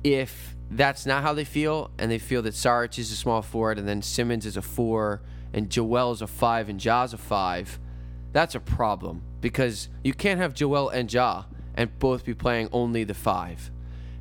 if 0.05 0.55
that's 0.71 1.05
not 1.05 1.21
how 1.21 1.33
they 1.33 1.43
feel, 1.43 1.91
and 1.99 2.09
they 2.09 2.19
feel 2.19 2.41
that 2.43 2.53
Saric 2.53 2.97
is 2.97 3.11
a 3.11 3.15
small 3.15 3.41
forward, 3.41 3.77
and 3.77 3.87
then 3.87 4.01
Simmons 4.01 4.45
is 4.45 4.55
a 4.55 4.61
four, 4.61 5.21
and 5.53 5.69
Joel 5.69 6.13
is 6.13 6.21
a 6.21 6.27
five, 6.27 6.69
and 6.69 6.79
Ja's 6.79 7.13
a 7.13 7.17
five, 7.17 7.77
that's 8.31 8.55
a 8.55 8.59
problem 8.61 9.23
because 9.41 9.89
you 10.01 10.13
can't 10.13 10.39
have 10.39 10.53
Joel 10.53 10.87
and 10.87 11.11
Ja 11.11 11.43
and 11.75 11.97
both 11.99 12.23
be 12.23 12.33
playing 12.33 12.69
only 12.71 13.03
the 13.03 13.13
five. 13.13 13.69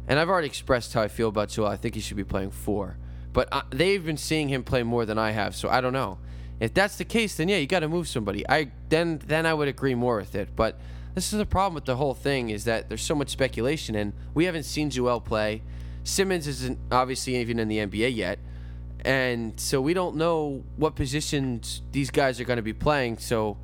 And 0.09 0.19
I've 0.19 0.29
already 0.29 0.49
expressed 0.49 0.95
how 0.95 1.03
I 1.03 1.09
feel 1.09 1.29
about 1.29 1.51
Joel. 1.51 1.69
I 1.69 1.77
think 1.77 1.95
he 1.95 2.01
should 2.01 2.17
be 2.17 2.25
playing 2.25 2.51
four, 2.51 2.97
but 3.33 3.49
uh, 3.53 3.63
they've 3.71 4.05
been 4.05 4.17
seeing 4.17 4.49
him 4.49 4.65
play 4.65 4.83
more 4.83 5.05
than 5.07 5.19
I 5.19 5.31
have, 5.31 5.55
so 5.55 5.69
I 5.69 5.81
don't 5.81 5.93
know. 5.93 6.19
If 6.59 6.75
that's 6.75 6.97
the 6.97 7.05
case, 7.05 7.37
then 7.37 7.49
yeah, 7.49 7.59
you 7.59 7.67
got 7.69 7.81
to 7.81 7.89
move 7.89 8.09
somebody. 8.09 8.49
I 8.49 8.73
then 8.89 9.21
then 9.25 9.47
I 9.47 9.55
would 9.55 9.69
agree 9.69 9.95
more 9.95 10.17
with 10.17 10.35
it, 10.35 10.51
but. 10.57 10.79
This 11.15 11.33
is 11.33 11.39
the 11.39 11.47
problem 11.47 11.75
with 11.75 11.85
the 11.85 11.97
whole 11.97 12.15
thing 12.15 12.51
is 12.51 12.63
that 12.67 12.89
there's 12.89 13.03
so 13.03 13.13
much 13.13 13.31
speculation 13.31 13.97
and 13.97 14.13
we 14.35 14.45
haven't 14.45 14.63
seen 14.63 14.89
Joel 14.89 15.21
play. 15.21 15.63
Simmons 16.05 16.47
isn't 16.47 16.79
obviously 16.93 17.35
even 17.39 17.59
in 17.59 17.67
the 17.67 17.79
NBA 17.79 18.15
yet. 18.15 18.39
And 19.05 19.59
so 19.59 19.81
we 19.81 19.95
don't 19.95 20.15
know 20.15 20.63
what 20.77 20.95
positions 20.95 21.83
these 21.91 22.13
guys 22.13 22.41
are 22.41 22.45
going 22.45 22.59
to 22.59 22.63
be 22.63 22.73
playing. 22.73 23.19
So 23.19 23.57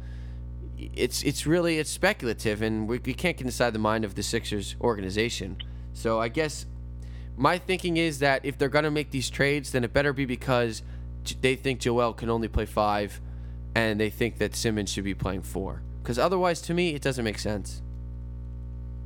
it's 0.77 1.23
it's 1.23 1.47
really 1.47 1.79
it's 1.79 1.91
speculative 1.91 2.61
and 2.61 2.89
we, 2.89 2.99
we 2.99 3.15
can't 3.15 3.37
get 3.37 3.45
inside 3.45 3.71
the 3.71 3.79
mind 3.79 4.05
of 4.05 4.15
the 4.15 4.23
Sixers 4.23 4.75
organization. 4.81 5.59
So 5.95 6.21
I 6.21 6.29
guess 6.29 6.67
my 7.37 7.59
thinking 7.59 7.97
is 7.97 8.19
that 8.19 8.45
if 8.45 8.59
they're 8.59 8.69
going 8.69 8.85
to 8.85 8.91
make 8.91 9.11
these 9.11 9.31
trades, 9.31 9.73
then 9.73 9.85
it 9.85 9.93
better 9.93 10.13
be 10.13 10.27
because 10.27 10.83
they 11.41 11.57
think 11.57 11.81
Joel 11.81 12.13
can 12.13 12.29
only 12.29 12.49
play 12.49 12.67
5 12.67 13.21
and 13.75 13.99
they 13.99 14.11
think 14.11 14.39
that 14.39 14.55
Simmons 14.55 14.91
should 14.93 15.05
be 15.05 15.15
playing 15.15 15.43
4. 15.43 15.83
Cuz 16.03 16.19
otherwise 16.19 16.61
to 16.63 16.75
me 16.75 16.95
it 16.95 17.01
doesn't 17.01 17.25
make 17.25 17.39
sense. 17.39 17.81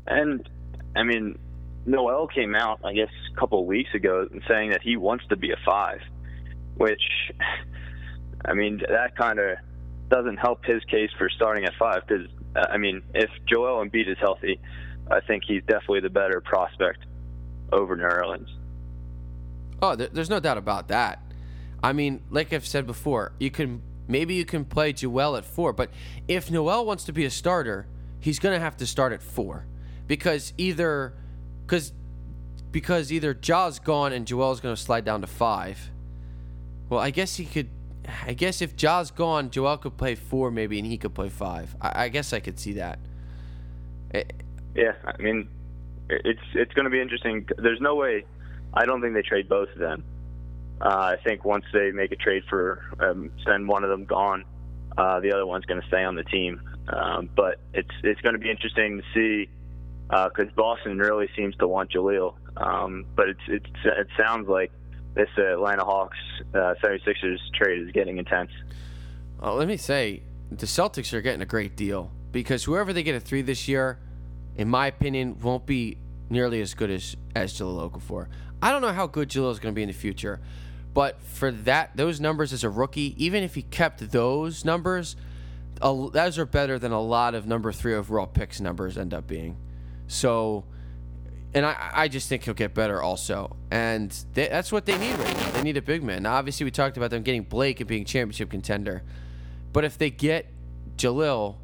And 0.07 0.49
I 0.97 1.05
mean, 1.05 1.39
Noel 1.87 2.27
came 2.27 2.55
out, 2.55 2.81
I 2.85 2.93
guess, 2.93 3.09
a 3.33 3.41
couple 3.41 3.61
of 3.61 3.67
weeks 3.67 3.95
ago, 3.95 4.29
saying 4.47 4.71
that 4.71 4.83
he 4.83 4.97
wants 4.97 5.25
to 5.29 5.37
be 5.37 5.53
a 5.53 5.57
five, 5.65 6.01
which, 6.77 7.03
I 8.45 8.53
mean, 8.55 8.83
that 8.89 9.17
kind 9.17 9.39
of 9.39 9.59
doesn't 10.09 10.37
help 10.37 10.65
his 10.65 10.83
case 10.85 11.11
for 11.17 11.29
starting 11.31 11.65
at 11.65 11.73
five. 11.79 12.03
Because 12.07 12.27
uh, 12.57 12.67
I 12.71 12.77
mean, 12.77 13.03
if 13.15 13.31
Joel 13.47 13.85
Embiid 13.85 14.11
is 14.11 14.19
healthy, 14.19 14.61
I 15.11 15.21
think 15.21 15.45
he's 15.47 15.63
definitely 15.63 16.01
the 16.01 16.11
better 16.11 16.41
prospect 16.41 17.05
over 17.73 17.97
Nerlens. 17.97 18.49
Oh, 19.81 19.95
there's 19.95 20.31
no 20.31 20.41
doubt 20.41 20.59
about 20.59 20.89
that. 20.89 21.23
I 21.83 21.93
mean, 21.93 22.23
like 22.31 22.53
I've 22.53 22.67
said 22.67 22.87
before, 22.87 23.33
you 23.39 23.51
can 23.51 23.83
maybe 24.09 24.35
you 24.35 24.45
can 24.45 24.65
play 24.65 24.93
Joel 24.93 25.37
at 25.37 25.45
four, 25.45 25.73
but 25.73 25.91
if 26.27 26.51
Noel 26.51 26.85
wants 26.85 27.05
to 27.05 27.13
be 27.13 27.25
a 27.25 27.31
starter, 27.31 27.87
he's 28.21 28.39
gonna 28.39 28.59
have 28.59 28.77
to 28.79 28.87
start 28.87 29.13
at 29.13 29.23
four 29.23 29.67
because 30.07 30.53
either 30.57 31.15
because 31.65 31.93
because 32.73 33.13
either 33.13 33.35
Ja's 33.35 33.79
gone 33.79 34.13
and 34.13 34.27
Joel's 34.27 34.61
gonna 34.61 34.77
slide 34.77 35.05
down 35.05 35.21
to 35.21 35.27
five. 35.27 35.91
Well, 36.89 37.01
I 37.01 37.11
guess 37.11 37.37
he 37.37 37.45
could. 37.45 37.69
I 38.27 38.33
guess 38.33 38.63
if 38.63 38.75
Ja's 38.75 39.11
gone, 39.11 39.51
Joel 39.51 39.77
could 39.77 39.97
play 39.97 40.15
four 40.15 40.51
maybe, 40.51 40.79
and 40.79 40.87
he 40.87 40.97
could 40.97 41.15
play 41.15 41.29
five. 41.29 41.77
I, 41.81 42.05
I 42.05 42.09
guess 42.09 42.33
I 42.33 42.41
could 42.41 42.59
see 42.59 42.73
that. 42.75 42.99
Eh, 44.15 44.25
Yeah, 44.75 44.93
I 45.05 45.21
mean, 45.21 45.49
it's 46.09 46.41
it's 46.55 46.73
going 46.75 46.85
to 46.85 46.91
be 46.91 47.01
interesting. 47.01 47.47
There's 47.57 47.81
no 47.81 47.95
way. 47.95 48.25
I 48.75 48.85
don't 48.85 49.01
think 49.01 49.15
they 49.15 49.23
trade 49.23 49.49
both 49.49 49.69
of 49.71 49.79
them. 49.79 50.05
Uh, 50.81 51.15
I 51.15 51.17
think 51.25 51.45
once 51.45 51.65
they 51.73 51.91
make 51.91 52.13
a 52.13 52.17
trade 52.17 52.45
for 52.49 52.85
um, 53.01 53.31
send 53.45 53.67
one 53.67 53.83
of 53.83 53.91
them 53.91 54.05
gone, 54.05 54.45
uh, 54.97 55.21
the 55.21 55.33
other 55.33 55.47
one's 55.47 55.65
going 55.65 55.81
to 55.81 55.87
stay 55.89 56.05
on 56.05 56.15
the 56.15 56.25
team. 56.25 56.61
Um, 56.89 57.29
but 57.35 57.61
it's 57.75 57.91
it's 58.03 58.21
going 58.21 58.35
to 58.35 58.39
be 58.39 58.51
interesting 58.51 58.99
to 58.99 59.05
see 59.15 59.51
because 60.09 60.53
Boston 60.55 60.99
really 60.99 61.29
seems 61.37 61.55
to 61.57 61.69
want 61.69 61.91
Jahlil. 61.93 62.35
Um, 62.57 63.07
but 63.15 63.29
it's, 63.29 63.41
it's 63.49 63.67
it 63.85 64.09
sounds 64.17 64.49
like 64.49 64.73
this 65.15 65.29
Atlanta 65.37 65.85
Hawks 65.85 66.17
uh, 66.55 66.75
76ers 66.83 67.39
trade 67.55 67.83
is 67.83 67.93
getting 67.93 68.19
intense. 68.19 68.51
Well, 69.41 69.55
let 69.55 69.69
me 69.69 69.77
say, 69.77 70.23
the 70.51 70.67
Celtics 70.67 71.13
are 71.13 71.21
getting 71.21 71.43
a 71.43 71.47
great 71.47 71.77
deal 71.77 72.13
because 72.33 72.65
whoever 72.65 72.93
they 72.93 73.03
get 73.03 73.15
at 73.15 73.23
three 73.23 73.43
this 73.43 73.69
year, 73.69 73.99
in 74.59 74.69
my 74.69 74.89
opinion, 74.89 75.39
won't 75.41 75.65
be 75.65 75.97
nearly 76.29 76.61
as 76.61 76.75
good 76.75 76.91
as 76.91 77.17
as 77.35 77.55
Jahlil 77.55 77.91
Okafor. 77.91 78.27
I 78.61 78.73
don't 78.73 78.83
know 78.83 78.93
how 78.93 79.07
good 79.07 79.31
Jahlil 79.31 79.53
is 79.53 79.61
going 79.61 79.73
to 79.73 79.77
be 79.77 79.83
in 79.83 79.89
the 79.89 79.95
future, 79.95 80.41
but 80.93 81.23
for 81.23 81.51
that 81.51 81.97
those 81.97 82.21
numbers 82.21 82.53
as 82.53 82.65
a 82.65 82.69
rookie, 82.69 83.15
even 83.25 83.43
if 83.43 83.55
he 83.55 83.63
kept 83.63 84.11
those 84.11 84.65
numbers, 84.65 85.17
those 85.81 86.39
are 86.39 86.45
better 86.45 86.79
than 86.79 86.93
a 86.93 87.01
lot 87.01 87.35
of 87.35 87.47
number 87.47 87.73
three 87.73 87.95
overall 87.95 88.27
picks 88.27 88.61
numbers 88.61 88.99
end 88.99 89.15
up 89.15 89.27
being. 89.29 89.57
So, 90.09 90.65
and 91.55 91.65
I, 91.65 91.91
I 91.95 92.09
just 92.09 92.29
think 92.29 92.45
he'll 92.45 92.55
get 92.55 92.75
better 92.75 93.01
also. 93.01 93.57
And 93.71 94.11
they, 94.35 94.49
that's 94.49 94.73
what 94.73 94.87
they 94.87 94.99
need 94.99 95.17
right 95.19 95.37
now. 95.37 95.51
They 95.53 95.63
need 95.63 95.77
a 95.77 95.83
big 95.83 96.03
man. 96.03 96.25
Now, 96.25 96.35
obviously, 96.35 96.65
we 96.65 96.71
talked 96.71 96.97
about 96.97 97.11
them 97.11 97.23
getting 97.23 97.43
Blake 97.43 97.81
and 97.81 97.89
being 97.89 98.05
championship 98.05 98.51
contender. 98.51 99.03
But 99.73 99.85
if 99.85 99.99
they 99.99 100.11
get 100.11 100.47
Jahlil, 100.97 101.57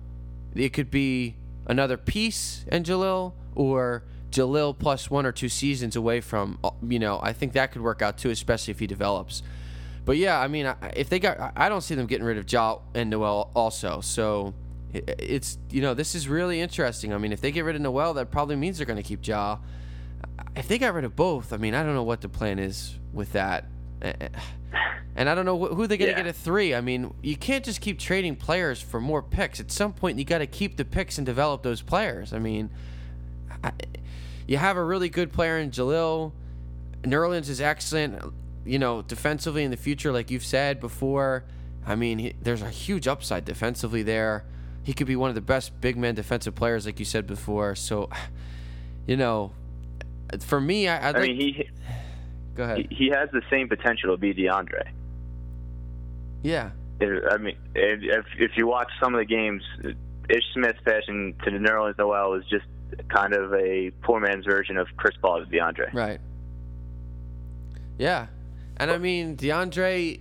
it 0.55 0.73
could 0.73 0.91
be 0.91 1.37
another 1.67 1.97
piece 1.97 2.65
and 2.69 2.85
Jahlil, 2.85 3.33
or 3.55 4.05
Jahlil 4.31 4.77
plus 4.79 5.11
one 5.11 5.27
or 5.27 5.33
two 5.33 5.49
seasons 5.49 5.97
away 5.97 6.21
from, 6.21 6.59
you 6.87 6.99
know, 6.99 7.21
I 7.23 7.33
think 7.33 7.53
that 7.53 7.73
could 7.73 7.83
work 7.83 8.03
out 8.03 8.19
too, 8.19 8.31
especially 8.31 8.73
if 8.73 8.81
he 8.81 8.87
develops. 8.87 9.43
But 10.05 10.17
yeah, 10.17 10.39
I 10.39 10.49
mean, 10.49 10.73
if 10.97 11.09
they 11.09 11.19
got, 11.19 11.53
I 11.57 11.69
don't 11.69 11.81
see 11.81 11.95
them 11.95 12.07
getting 12.07 12.27
rid 12.27 12.37
of 12.37 12.51
Ja 12.51 12.79
and 12.95 13.09
Noel 13.11 13.51
also. 13.55 14.01
So 14.01 14.53
it's, 14.93 15.57
you 15.71 15.81
know, 15.81 15.95
this 15.95 16.15
is 16.15 16.29
really 16.29 16.61
interesting. 16.61 17.15
I 17.15 17.19
mean, 17.19 17.33
if 17.33 17.41
they 17.41 17.53
get 17.53 17.65
rid 17.65 17.77
of 17.77 17.83
Noel, 17.83 18.13
that 18.15 18.31
probably 18.31 18.57
means 18.57 18.77
they're 18.77 18.87
going 18.87 18.97
to 18.97 19.03
keep 19.03 19.27
Ja. 19.27 19.59
if 20.57 20.69
they 20.69 20.79
got 20.79 20.95
rid 20.95 21.05
of 21.05 21.17
both, 21.17 21.53
I 21.53 21.57
mean, 21.57 21.75
I 21.75 21.83
don't 21.83 21.95
know 21.95 22.03
what 22.03 22.21
the 22.21 22.29
plan 22.29 22.59
is 22.59 22.99
with 23.13 23.33
that. 23.33 23.65
And 25.17 25.29
I 25.29 25.37
don't 25.37 25.45
know 25.45 25.57
who 25.57 25.87
they're 25.87 25.97
going 25.97 26.11
to 26.11 26.17
Yeah. 26.17 26.23
get 26.25 26.27
at 26.27 26.35
three. 26.35 26.75
I 26.75 26.81
mean, 26.81 27.15
you 27.23 27.37
can't 27.37 27.65
just 27.65 27.81
keep 27.81 28.01
trading 28.01 28.35
players 28.35 28.81
for 28.81 29.01
more 29.01 29.23
picks. 29.23 29.61
At 29.61 29.71
some 29.71 29.93
point, 29.93 30.19
you 30.19 30.25
got 30.25 30.39
to 30.39 30.47
keep 30.49 30.77
the 30.77 30.85
picks 30.85 31.19
and 31.19 31.25
develop 31.25 31.63
those 31.63 31.83
players. 31.83 32.33
I 32.33 32.41
mean, 32.41 32.69
I, 33.63 33.71
you 34.49 34.57
have 34.57 34.77
a 34.77 34.83
really 34.83 35.09
good 35.09 35.33
player 35.33 35.57
in 35.59 35.71
Jahlil. 35.71 36.33
Nerlens 37.03 37.49
is 37.49 37.61
excellent, 37.61 38.21
you 38.67 38.81
know, 38.81 39.03
defensively 39.03 39.63
in 39.63 39.71
the 39.71 39.77
future, 39.77 40.11
like 40.11 40.33
you've 40.33 40.45
said 40.45 40.81
before. 40.81 41.45
I 41.87 41.95
mean, 41.95 42.19
he, 42.19 42.35
there's 42.43 42.63
a 42.63 42.71
huge 42.71 43.07
upside 43.07 43.45
defensively 43.45 44.03
there. 44.03 44.45
He 44.83 44.93
could 44.95 45.07
be 45.07 45.15
one 45.15 45.29
of 45.29 45.37
the 45.37 45.41
best 45.41 45.81
big 45.81 45.97
man 45.97 46.17
defensive 46.17 46.57
players, 46.57 46.87
like 46.87 46.99
you 46.99 47.05
said 47.05 47.25
before. 47.29 47.77
So, 47.77 48.11
you 49.07 49.17
know, 49.17 49.53
for 50.41 50.61
me, 50.61 50.89
I, 50.89 51.11
I 51.11 51.11
like, 51.13 51.23
mean, 51.23 51.37
he 51.37 51.69
go 52.55 52.65
ahead. 52.65 52.87
he 52.91 53.09
has 53.09 53.29
the 53.33 53.43
same 53.51 53.69
potential 53.69 54.15
to 54.15 54.17
be 54.17 54.35
DeAndre. 54.35 54.89
yeah, 56.43 56.71
I 57.01 57.37
mean, 57.39 57.57
if 57.75 58.27
if 58.39 58.53
you 58.57 58.67
watch 58.67 58.91
some 59.03 59.15
of 59.15 59.19
the 59.19 59.25
games, 59.25 59.63
Ish 60.29 60.45
Smith's 60.55 60.81
passion 60.85 61.35
to 61.45 61.51
the 61.51 61.59
Nerlens 61.59 61.99
Noel 61.99 62.31
was 62.31 62.45
just 62.47 62.65
kind 63.09 63.35
of 63.35 63.53
a 63.55 63.91
poor 64.03 64.21
man's 64.21 64.45
version 64.45 64.77
of 64.77 64.87
Chris 64.97 65.15
Paul 65.21 65.45
to 65.45 65.47
DeAndre. 65.47 65.93
Right. 65.93 66.21
Yeah. 67.99 68.27
And 68.77 68.91
I 68.91 68.99
mean, 68.99 69.37
DeAndre, 69.37 70.21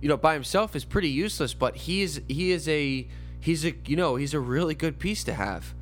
you 0.00 0.08
know, 0.08 0.16
by 0.16 0.34
himself 0.34 0.76
is 0.76 0.84
pretty 0.84 1.08
useless, 1.08 1.54
but 1.54 1.76
he 1.76 2.02
is 2.02 2.20
he 2.28 2.52
is 2.52 2.68
a 2.68 3.06
he's 3.40 3.64
a 3.64 3.74
you 3.86 3.96
know, 3.96 4.16
he's 4.16 4.34
a 4.34 4.40
really 4.40 4.74
good 4.74 4.98
piece 4.98 5.24
to 5.24 5.34
have. 5.34 5.74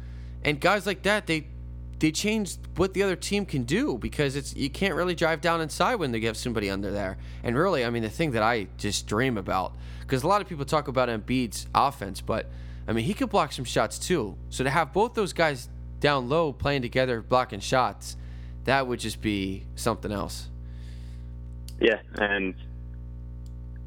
And 0.44 0.60
guys 0.60 0.86
like 0.86 1.02
that, 1.02 1.26
they 1.26 1.46
they 2.02 2.10
change 2.10 2.56
what 2.74 2.94
the 2.94 3.02
other 3.04 3.14
team 3.14 3.46
can 3.46 3.62
do 3.62 3.96
because 3.96 4.34
it's 4.34 4.56
you 4.56 4.68
can't 4.68 4.96
really 4.96 5.14
drive 5.14 5.40
down 5.40 5.60
inside 5.60 5.94
when 5.94 6.10
they 6.10 6.20
have 6.22 6.36
somebody 6.36 6.68
under 6.68 6.90
there. 6.90 7.16
And 7.44 7.56
really, 7.56 7.84
I 7.84 7.90
mean, 7.90 8.02
the 8.02 8.10
thing 8.10 8.32
that 8.32 8.42
I 8.42 8.66
just 8.76 9.06
dream 9.06 9.38
about 9.38 9.72
because 10.00 10.24
a 10.24 10.26
lot 10.26 10.42
of 10.42 10.48
people 10.48 10.64
talk 10.64 10.88
about 10.88 11.08
Embiid's 11.08 11.68
offense, 11.72 12.20
but 12.20 12.50
I 12.88 12.92
mean, 12.92 13.04
he 13.04 13.14
could 13.14 13.30
block 13.30 13.52
some 13.52 13.64
shots 13.64 14.00
too. 14.00 14.36
So 14.50 14.64
to 14.64 14.70
have 14.70 14.92
both 14.92 15.14
those 15.14 15.32
guys 15.32 15.68
down 16.00 16.28
low 16.28 16.52
playing 16.52 16.82
together, 16.82 17.22
blocking 17.22 17.60
shots, 17.60 18.16
that 18.64 18.88
would 18.88 18.98
just 18.98 19.20
be 19.20 19.64
something 19.76 20.10
else. 20.10 20.50
Yeah, 21.80 22.00
and 22.16 22.56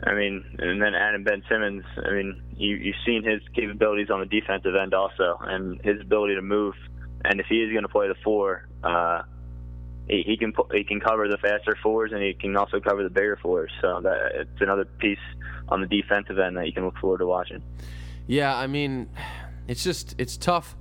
I 0.05 0.13
mean, 0.13 0.55
and 0.57 0.81
then 0.81 0.95
Adam 0.95 1.25
Ben 1.25 1.43
Simmons. 1.49 1.83
I 1.97 2.11
mean, 2.11 2.41
you 2.55 2.77
you've 2.77 2.95
seen 3.05 3.25
his 3.25 3.41
capabilities 3.53 4.09
on 4.09 4.21
the 4.21 4.25
defensive 4.25 4.73
end 4.73 4.93
also, 4.93 5.37
and 5.41 5.81
his 5.81 5.99
ability 5.99 6.35
to 6.35 6.41
move. 6.41 6.75
And 7.27 7.39
if 7.39 7.47
he 7.47 7.61
is 7.61 7.71
going 7.71 7.83
to 7.83 7.89
play 7.89 8.07
the 8.07 8.15
four, 8.23 8.67
uh, 8.83 9.23
he, 10.07 10.23
he 10.23 10.37
can 10.37 10.53
he 10.71 10.83
can 10.83 10.99
cover 10.99 11.27
the 11.27 11.37
faster 11.37 11.75
fours, 11.81 12.11
and 12.11 12.21
he 12.21 12.33
can 12.33 12.55
also 12.55 12.79
cover 12.79 13.03
the 13.03 13.09
bigger 13.09 13.37
fours. 13.41 13.71
So 13.81 14.01
that 14.01 14.31
it's 14.35 14.61
another 14.61 14.85
piece 14.85 15.19
on 15.69 15.81
the 15.81 15.87
defensive 15.87 16.37
end 16.37 16.57
that 16.57 16.67
you 16.67 16.73
can 16.73 16.85
look 16.85 16.97
forward 16.97 17.19
to 17.19 17.25
watching. 17.25 17.63
Yeah, 18.27 18.55
I 18.55 18.67
mean, 18.67 19.09
it's 19.67 19.83
just 19.83 20.15
it's 20.17 20.37
tough. 20.37 20.75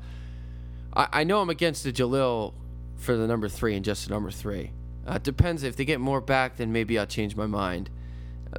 I, 0.95 1.09
I 1.12 1.24
know 1.24 1.40
I'm 1.40 1.51
against 1.51 1.84
the 1.84 1.92
Jahlil 1.92 2.55
for 2.97 3.16
the 3.16 3.26
number 3.26 3.49
three 3.49 3.74
and 3.74 3.84
just 3.84 4.07
the 4.07 4.14
number 4.14 4.30
three. 4.30 4.72
Uh, 5.07 5.18
depends 5.18 5.62
if 5.62 5.76
they 5.76 5.84
get 5.84 6.01
more 6.01 6.20
back, 6.20 6.57
then 6.57 6.72
maybe 6.72 6.99
I'll 6.99 7.07
change 7.07 7.36
my 7.36 7.47
mind. 7.47 7.90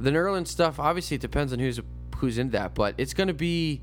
The 0.00 0.10
Nerlens 0.10 0.48
stuff, 0.48 0.78
obviously, 0.78 1.16
it 1.16 1.20
depends 1.20 1.52
on 1.52 1.58
who's 1.58 1.80
who's 2.16 2.38
in 2.38 2.50
that, 2.50 2.74
but 2.74 2.94
it's 2.98 3.14
gonna 3.14 3.34
be 3.34 3.82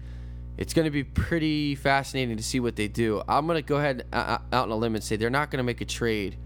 it's 0.58 0.74
gonna 0.74 0.92
be 0.92 1.04
pretty 1.04 1.76
fascinating 1.76 2.38
to 2.38 2.44
see 2.44 2.60
what 2.60 2.76
they 2.76 2.88
do. 2.88 3.22
I'm 3.28 3.48
gonna 3.48 3.62
go 3.62 3.78
ahead 3.78 4.06
uh, 4.14 4.38
out 4.52 4.64
on 4.66 4.72
a 4.72 4.76
limb 4.76 4.96
and 4.96 5.04
say 5.04 5.16
they're 5.16 5.30
not 5.30 5.52
gonna 5.52 5.64
make 5.64 5.82
a 5.82 5.86
trade 5.86 6.38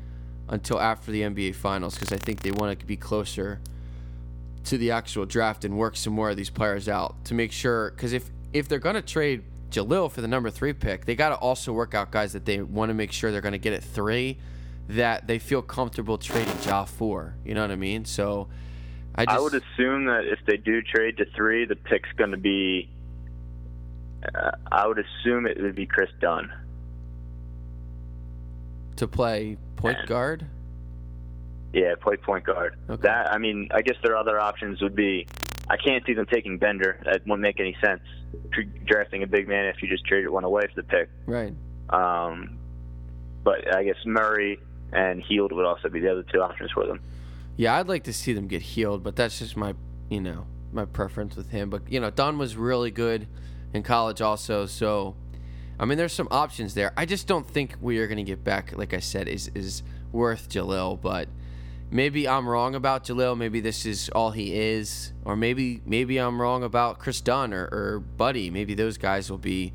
until 0.50 0.80
after 0.80 1.12
the 1.12 1.22
NBA 1.22 1.56
Finals 1.56 1.96
because 1.96 2.12
I 2.12 2.18
think 2.18 2.42
they 2.42 2.52
want 2.52 2.80
to 2.80 2.86
be 2.86 2.96
closer 2.96 3.60
to 4.66 4.78
the 4.78 4.92
actual 4.92 5.26
draft 5.26 5.66
and 5.66 5.78
work 5.78 5.96
some 5.96 6.14
more 6.14 6.30
of 6.30 6.38
these 6.38 6.50
players 6.50 6.88
out 6.88 7.24
to 7.26 7.34
make 7.34 7.52
sure. 7.52 7.92
Because 7.92 8.14
if 8.14 8.30
if 8.54 8.68
they're 8.68 8.80
gonna 8.80 9.02
trade 9.02 9.44
Jahlil 9.72 10.10
for 10.12 10.22
the 10.22 10.28
number 10.28 10.50
three 10.50 10.74
pick, 10.74 11.06
they 11.06 11.16
got 11.16 11.30
to 11.30 11.36
also 11.36 11.74
work 11.74 11.94
out 11.94 12.12
guys 12.12 12.32
that 12.34 12.46
they 12.46 12.62
want 12.62 12.90
to 12.90 12.94
make 12.94 13.12
sure 13.12 13.32
they're 13.32 13.42
gonna 13.42 13.58
get 13.58 13.74
at 13.74 13.84
three, 13.84 14.38
that 14.88 15.28
they 15.28 15.40
feel 15.40 15.62
comfortable 15.62 16.18
trading 16.18 16.56
Ja 16.66 16.86
for. 16.86 17.36
You 17.44 17.54
know 17.54 17.62
what 17.62 17.72
I 17.72 17.76
mean? 17.76 18.06
So 18.06 18.48
I 19.18 19.26
just 19.26 19.38
I 19.38 19.40
would 19.40 19.54
assume 19.56 20.06
that 20.06 20.26
if 20.26 20.40
they 20.46 20.58
do 20.58 20.82
trade 20.82 21.18
to 21.18 21.26
three, 21.36 21.66
the 21.66 21.76
pick's 21.76 22.12
going 22.18 22.32
to 22.32 22.38
be. 22.38 22.90
Uh, 24.24 24.52
I 24.72 24.88
would 24.88 25.00
assume 25.00 25.46
it 25.46 25.62
would 25.62 25.76
be 25.76 25.86
Kris 25.86 26.10
Dunn. 26.20 26.52
to 28.98 29.08
play 29.08 29.58
point 29.76 30.06
guard. 30.06 30.46
Yeah, 31.74 31.96
play 32.02 32.18
point 32.18 32.46
guard. 32.46 32.76
Okay. 32.90 33.02
That 33.04 33.32
I 33.32 33.38
mean, 33.38 33.70
I 33.74 33.82
guess 33.82 33.96
their 34.04 34.18
other 34.18 34.40
options 34.40 34.82
would 34.82 34.96
be. 34.96 35.28
I 35.70 35.78
can't 35.78 36.06
see 36.06 36.14
them 36.14 36.26
taking 36.26 36.58
Bender. 36.58 37.00
That 37.06 37.22
wouldn't 37.26 37.42
make 37.42 37.60
any 37.60 37.76
sense. 37.84 38.02
Drafting 38.86 39.24
a 39.24 39.28
big 39.28 39.48
man 39.48 39.66
if 39.66 39.82
you 39.82 39.90
just 39.90 40.06
traded 40.06 40.30
one 40.30 40.44
away 40.44 40.64
for 40.74 40.82
the 40.82 40.88
pick. 40.88 41.10
Right. 41.26 41.54
Um, 41.90 42.58
but 43.44 43.76
I 43.76 43.84
guess 43.84 43.98
Murray 44.06 44.60
and 44.94 45.22
Hield 45.22 45.52
would 45.52 45.66
also 45.66 45.90
be 45.90 46.00
the 46.00 46.12
other 46.12 46.24
two 46.24 46.42
options 46.42 46.72
for 46.72 46.86
them. 46.86 47.02
Yeah, 47.58 47.78
I'd 47.78 47.88
like 47.88 48.04
to 48.06 48.14
see 48.14 48.34
them 48.34 48.48
get 48.48 48.62
Hield, 48.62 49.04
but 49.04 49.16
that's 49.16 49.40
just 49.40 49.58
my, 49.58 49.74
you 50.10 50.22
know, 50.22 50.46
my 50.72 50.86
preference 50.86 51.36
with 51.36 51.50
him. 51.50 51.70
But 51.70 51.92
you 51.92 52.00
know, 52.00 52.10
Dunn 52.10 52.38
was 52.38 52.56
really 52.56 52.92
good 52.92 53.28
in 53.74 53.84
college 53.84 54.22
also, 54.22 54.66
so 54.66 55.16
I 55.80 55.86
mean, 55.86 55.98
there's 55.98 56.14
some 56.14 56.28
options 56.32 56.74
there. 56.74 56.92
I 56.98 57.06
just 57.06 57.28
don't 57.28 57.48
think 57.48 57.76
we 57.82 58.00
are 58.00 58.08
going 58.08 58.18
to 58.18 58.24
get 58.24 58.44
back. 58.44 58.76
Like 58.76 58.94
I 58.94 59.00
said, 59.00 59.28
is 59.28 59.50
is 59.54 59.84
worth 60.12 60.50
Jahlil, 60.50 61.00
but 61.00 61.28
maybe 61.92 62.28
I'm 62.28 62.50
wrong 62.50 62.74
about 62.74 63.04
Jahlil. 63.06 63.38
Maybe 63.38 63.60
this 63.60 63.86
is 63.86 64.10
all 64.10 64.32
he 64.32 64.56
is, 64.56 65.14
or 65.24 65.36
maybe 65.36 65.82
maybe 65.86 66.18
I'm 66.18 66.42
wrong 66.42 66.64
about 66.64 66.98
Kris 66.98 67.22
Dunn 67.22 67.54
or, 67.54 67.66
or 67.72 68.00
Buddy. 68.00 68.50
Maybe 68.50 68.74
those 68.74 68.98
guys 68.98 69.30
will 69.30 69.38
be 69.38 69.74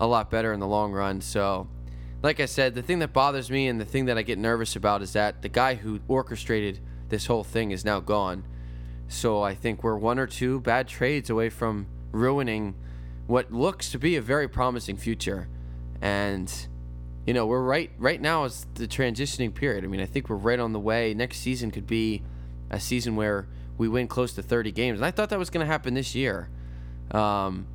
a 0.00 0.06
lot 0.06 0.30
better 0.30 0.52
in 0.52 0.60
the 0.60 0.66
long 0.66 0.92
run. 0.92 1.20
So, 1.20 1.68
like 2.22 2.40
I 2.40 2.46
said, 2.46 2.74
the 2.74 2.82
thing 2.82 3.00
that 3.00 3.12
bothers 3.12 3.50
me 3.50 3.68
and 3.68 3.78
the 3.78 3.84
thing 3.84 4.06
that 4.06 4.16
I 4.16 4.22
get 4.22 4.38
nervous 4.38 4.74
about 4.74 5.02
is 5.02 5.12
that 5.12 5.42
the 5.42 5.48
guy 5.50 5.74
who 5.74 6.00
orchestrated 6.08 6.80
this 7.08 7.26
whole 7.26 7.44
thing 7.44 7.72
is 7.72 7.84
now 7.84 8.00
gone. 8.00 8.44
So 9.08 9.42
I 9.42 9.54
think 9.54 9.84
we're 9.84 9.96
one 9.96 10.18
or 10.18 10.26
two 10.26 10.60
bad 10.60 10.88
trades 10.88 11.30
away 11.30 11.50
from 11.50 11.86
ruining 12.10 12.74
what 13.26 13.52
looks 13.52 13.90
to 13.92 13.98
be 13.98 14.16
a 14.16 14.22
very 14.22 14.48
promising 14.48 14.96
future. 14.96 15.48
And 16.00 16.52
you 17.26 17.34
know, 17.34 17.46
we're 17.46 17.62
right 17.62 17.90
right 17.98 18.20
now 18.20 18.44
is 18.44 18.66
the 18.74 18.86
transitioning 18.86 19.52
period. 19.52 19.84
I 19.84 19.88
mean, 19.88 20.00
I 20.00 20.06
think 20.06 20.28
we're 20.28 20.36
right 20.36 20.60
on 20.60 20.72
the 20.72 20.80
way. 20.80 21.12
Next 21.12 21.38
season 21.38 21.70
could 21.70 21.86
be 21.86 22.22
a 22.70 22.78
season 22.78 23.16
where 23.16 23.48
we 23.78 23.88
win 23.88 24.08
close 24.08 24.32
to 24.34 24.42
30 24.42 24.72
games. 24.72 24.98
And 25.00 25.06
I 25.06 25.10
thought 25.10 25.30
that 25.30 25.38
was 25.38 25.50
going 25.50 25.66
to 25.66 25.70
happen 25.70 25.94
this 25.94 26.14
year. 26.14 26.48
Um, 27.10 27.66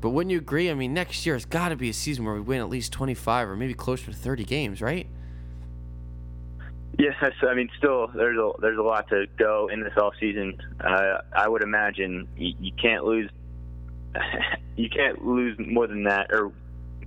but 0.00 0.10
wouldn't 0.10 0.32
you 0.32 0.38
agree? 0.38 0.70
I 0.70 0.74
mean, 0.74 0.92
next 0.92 1.24
year 1.24 1.34
has 1.34 1.46
got 1.46 1.70
to 1.70 1.76
be 1.76 1.88
a 1.88 1.94
season 1.94 2.24
where 2.24 2.34
we 2.34 2.40
win 2.40 2.60
at 2.60 2.68
least 2.68 2.92
25 2.92 3.48
or 3.48 3.56
maybe 3.56 3.74
closer 3.74 4.06
to 4.06 4.12
30 4.12 4.44
games, 4.44 4.82
right? 4.82 5.06
Yes, 6.98 7.14
I 7.20 7.54
mean, 7.54 7.70
still 7.76 8.08
there's 8.14 8.38
a 8.38 8.52
there's 8.60 8.78
a 8.78 8.82
lot 8.82 9.08
to 9.08 9.26
go 9.36 9.68
in 9.72 9.82
this 9.82 9.94
off 9.96 10.14
season. 10.20 10.60
Uh, 10.80 11.18
I 11.34 11.48
would 11.48 11.62
imagine 11.62 12.28
you, 12.36 12.54
you 12.60 12.72
can't 12.80 13.04
lose 13.04 13.30
you 14.76 14.88
can't 14.88 15.24
lose 15.24 15.56
more 15.58 15.86
than 15.86 16.04
that 16.04 16.32
or 16.32 16.52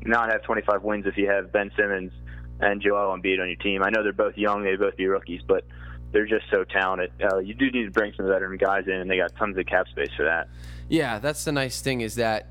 not 0.03 0.31
have 0.31 0.43
25 0.43 0.83
wins 0.83 1.05
if 1.05 1.17
you 1.17 1.29
have 1.29 1.51
Ben 1.51 1.71
Simmons 1.77 2.11
and 2.59 2.81
Joel 2.81 3.15
Embiid 3.17 3.39
on 3.41 3.47
your 3.47 3.57
team. 3.57 3.83
I 3.83 3.89
know 3.89 4.03
they're 4.03 4.13
both 4.13 4.37
young; 4.37 4.63
they 4.63 4.75
both 4.75 4.95
be 4.97 5.07
rookies, 5.07 5.41
but 5.47 5.65
they're 6.11 6.25
just 6.25 6.45
so 6.49 6.63
talented. 6.63 7.11
Uh, 7.21 7.39
you 7.39 7.53
do 7.53 7.69
need 7.71 7.85
to 7.85 7.91
bring 7.91 8.13
some 8.15 8.27
veteran 8.27 8.57
guys 8.57 8.85
in, 8.87 8.93
and 8.93 9.09
they 9.09 9.17
got 9.17 9.35
tons 9.35 9.57
of 9.57 9.65
cap 9.65 9.87
space 9.89 10.09
for 10.15 10.23
that. 10.23 10.47
Yeah, 10.89 11.19
that's 11.19 11.43
the 11.43 11.51
nice 11.51 11.81
thing 11.81 12.01
is 12.01 12.15
that 12.15 12.47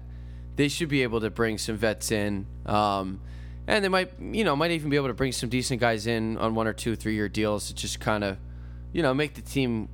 they 0.57 0.69
should 0.69 0.89
be 0.89 1.03
able 1.03 1.21
to 1.21 1.31
bring 1.31 1.59
some 1.59 1.77
vets 1.77 2.11
in, 2.11 2.47
um, 2.67 3.21
and 3.67 3.85
they 3.85 3.89
might, 3.89 4.13
you 4.21 4.45
know, 4.45 4.55
might 4.55 4.71
even 4.71 4.91
be 4.91 4.97
able 4.97 5.09
to 5.09 5.15
bring 5.15 5.33
some 5.33 5.49
decent 5.49 5.81
guys 5.81 6.07
in 6.07 6.37
on 6.39 6.55
one 6.55 6.67
or 6.67 6.73
two, 6.73 6.97
three-year 6.97 7.29
deals 7.29 7.69
to 7.69 7.75
just 7.75 7.99
kind 7.99 8.25
of, 8.25 8.39
you 8.93 9.03
know, 9.03 9.13
make 9.13 9.35
the 9.35 9.43
team, 9.43 9.89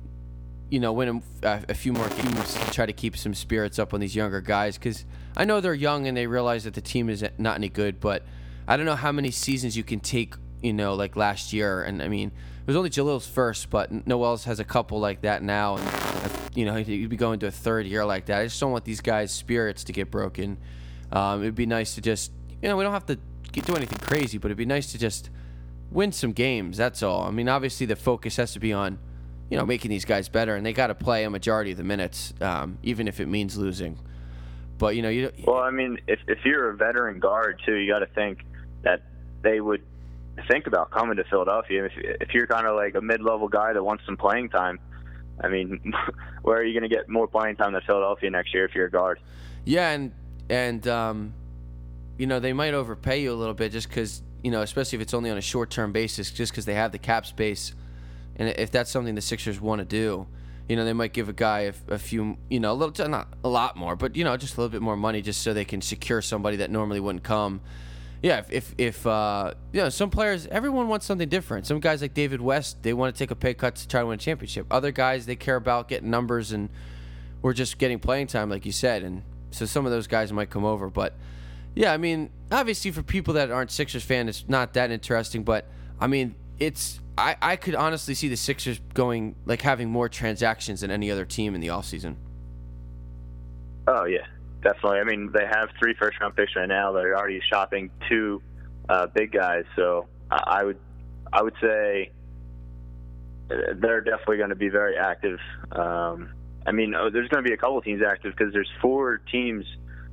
you 0.73 0.79
know, 0.79 0.91
win 0.91 1.21
a, 1.43 1.61
a 1.69 1.75
few 1.75 1.93
more 1.93 2.09
games 2.09 2.55
to 2.55 2.71
try 2.71 2.83
to 2.83 2.93
keep 2.93 3.15
some 3.15 3.35
spirits 3.35 3.77
up 3.77 3.93
on 3.93 3.99
these 3.99 4.15
younger 4.15 4.41
guys 4.41 4.75
because 4.75 5.05
I 5.37 5.45
know 5.45 5.61
they're 5.61 5.75
young 5.75 6.07
and 6.07 6.17
they 6.17 6.25
realize 6.25 6.63
that 6.63 6.73
the 6.73 6.81
team 6.81 7.09
is 7.09 7.23
not 7.37 7.57
any 7.57 7.69
good, 7.69 7.99
but 7.99 8.23
I 8.67 8.75
don't 8.75 8.87
know 8.87 8.95
how 8.95 9.11
many 9.11 9.29
seasons 9.29 9.77
you 9.77 9.83
can 9.83 9.99
take, 9.99 10.33
you 10.63 10.73
know, 10.73 10.95
like 10.95 11.15
last 11.15 11.53
year, 11.53 11.83
and 11.83 12.01
I 12.01 12.07
mean. 12.07 12.31
It 12.63 12.67
was 12.67 12.77
only 12.77 12.89
Jahlil's 12.89 13.27
first, 13.27 13.69
but 13.69 14.07
Noel's 14.07 14.45
has 14.45 14.61
a 14.61 14.63
couple 14.63 14.97
like 15.01 15.23
that 15.23 15.43
now, 15.43 15.75
and 15.75 16.31
you 16.55 16.63
know 16.63 16.75
he'd 16.75 17.09
be 17.09 17.17
going 17.17 17.39
to 17.39 17.47
a 17.47 17.51
third 17.51 17.85
year 17.85 18.05
like 18.05 18.27
that. 18.27 18.39
I 18.39 18.45
just 18.45 18.57
don't 18.57 18.71
want 18.71 18.85
these 18.85 19.01
guys' 19.01 19.33
spirits 19.33 19.83
to 19.83 19.91
get 19.91 20.09
broken. 20.09 20.57
Um, 21.11 21.41
it'd 21.41 21.55
be 21.55 21.65
nice 21.65 21.95
to 21.95 22.01
just, 22.01 22.31
you 22.61 22.69
know, 22.69 22.77
we 22.77 22.85
don't 22.85 22.93
have 22.93 23.05
to 23.07 23.19
do 23.51 23.75
anything 23.75 23.99
crazy, 23.99 24.37
but 24.37 24.47
it'd 24.47 24.57
be 24.57 24.65
nice 24.65 24.93
to 24.93 24.97
just 24.97 25.29
win 25.91 26.13
some 26.13 26.31
games. 26.31 26.77
That's 26.77 27.03
all. 27.03 27.23
I 27.23 27.31
mean, 27.31 27.49
obviously 27.49 27.85
the 27.85 27.97
focus 27.97 28.37
has 28.37 28.53
to 28.53 28.61
be 28.61 28.71
on, 28.71 28.97
you 29.49 29.57
know, 29.57 29.65
making 29.65 29.89
these 29.89 30.05
guys 30.05 30.29
better, 30.29 30.55
and 30.55 30.65
they 30.65 30.73
got 30.73 30.87
to 30.87 30.95
play 30.95 31.23
a 31.23 31.29
majority 31.29 31.71
of 31.71 31.77
the 31.77 31.83
minutes, 31.83 32.33
um, 32.41 32.77
even 32.83 33.07
if 33.07 33.19
it 33.19 33.27
means 33.27 33.57
losing. 33.57 33.97
But 34.77 34.95
you 34.95 35.01
know, 35.01 35.09
you 35.09 35.31
Well, 35.45 35.59
I 35.59 35.71
mean, 35.71 35.99
if 36.07 36.19
if 36.27 36.39
you're 36.43 36.69
a 36.69 36.75
veteran 36.75 37.19
guard 37.19 37.61
too, 37.65 37.75
you 37.75 37.91
got 37.91 37.99
to 37.99 38.07
think 38.07 38.39
that 38.81 39.03
they 39.41 39.61
would 39.61 39.83
think 40.47 40.67
about 40.67 40.91
coming 40.91 41.17
to 41.17 41.23
Philadelphia. 41.25 41.85
If 41.85 41.91
if 41.97 42.33
you're 42.33 42.47
kind 42.47 42.67
of 42.67 42.75
like 42.75 42.95
a 42.95 43.01
mid-level 43.01 43.47
guy 43.47 43.73
that 43.73 43.83
wants 43.83 44.03
some 44.05 44.17
playing 44.17 44.49
time, 44.49 44.79
I 45.41 45.47
mean, 45.49 45.93
where 46.41 46.57
are 46.57 46.63
you 46.63 46.77
going 46.77 46.89
to 46.89 46.93
get 46.93 47.07
more 47.07 47.27
playing 47.27 47.55
time 47.55 47.73
than 47.73 47.81
Philadelphia 47.85 48.29
next 48.29 48.53
year 48.53 48.65
if 48.65 48.73
you're 48.73 48.87
a 48.87 48.91
guard? 48.91 49.19
Yeah, 49.65 49.91
and 49.91 50.11
and 50.49 50.87
um, 50.87 51.33
you 52.17 52.27
know 52.27 52.39
they 52.39 52.53
might 52.53 52.73
overpay 52.73 53.21
you 53.21 53.31
a 53.31 53.35
little 53.35 53.53
bit 53.53 53.71
just 53.71 53.87
because 53.89 54.21
you 54.43 54.51
know, 54.51 54.61
especially 54.61 54.97
if 54.97 55.01
it's 55.01 55.13
only 55.13 55.29
on 55.29 55.37
a 55.37 55.41
short-term 55.41 55.93
basis, 55.93 56.29
just 56.29 56.51
because 56.51 56.65
they 56.65 56.73
have 56.73 56.91
the 56.91 56.99
cap 56.99 57.25
space, 57.25 57.73
and 58.37 58.49
if 58.49 58.71
that's 58.71 58.89
something 58.91 59.15
the 59.15 59.21
Sixers 59.21 59.59
want 59.61 59.79
to 59.79 59.85
do, 59.85 60.27
you 60.67 60.75
know, 60.75 60.85
they 60.85 60.93
might 60.93 61.13
give 61.13 61.29
a 61.29 61.33
guy 61.33 61.61
a, 61.61 61.73
a 61.89 61.99
few, 61.99 62.37
you 62.49 62.59
know, 62.59 62.71
a 62.71 62.75
little, 62.75 63.09
not 63.09 63.27
a 63.43 63.49
lot 63.49 63.75
more, 63.75 63.95
but 63.95 64.15
you 64.15 64.23
know, 64.23 64.35
just 64.37 64.55
a 64.55 64.61
little 64.61 64.71
bit 64.71 64.81
more 64.81 64.95
money 64.95 65.21
just 65.21 65.41
so 65.41 65.53
they 65.53 65.65
can 65.65 65.81
secure 65.81 66.21
somebody 66.21 66.57
that 66.57 66.71
normally 66.71 66.99
wouldn't 66.99 67.23
come. 67.23 67.61
Yeah, 68.21 68.39
if 68.39 68.51
if, 68.51 68.75
if 68.77 69.07
uh, 69.07 69.53
you 69.73 69.81
know, 69.81 69.89
some 69.89 70.09
players, 70.09 70.47
everyone 70.47 70.87
wants 70.87 71.05
something 71.05 71.27
different. 71.27 71.67
Some 71.67 71.81
guys 71.81 72.01
like 72.01 72.13
David 72.13 72.39
West, 72.39 72.81
they 72.81 72.93
want 72.93 73.13
to 73.13 73.19
take 73.19 73.31
a 73.31 73.35
pay 73.35 73.53
cut 73.53 73.75
to 73.75 73.87
try 73.87 73.99
to 73.99 74.07
win 74.07 74.15
a 74.15 74.17
championship. 74.17 74.65
Other 74.71 74.91
guys, 74.91 75.25
they 75.25 75.35
care 75.35 75.57
about 75.57 75.89
getting 75.89 76.09
numbers 76.09 76.53
and 76.53 76.69
we're 77.41 77.53
just 77.53 77.77
getting 77.77 77.99
playing 77.99 78.27
time, 78.27 78.49
like 78.49 78.65
you 78.65 78.71
said, 78.71 79.03
and 79.03 79.23
so 79.51 79.65
some 79.65 79.85
of 79.85 79.91
those 79.91 80.07
guys 80.07 80.31
might 80.31 80.49
come 80.49 80.63
over. 80.63 80.89
But 80.89 81.13
yeah, 81.75 81.91
I 81.91 81.97
mean, 81.97 82.29
obviously 82.51 82.91
for 82.91 83.03
people 83.03 83.33
that 83.33 83.51
aren't 83.51 83.71
Sixers 83.71 84.03
fan, 84.03 84.29
it's 84.29 84.45
not 84.47 84.73
that 84.73 84.89
interesting. 84.89 85.43
But 85.43 85.67
I 85.99 86.07
mean, 86.07 86.35
it's 86.59 86.99
I, 87.17 87.35
I 87.41 87.55
could 87.55 87.75
honestly 87.75 88.15
see 88.15 88.27
the 88.27 88.37
Sixers 88.37 88.79
going 88.93 89.35
like 89.45 89.61
having 89.61 89.89
more 89.89 90.09
transactions 90.09 90.81
than 90.81 90.91
any 90.91 91.11
other 91.11 91.25
team 91.25 91.55
in 91.55 91.61
the 91.61 91.67
offseason. 91.67 92.15
Oh 93.87 94.05
yeah, 94.05 94.25
definitely. 94.61 94.99
I 94.99 95.03
mean, 95.03 95.31
they 95.31 95.45
have 95.45 95.69
three 95.79 95.93
first 95.99 96.19
round 96.19 96.35
picks 96.35 96.55
right 96.55 96.67
now. 96.67 96.91
They're 96.91 97.17
already 97.17 97.41
shopping 97.51 97.91
two 98.09 98.41
uh, 98.89 99.07
big 99.07 99.31
guys, 99.31 99.65
so 99.75 100.07
I, 100.31 100.43
I 100.45 100.63
would 100.63 100.79
I 101.31 101.41
would 101.41 101.55
say 101.61 102.11
they're 103.49 104.01
definitely 104.01 104.37
going 104.37 104.49
to 104.49 104.55
be 104.55 104.69
very 104.69 104.97
active. 104.97 105.39
Um, 105.71 106.29
I 106.65 106.71
mean, 106.71 106.95
oh, 106.95 107.09
there's 107.09 107.29
going 107.29 107.43
to 107.43 107.47
be 107.47 107.53
a 107.53 107.57
couple 107.57 107.81
teams 107.81 108.01
active 108.01 108.33
because 108.35 108.53
there's 108.53 108.71
four 108.81 109.17
teams 109.31 109.65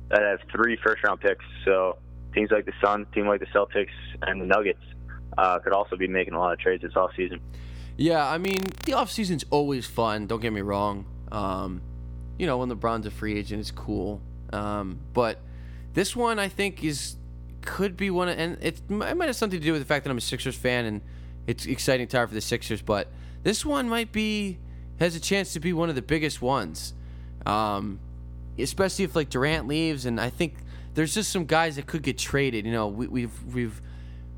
that 0.09 0.21
have 0.21 0.39
three 0.51 0.77
first 0.83 1.03
round 1.03 1.21
picks. 1.21 1.45
So 1.65 1.97
teams 2.33 2.51
like 2.51 2.65
the 2.65 2.73
Suns, 2.83 3.07
team 3.13 3.27
like 3.27 3.39
the 3.39 3.45
Celtics, 3.47 3.87
and 4.21 4.41
the 4.41 4.45
Nuggets 4.45 4.83
uh, 5.37 5.59
could 5.59 5.73
also 5.73 5.95
be 5.95 6.07
making 6.07 6.33
a 6.33 6.39
lot 6.39 6.53
of 6.53 6.59
trades 6.59 6.83
this 6.83 6.95
off 6.95 7.11
season. 7.15 7.39
Yeah, 7.97 8.27
I 8.27 8.37
mean, 8.37 8.63
the 8.85 8.93
offseason's 8.93 9.45
always 9.49 9.85
fun. 9.85 10.27
Don't 10.27 10.41
get 10.41 10.53
me 10.53 10.61
wrong. 10.61 11.05
Um, 11.31 11.81
you 12.37 12.47
know, 12.47 12.57
when 12.57 12.69
LeBron's 12.69 13.05
a 13.05 13.11
free 13.11 13.37
agent, 13.37 13.59
it's 13.59 13.71
cool. 13.71 14.21
Um, 14.51 14.99
but 15.13 15.39
this 15.93 16.15
one, 16.15 16.39
I 16.39 16.47
think, 16.47 16.83
is 16.83 17.15
could 17.61 17.95
be 17.95 18.09
one, 18.09 18.27
of, 18.27 18.39
and 18.39 18.57
it, 18.61 18.81
it 18.89 18.89
might 18.89 19.27
have 19.27 19.35
something 19.35 19.59
to 19.59 19.63
do 19.63 19.71
with 19.71 19.81
the 19.81 19.87
fact 19.87 20.03
that 20.03 20.09
I'm 20.09 20.17
a 20.17 20.21
Sixers 20.21 20.55
fan 20.55 20.85
and 20.85 21.01
it's 21.45 21.65
exciting 21.65 22.07
time 22.07 22.27
for 22.27 22.33
the 22.33 22.41
Sixers. 22.41 22.81
But 22.81 23.07
this 23.43 23.65
one 23.65 23.87
might 23.87 24.11
be 24.11 24.57
has 24.99 25.15
a 25.15 25.19
chance 25.19 25.53
to 25.53 25.59
be 25.59 25.73
one 25.73 25.89
of 25.89 25.95
the 25.95 26.01
biggest 26.01 26.41
ones, 26.41 26.93
um, 27.45 27.99
especially 28.57 29.05
if 29.05 29.15
like 29.15 29.29
Durant 29.29 29.67
leaves, 29.67 30.05
and 30.05 30.19
I 30.19 30.29
think 30.29 30.55
there's 30.93 31.13
just 31.13 31.31
some 31.31 31.45
guys 31.45 31.75
that 31.75 31.87
could 31.87 32.03
get 32.03 32.17
traded. 32.17 32.65
You 32.65 32.71
know, 32.71 32.87
we, 32.87 33.07
we've 33.07 33.43
we've 33.53 33.81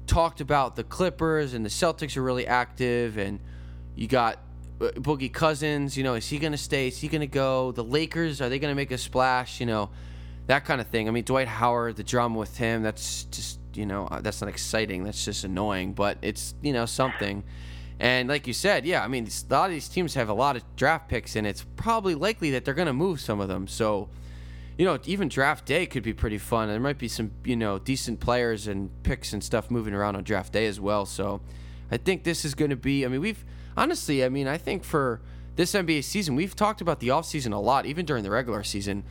talked 0.07 0.41
about 0.41 0.75
the 0.75 0.83
Clippers 0.83 1.53
and 1.53 1.65
the 1.65 1.69
Celtics 1.69 2.17
are 2.17 2.21
really 2.21 2.47
active, 2.47 3.17
and 3.17 3.39
you 3.95 4.07
got 4.07 4.39
uh, 4.81 4.91
Boogie 4.95 5.31
Cousins. 5.31 5.97
You 5.97 6.03
know, 6.03 6.15
is 6.15 6.27
he 6.27 6.39
going 6.39 6.51
to 6.51 6.57
stay? 6.57 6.87
Is 6.87 6.99
he 6.99 7.07
going 7.07 7.21
to 7.21 7.27
go? 7.27 7.71
The 7.71 7.83
Lakers 7.83 8.41
are 8.41 8.49
they 8.49 8.59
going 8.59 8.71
to 8.71 8.75
make 8.75 8.91
a 8.91 8.97
splash? 8.97 9.59
You 9.59 9.65
know, 9.65 9.89
that 10.47 10.65
kind 10.65 10.81
of 10.81 10.87
thing. 10.87 11.07
I 11.07 11.11
mean, 11.11 11.23
Dwight 11.23 11.47
Howard, 11.47 11.95
the 11.95 12.03
drama 12.03 12.37
with 12.37 12.57
him. 12.57 12.83
That's 12.83 13.23
just 13.25 13.59
you 13.73 13.85
know 13.85 14.07
uh, 14.07 14.21
that's 14.21 14.41
not 14.41 14.49
exciting. 14.49 15.03
That's 15.03 15.23
just 15.23 15.43
annoying, 15.43 15.93
but 15.93 16.17
it's 16.21 16.53
you 16.61 16.73
know 16.73 16.85
something. 16.85 17.43
And 17.99 18.27
like 18.27 18.47
you 18.47 18.53
said, 18.53 18.85
yeah, 18.85 19.03
I 19.03 19.07
mean, 19.07 19.27
a 19.27 19.53
lot 19.53 19.65
of 19.67 19.71
these 19.71 19.87
teams 19.87 20.15
have 20.15 20.27
a 20.27 20.33
lot 20.33 20.55
of 20.55 20.63
draft 20.75 21.07
picks, 21.07 21.35
and 21.35 21.47
it's 21.47 21.63
probably 21.75 22.15
likely 22.15 22.51
that 22.51 22.65
they're 22.65 22.73
going 22.73 22.87
to 22.87 22.93
move 22.93 23.21
some 23.21 23.39
of 23.39 23.47
them. 23.47 23.67
So 23.67 24.09
you 24.77 24.85
know, 24.85 24.97
even 25.05 25.27
draft 25.27 25.65
day 25.65 25.85
could 25.85 26.03
be 26.03 26.13
pretty 26.13 26.37
fun. 26.37 26.67
There 26.67 26.79
might 26.79 26.97
be 26.97 27.07
some, 27.07 27.31
you 27.43 27.55
know, 27.55 27.77
decent 27.79 28.19
players 28.19 28.67
and 28.67 28.89
picks 29.03 29.33
and 29.33 29.43
stuff 29.43 29.69
moving 29.69 29.93
around 29.93 30.15
on 30.15 30.23
draft 30.23 30.53
day 30.53 30.65
as 30.65 30.79
well. 30.79 31.05
So 31.05 31.41
I 31.91 31.97
think 31.97 32.23
this 32.23 32.43
is 32.43 32.55
going 32.55 32.71
to 32.71 32.75
be, 32.75 33.05
I 33.05 33.07
mean, 33.07 33.21
we've 33.21 33.45
honestly, 33.77 34.23
I 34.23 34.29
mean, 34.29 34.47
I 34.47 34.57
think 34.57 34.83
for 34.83 35.21
this 35.55 35.73
NBA 35.73 36.03
season, 36.03 36.35
we've 36.35 36.55
talked 36.55 36.81
about 36.81 36.99
the 36.99 37.09
offseason 37.09 37.53
a 37.53 37.57
lot, 37.57 37.85
even 37.85 38.05
during 38.05 38.23
the 38.23 38.31
regular 38.31 38.63
season, 38.63 39.03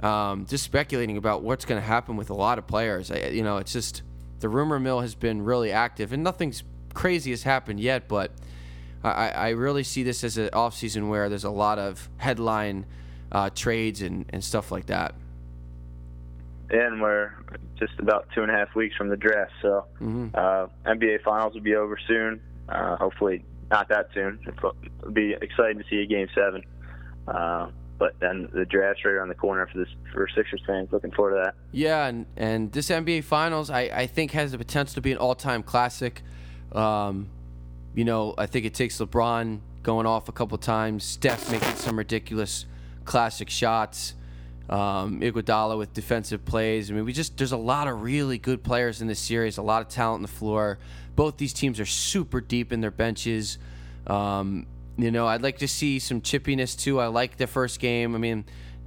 um, 0.00 0.46
just 0.46 0.64
speculating 0.64 1.18
about 1.18 1.42
what's 1.42 1.66
going 1.66 1.80
to 1.80 1.86
happen 1.86 2.16
with 2.16 2.30
a 2.30 2.34
lot 2.34 2.58
of 2.58 2.66
players. 2.66 3.10
I, 3.10 3.28
you 3.28 3.42
know, 3.42 3.58
it's 3.58 3.72
just 3.72 4.02
the 4.40 4.48
rumor 4.48 4.80
mill 4.80 5.00
has 5.00 5.14
been 5.14 5.42
really 5.42 5.70
active 5.70 6.12
and 6.12 6.24
nothing's 6.24 6.64
crazy 6.94 7.30
has 7.30 7.42
happened 7.42 7.80
yet, 7.80 8.08
but 8.08 8.32
I, 9.04 9.28
I 9.28 9.48
really 9.50 9.82
see 9.82 10.02
this 10.02 10.24
as 10.24 10.38
an 10.38 10.48
offseason 10.50 11.08
where 11.08 11.28
there's 11.28 11.44
a 11.44 11.50
lot 11.50 11.78
of 11.78 12.08
headline 12.16 12.86
uh, 13.32 13.50
trades 13.50 14.02
and, 14.02 14.26
and 14.30 14.44
stuff 14.44 14.70
like 14.70 14.86
that. 14.86 15.14
And 16.70 17.02
we're 17.02 17.32
just 17.78 17.98
about 17.98 18.28
two 18.34 18.42
and 18.42 18.50
a 18.50 18.54
half 18.54 18.74
weeks 18.74 18.96
from 18.96 19.08
the 19.08 19.16
draft, 19.16 19.52
so 19.60 19.84
mm-hmm. 20.00 20.28
uh, 20.34 20.68
NBA 20.90 21.22
Finals 21.22 21.54
will 21.54 21.60
be 21.60 21.74
over 21.74 21.98
soon. 22.06 22.40
Uh, 22.68 22.96
hopefully, 22.96 23.44
not 23.70 23.88
that 23.88 24.08
soon. 24.14 24.38
It'll 24.46 25.10
be 25.12 25.32
exciting 25.32 25.78
to 25.78 25.84
see 25.90 25.96
a 26.02 26.06
Game 26.06 26.28
Seven. 26.34 26.62
Uh, 27.26 27.70
but 27.98 28.18
then 28.20 28.48
the 28.52 28.64
draft's 28.64 29.04
right 29.04 29.12
around 29.12 29.28
the 29.28 29.34
corner 29.34 29.66
for 29.66 29.78
this 29.78 29.88
for 30.12 30.26
Sixers 30.34 30.62
fans. 30.66 30.88
Looking 30.92 31.12
forward 31.12 31.36
to 31.36 31.42
that. 31.44 31.54
Yeah, 31.72 32.06
and, 32.06 32.26
and 32.36 32.72
this 32.72 32.88
NBA 32.88 33.24
Finals, 33.24 33.70
I, 33.70 33.82
I 33.82 34.06
think 34.06 34.32
has 34.32 34.52
the 34.52 34.58
potential 34.58 34.94
to 34.94 35.00
be 35.00 35.12
an 35.12 35.18
all-time 35.18 35.62
classic. 35.62 36.22
Um, 36.72 37.28
you 37.94 38.04
know, 38.04 38.34
I 38.38 38.46
think 38.46 38.64
it 38.64 38.74
takes 38.74 38.98
LeBron 38.98 39.60
going 39.82 40.06
off 40.06 40.28
a 40.28 40.32
couple 40.32 40.56
times, 40.58 41.04
Steph 41.04 41.50
making 41.50 41.76
some 41.76 41.98
ridiculous 41.98 42.66
classic 43.04 43.50
shots. 43.50 44.14
Um, 44.70 45.20
Iguodala 45.20 45.76
with 45.76 45.92
defensive 45.92 46.44
plays. 46.44 46.90
I 46.90 46.94
mean, 46.94 47.04
we 47.04 47.12
just 47.12 47.36
there's 47.36 47.52
a 47.52 47.56
lot 47.56 47.88
of 47.88 48.02
really 48.02 48.38
good 48.38 48.62
players 48.62 49.02
in 49.02 49.08
this 49.08 49.18
series. 49.18 49.58
A 49.58 49.62
lot 49.62 49.82
of 49.82 49.88
talent 49.88 50.16
on 50.16 50.22
the 50.22 50.28
floor. 50.28 50.78
Both 51.14 51.36
these 51.36 51.52
teams 51.52 51.78
are 51.78 51.86
super 51.86 52.40
deep 52.40 52.72
in 52.72 52.80
their 52.80 52.90
benches. 52.90 53.58
Um, 54.06 54.66
you 54.96 55.10
know, 55.10 55.26
I'd 55.26 55.42
like 55.42 55.58
to 55.58 55.68
see 55.68 55.98
some 55.98 56.20
chippiness 56.20 56.78
too. 56.78 57.00
I 57.00 57.08
like 57.08 57.36
the 57.36 57.46
first 57.46 57.80
game. 57.80 58.14
I 58.14 58.18
mean, 58.18 58.44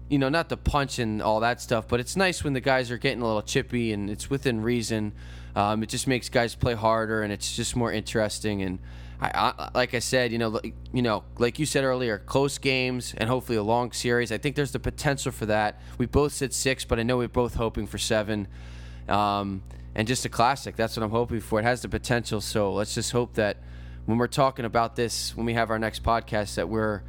you 0.10 0.18
know, 0.18 0.30
not 0.30 0.50
the 0.50 0.58
punch 0.58 0.98
and 0.98 1.22
all 1.22 1.42
that 1.42 1.62
stuff, 1.62 1.88
but 1.88 2.00
it's 2.00 2.16
nice 2.16 2.44
when 2.44 2.54
the 2.54 2.62
guys 2.62 2.90
are 2.90 2.98
getting 2.98 3.22
a 3.22 3.26
little 3.26 3.42
chippy 3.42 3.92
and 3.92 4.10
it's 4.10 4.30
within 4.30 4.62
reason. 4.62 5.14
Um, 5.56 5.84
it 5.84 5.90
just 5.90 6.08
makes 6.08 6.30
guys 6.30 6.56
play 6.56 6.74
harder 6.74 7.22
and 7.22 7.32
it's 7.32 7.56
just 7.56 7.76
more 7.76 7.92
interesting 7.92 8.62
and. 8.62 8.80
I, 9.22 9.30
I, 9.34 9.70
like 9.74 9.94
I 9.94 10.00
said, 10.00 10.32
you 10.32 10.38
know, 10.38 10.50
like, 10.50 10.74
you 10.94 11.02
know, 11.02 11.24
like 11.38 11.60
you 11.60 11.66
said 11.66 11.84
earlier, 11.84 12.20
close 12.20 12.58
games 12.58 13.14
and 13.18 13.30
hopefully 13.30 13.58
a 13.58 13.64
long 13.64 13.92
series. 13.92 14.32
I 14.32 14.38
think 14.38 14.56
there's 14.56 14.72
the 14.72 14.80
potential 14.80 15.32
for 15.32 15.46
that. 15.46 15.80
We 15.98 16.06
both 16.06 16.34
said 16.34 16.54
six, 16.54 16.84
but 16.86 17.00
I 17.00 17.04
know 17.04 17.18
we're 17.18 17.28
both 17.28 17.56
hoping 17.56 17.88
for 17.88 17.98
seven, 17.98 18.48
um, 19.08 19.64
and 19.94 20.08
just 20.08 20.26
a 20.26 20.30
classic. 20.30 20.76
That's 20.76 20.98
what 20.98 21.04
I'm 21.04 21.12
hoping 21.12 21.40
for. 21.40 21.60
It 21.60 21.64
has 21.64 21.82
the 21.82 21.90
potential. 21.90 22.42
So 22.42 22.74
let's 22.74 22.94
just 22.94 23.12
hope 23.12 23.36
that 23.36 23.58
when 24.06 24.18
we're 24.18 24.28
talking 24.28 24.66
about 24.66 24.96
this, 24.96 25.36
when 25.36 25.46
we 25.46 25.54
have 25.54 25.70
our 25.70 25.80
next 25.80 26.04
podcast, 26.04 26.56
that 26.56 26.70
we're 26.70 27.02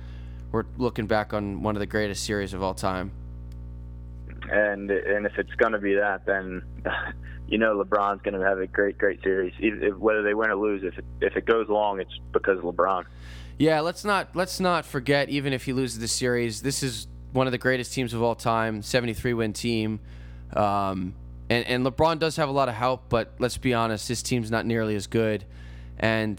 we're 0.53 0.65
looking 0.79 1.07
back 1.07 1.35
on 1.35 1.63
one 1.63 1.75
of 1.77 1.81
the 1.81 1.87
greatest 1.87 2.25
series 2.25 2.55
of 2.55 2.63
all 2.63 2.75
time. 2.75 3.11
And 4.51 4.91
and 4.91 5.27
if 5.27 5.39
it's 5.39 5.55
going 5.57 5.73
to 5.73 5.79
be 5.79 5.95
that, 5.95 6.25
then 6.25 6.63
you 7.49 7.59
know 7.59 7.83
LeBron's 7.83 8.23
going 8.23 8.39
to 8.39 8.45
have 8.45 8.59
a 8.59 8.67
great, 8.67 8.99
great 8.99 9.23
series. 9.23 9.53
If, 9.59 9.97
whether 9.97 10.23
they 10.23 10.35
win 10.35 10.51
or 10.51 10.57
lose, 10.57 10.83
if 10.85 10.99
it, 10.99 11.05
if 11.21 11.37
it 11.37 11.47
goes 11.47 11.69
long, 11.69 12.01
it's 12.01 12.19
because 12.33 12.59
of 12.59 12.65
LeBron. 12.65 13.05
Yeah, 13.59 13.81
let's 13.81 14.05
not 14.05 14.35
let's 14.35 14.61
not 14.61 14.85
forget. 14.85 15.29
Even 15.29 15.53
if 15.53 15.65
he 15.65 15.73
loses 15.73 15.99
the 15.99 16.09
series, 16.09 16.63
this 16.63 16.83
is 16.83 17.07
one 17.33 17.47
of 17.47 17.53
the 17.53 17.59
greatest 17.59 17.93
teams 17.93 18.13
of 18.15 18.23
all 18.23 18.35
time, 18.35 18.83
73 18.83 19.35
win 19.35 19.53
team. 19.53 20.01
Um, 20.55 21.15
and 21.49 21.67
and 21.67 21.87
LeBron 21.87 22.19
does 22.19 22.37
have 22.37 22.49
a 22.49 22.53
lot 22.53 22.69
of 22.69 22.75
help, 22.75 23.05
but 23.09 23.35
let's 23.39 23.57
be 23.57 23.73
honest, 23.73 24.09
his 24.09 24.23
team's 24.23 24.51
not 24.51 24.67
nearly 24.67 24.97
as 24.97 25.07
good. 25.07 25.45
And 25.99 26.39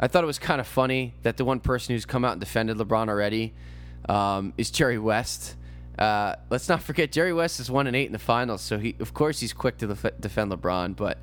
I 0.00 0.08
thought 0.08 0.24
it 0.24 0.26
was 0.26 0.38
kind 0.38 0.60
of 0.60 0.66
funny 0.66 1.14
that 1.22 1.36
the 1.36 1.44
one 1.44 1.60
person 1.60 1.94
who's 1.94 2.06
come 2.06 2.24
out 2.24 2.32
and 2.32 2.40
defended 2.40 2.76
LeBron 2.78 3.08
already 3.08 3.54
um, 4.08 4.52
is 4.56 4.70
Jerry 4.70 4.98
West. 4.98 5.56
Uh, 5.98 6.34
let's 6.50 6.68
not 6.68 6.82
forget 6.82 7.12
Jerry 7.12 7.32
West 7.32 7.60
is 7.60 7.70
one 7.70 7.86
and 7.86 7.94
eight 7.94 8.06
in 8.06 8.12
the 8.12 8.18
finals, 8.18 8.62
so 8.62 8.78
he 8.78 8.96
of 8.98 9.14
course 9.14 9.40
he's 9.40 9.52
quick 9.52 9.78
to 9.78 9.86
def- 9.86 10.20
defend 10.20 10.50
LeBron. 10.50 10.96
But 10.96 11.18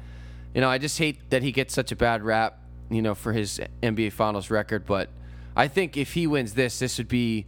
you 0.54 0.62
know, 0.62 0.70
I 0.70 0.78
just 0.78 0.98
hate 0.98 1.30
that 1.30 1.44
he 1.44 1.52
gets 1.52 1.74
such 1.74 1.92
a 1.92 1.96
bad 1.96 2.24
rap, 2.24 2.60
you 2.90 3.02
know, 3.02 3.16
for 3.16 3.34
his 3.34 3.60
NBA 3.84 4.14
Finals 4.14 4.50
record. 4.50 4.86
But 4.86 5.10
I 5.56 5.68
think 5.68 5.98
if 5.98 6.14
he 6.14 6.28
wins 6.28 6.54
this, 6.54 6.80
this 6.80 6.98
would 6.98 7.08
be 7.08 7.46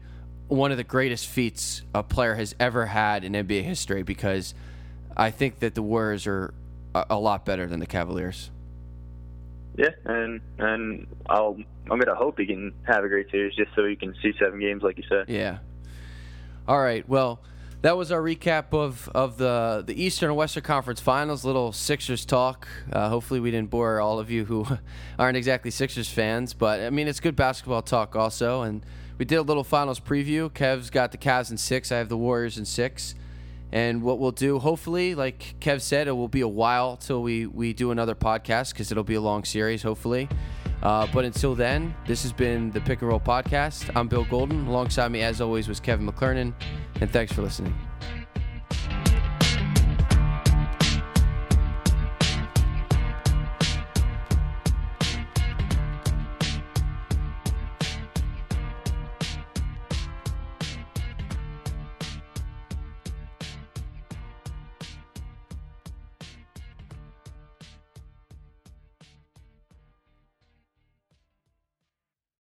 one 0.47 0.71
of 0.71 0.78
the 0.78 0.84
greatest 0.84 1.28
feats 1.28 1.82
a 1.95 2.03
player 2.03 2.36
has 2.36 2.55
ever 2.59 2.88
had 2.88 3.24
in 3.24 3.34
NBA 3.34 3.63
history 3.63 4.03
because 4.03 4.53
I 5.15 5.32
think 5.32 5.59
that 5.59 5.76
the 5.76 5.82
Warriors 5.82 6.28
are 6.28 6.53
a, 6.93 7.05
a 7.11 7.19
lot 7.19 7.45
better 7.45 7.67
than 7.67 7.80
the 7.80 7.86
Cavaliers. 7.86 8.51
Yeah, 9.78 9.89
and 10.05 10.41
and 10.59 11.07
I'll 11.28 11.57
I'm 11.89 11.99
gonna 11.99 12.15
hope 12.15 12.38
he 12.38 12.45
can 12.45 12.74
have 12.84 13.03
a 13.03 13.07
great 13.07 13.32
series 13.32 13.55
just 13.55 13.71
so 13.76 13.86
he 13.86 13.95
can 13.95 14.13
see 14.21 14.34
seven 14.39 14.59
games 14.59 14.84
like 14.84 14.97
you 14.97 15.03
said. 15.09 15.28
Yeah, 15.28 15.59
all 16.68 16.80
right. 16.80 17.07
Well, 17.07 17.41
that 17.82 17.97
was 17.97 18.11
our 18.14 18.22
recap 18.22 18.74
of, 18.74 19.09
of 19.14 19.38
the, 19.38 19.84
the 19.86 20.01
Eastern 20.01 20.30
and 20.30 20.38
Western 20.38 20.64
Conference 20.64 21.01
Finals. 21.01 21.43
Little 21.43 21.74
Sixers 21.74 22.26
talk. 22.26 22.68
Uh, 22.91 23.09
hopefully, 23.09 23.41
we 23.41 23.51
didn't 23.51 23.70
bore 23.70 23.99
all 23.99 24.20
of 24.20 24.32
you 24.32 24.45
who 24.45 24.66
aren't 25.20 25.36
exactly 25.36 25.70
Sixers 25.70 26.09
fans, 26.09 26.53
but 26.53 26.80
I 26.80 26.89
mean, 26.89 27.09
it's 27.09 27.20
good 27.20 27.36
basketball 27.36 27.82
talk 27.82 28.16
also. 28.16 28.61
And 28.61 28.86
we 29.18 29.26
did 29.26 29.36
a 29.36 29.41
little 29.41 29.66
finals 29.66 29.99
preview. 29.99 30.49
Kev's 30.49 30.89
got 30.89 31.11
the 31.11 31.18
Cavs 31.18 31.51
in 31.51 31.57
six. 31.57 31.91
I 31.91 31.97
have 31.97 32.07
the 32.07 32.18
Warriors 32.18 32.57
in 32.57 32.66
six. 32.66 33.16
And 33.74 34.03
what 34.03 34.20
we'll 34.20 34.32
do, 34.32 34.59
hopefully, 34.59 35.16
like 35.16 35.55
Kev 35.59 35.82
said, 35.82 36.07
it 36.07 36.11
will 36.11 36.28
be 36.28 36.41
a 36.41 36.47
while 36.47 36.95
till 36.95 37.24
we, 37.24 37.47
we 37.47 37.74
do 37.74 37.91
another 37.91 38.16
podcast 38.16 38.72
because 38.72 38.91
it'll 38.91 39.03
be 39.03 39.16
a 39.16 39.22
long 39.22 39.43
series, 39.43 39.82
hopefully. 39.82 40.30
Uh, 40.84 41.07
but 41.13 41.23
until 41.23 41.55
then, 41.55 41.95
this 42.05 42.23
has 42.23 42.34
been 42.34 42.69
the 42.71 42.81
Pick 42.81 43.01
and 43.01 43.09
Roll 43.09 43.19
Podcast. 43.19 43.89
I'm 43.95 44.09
Bill 44.09 44.25
Golden. 44.25 44.67
Alongside 44.67 45.11
me, 45.11 45.21
as 45.21 45.39
always, 45.39 45.69
was 45.69 45.79
Kevin 45.79 46.05
McClernand. 46.05 46.53
And 46.99 47.09
thanks 47.09 47.31
for 47.31 47.41
listening. 47.41 47.73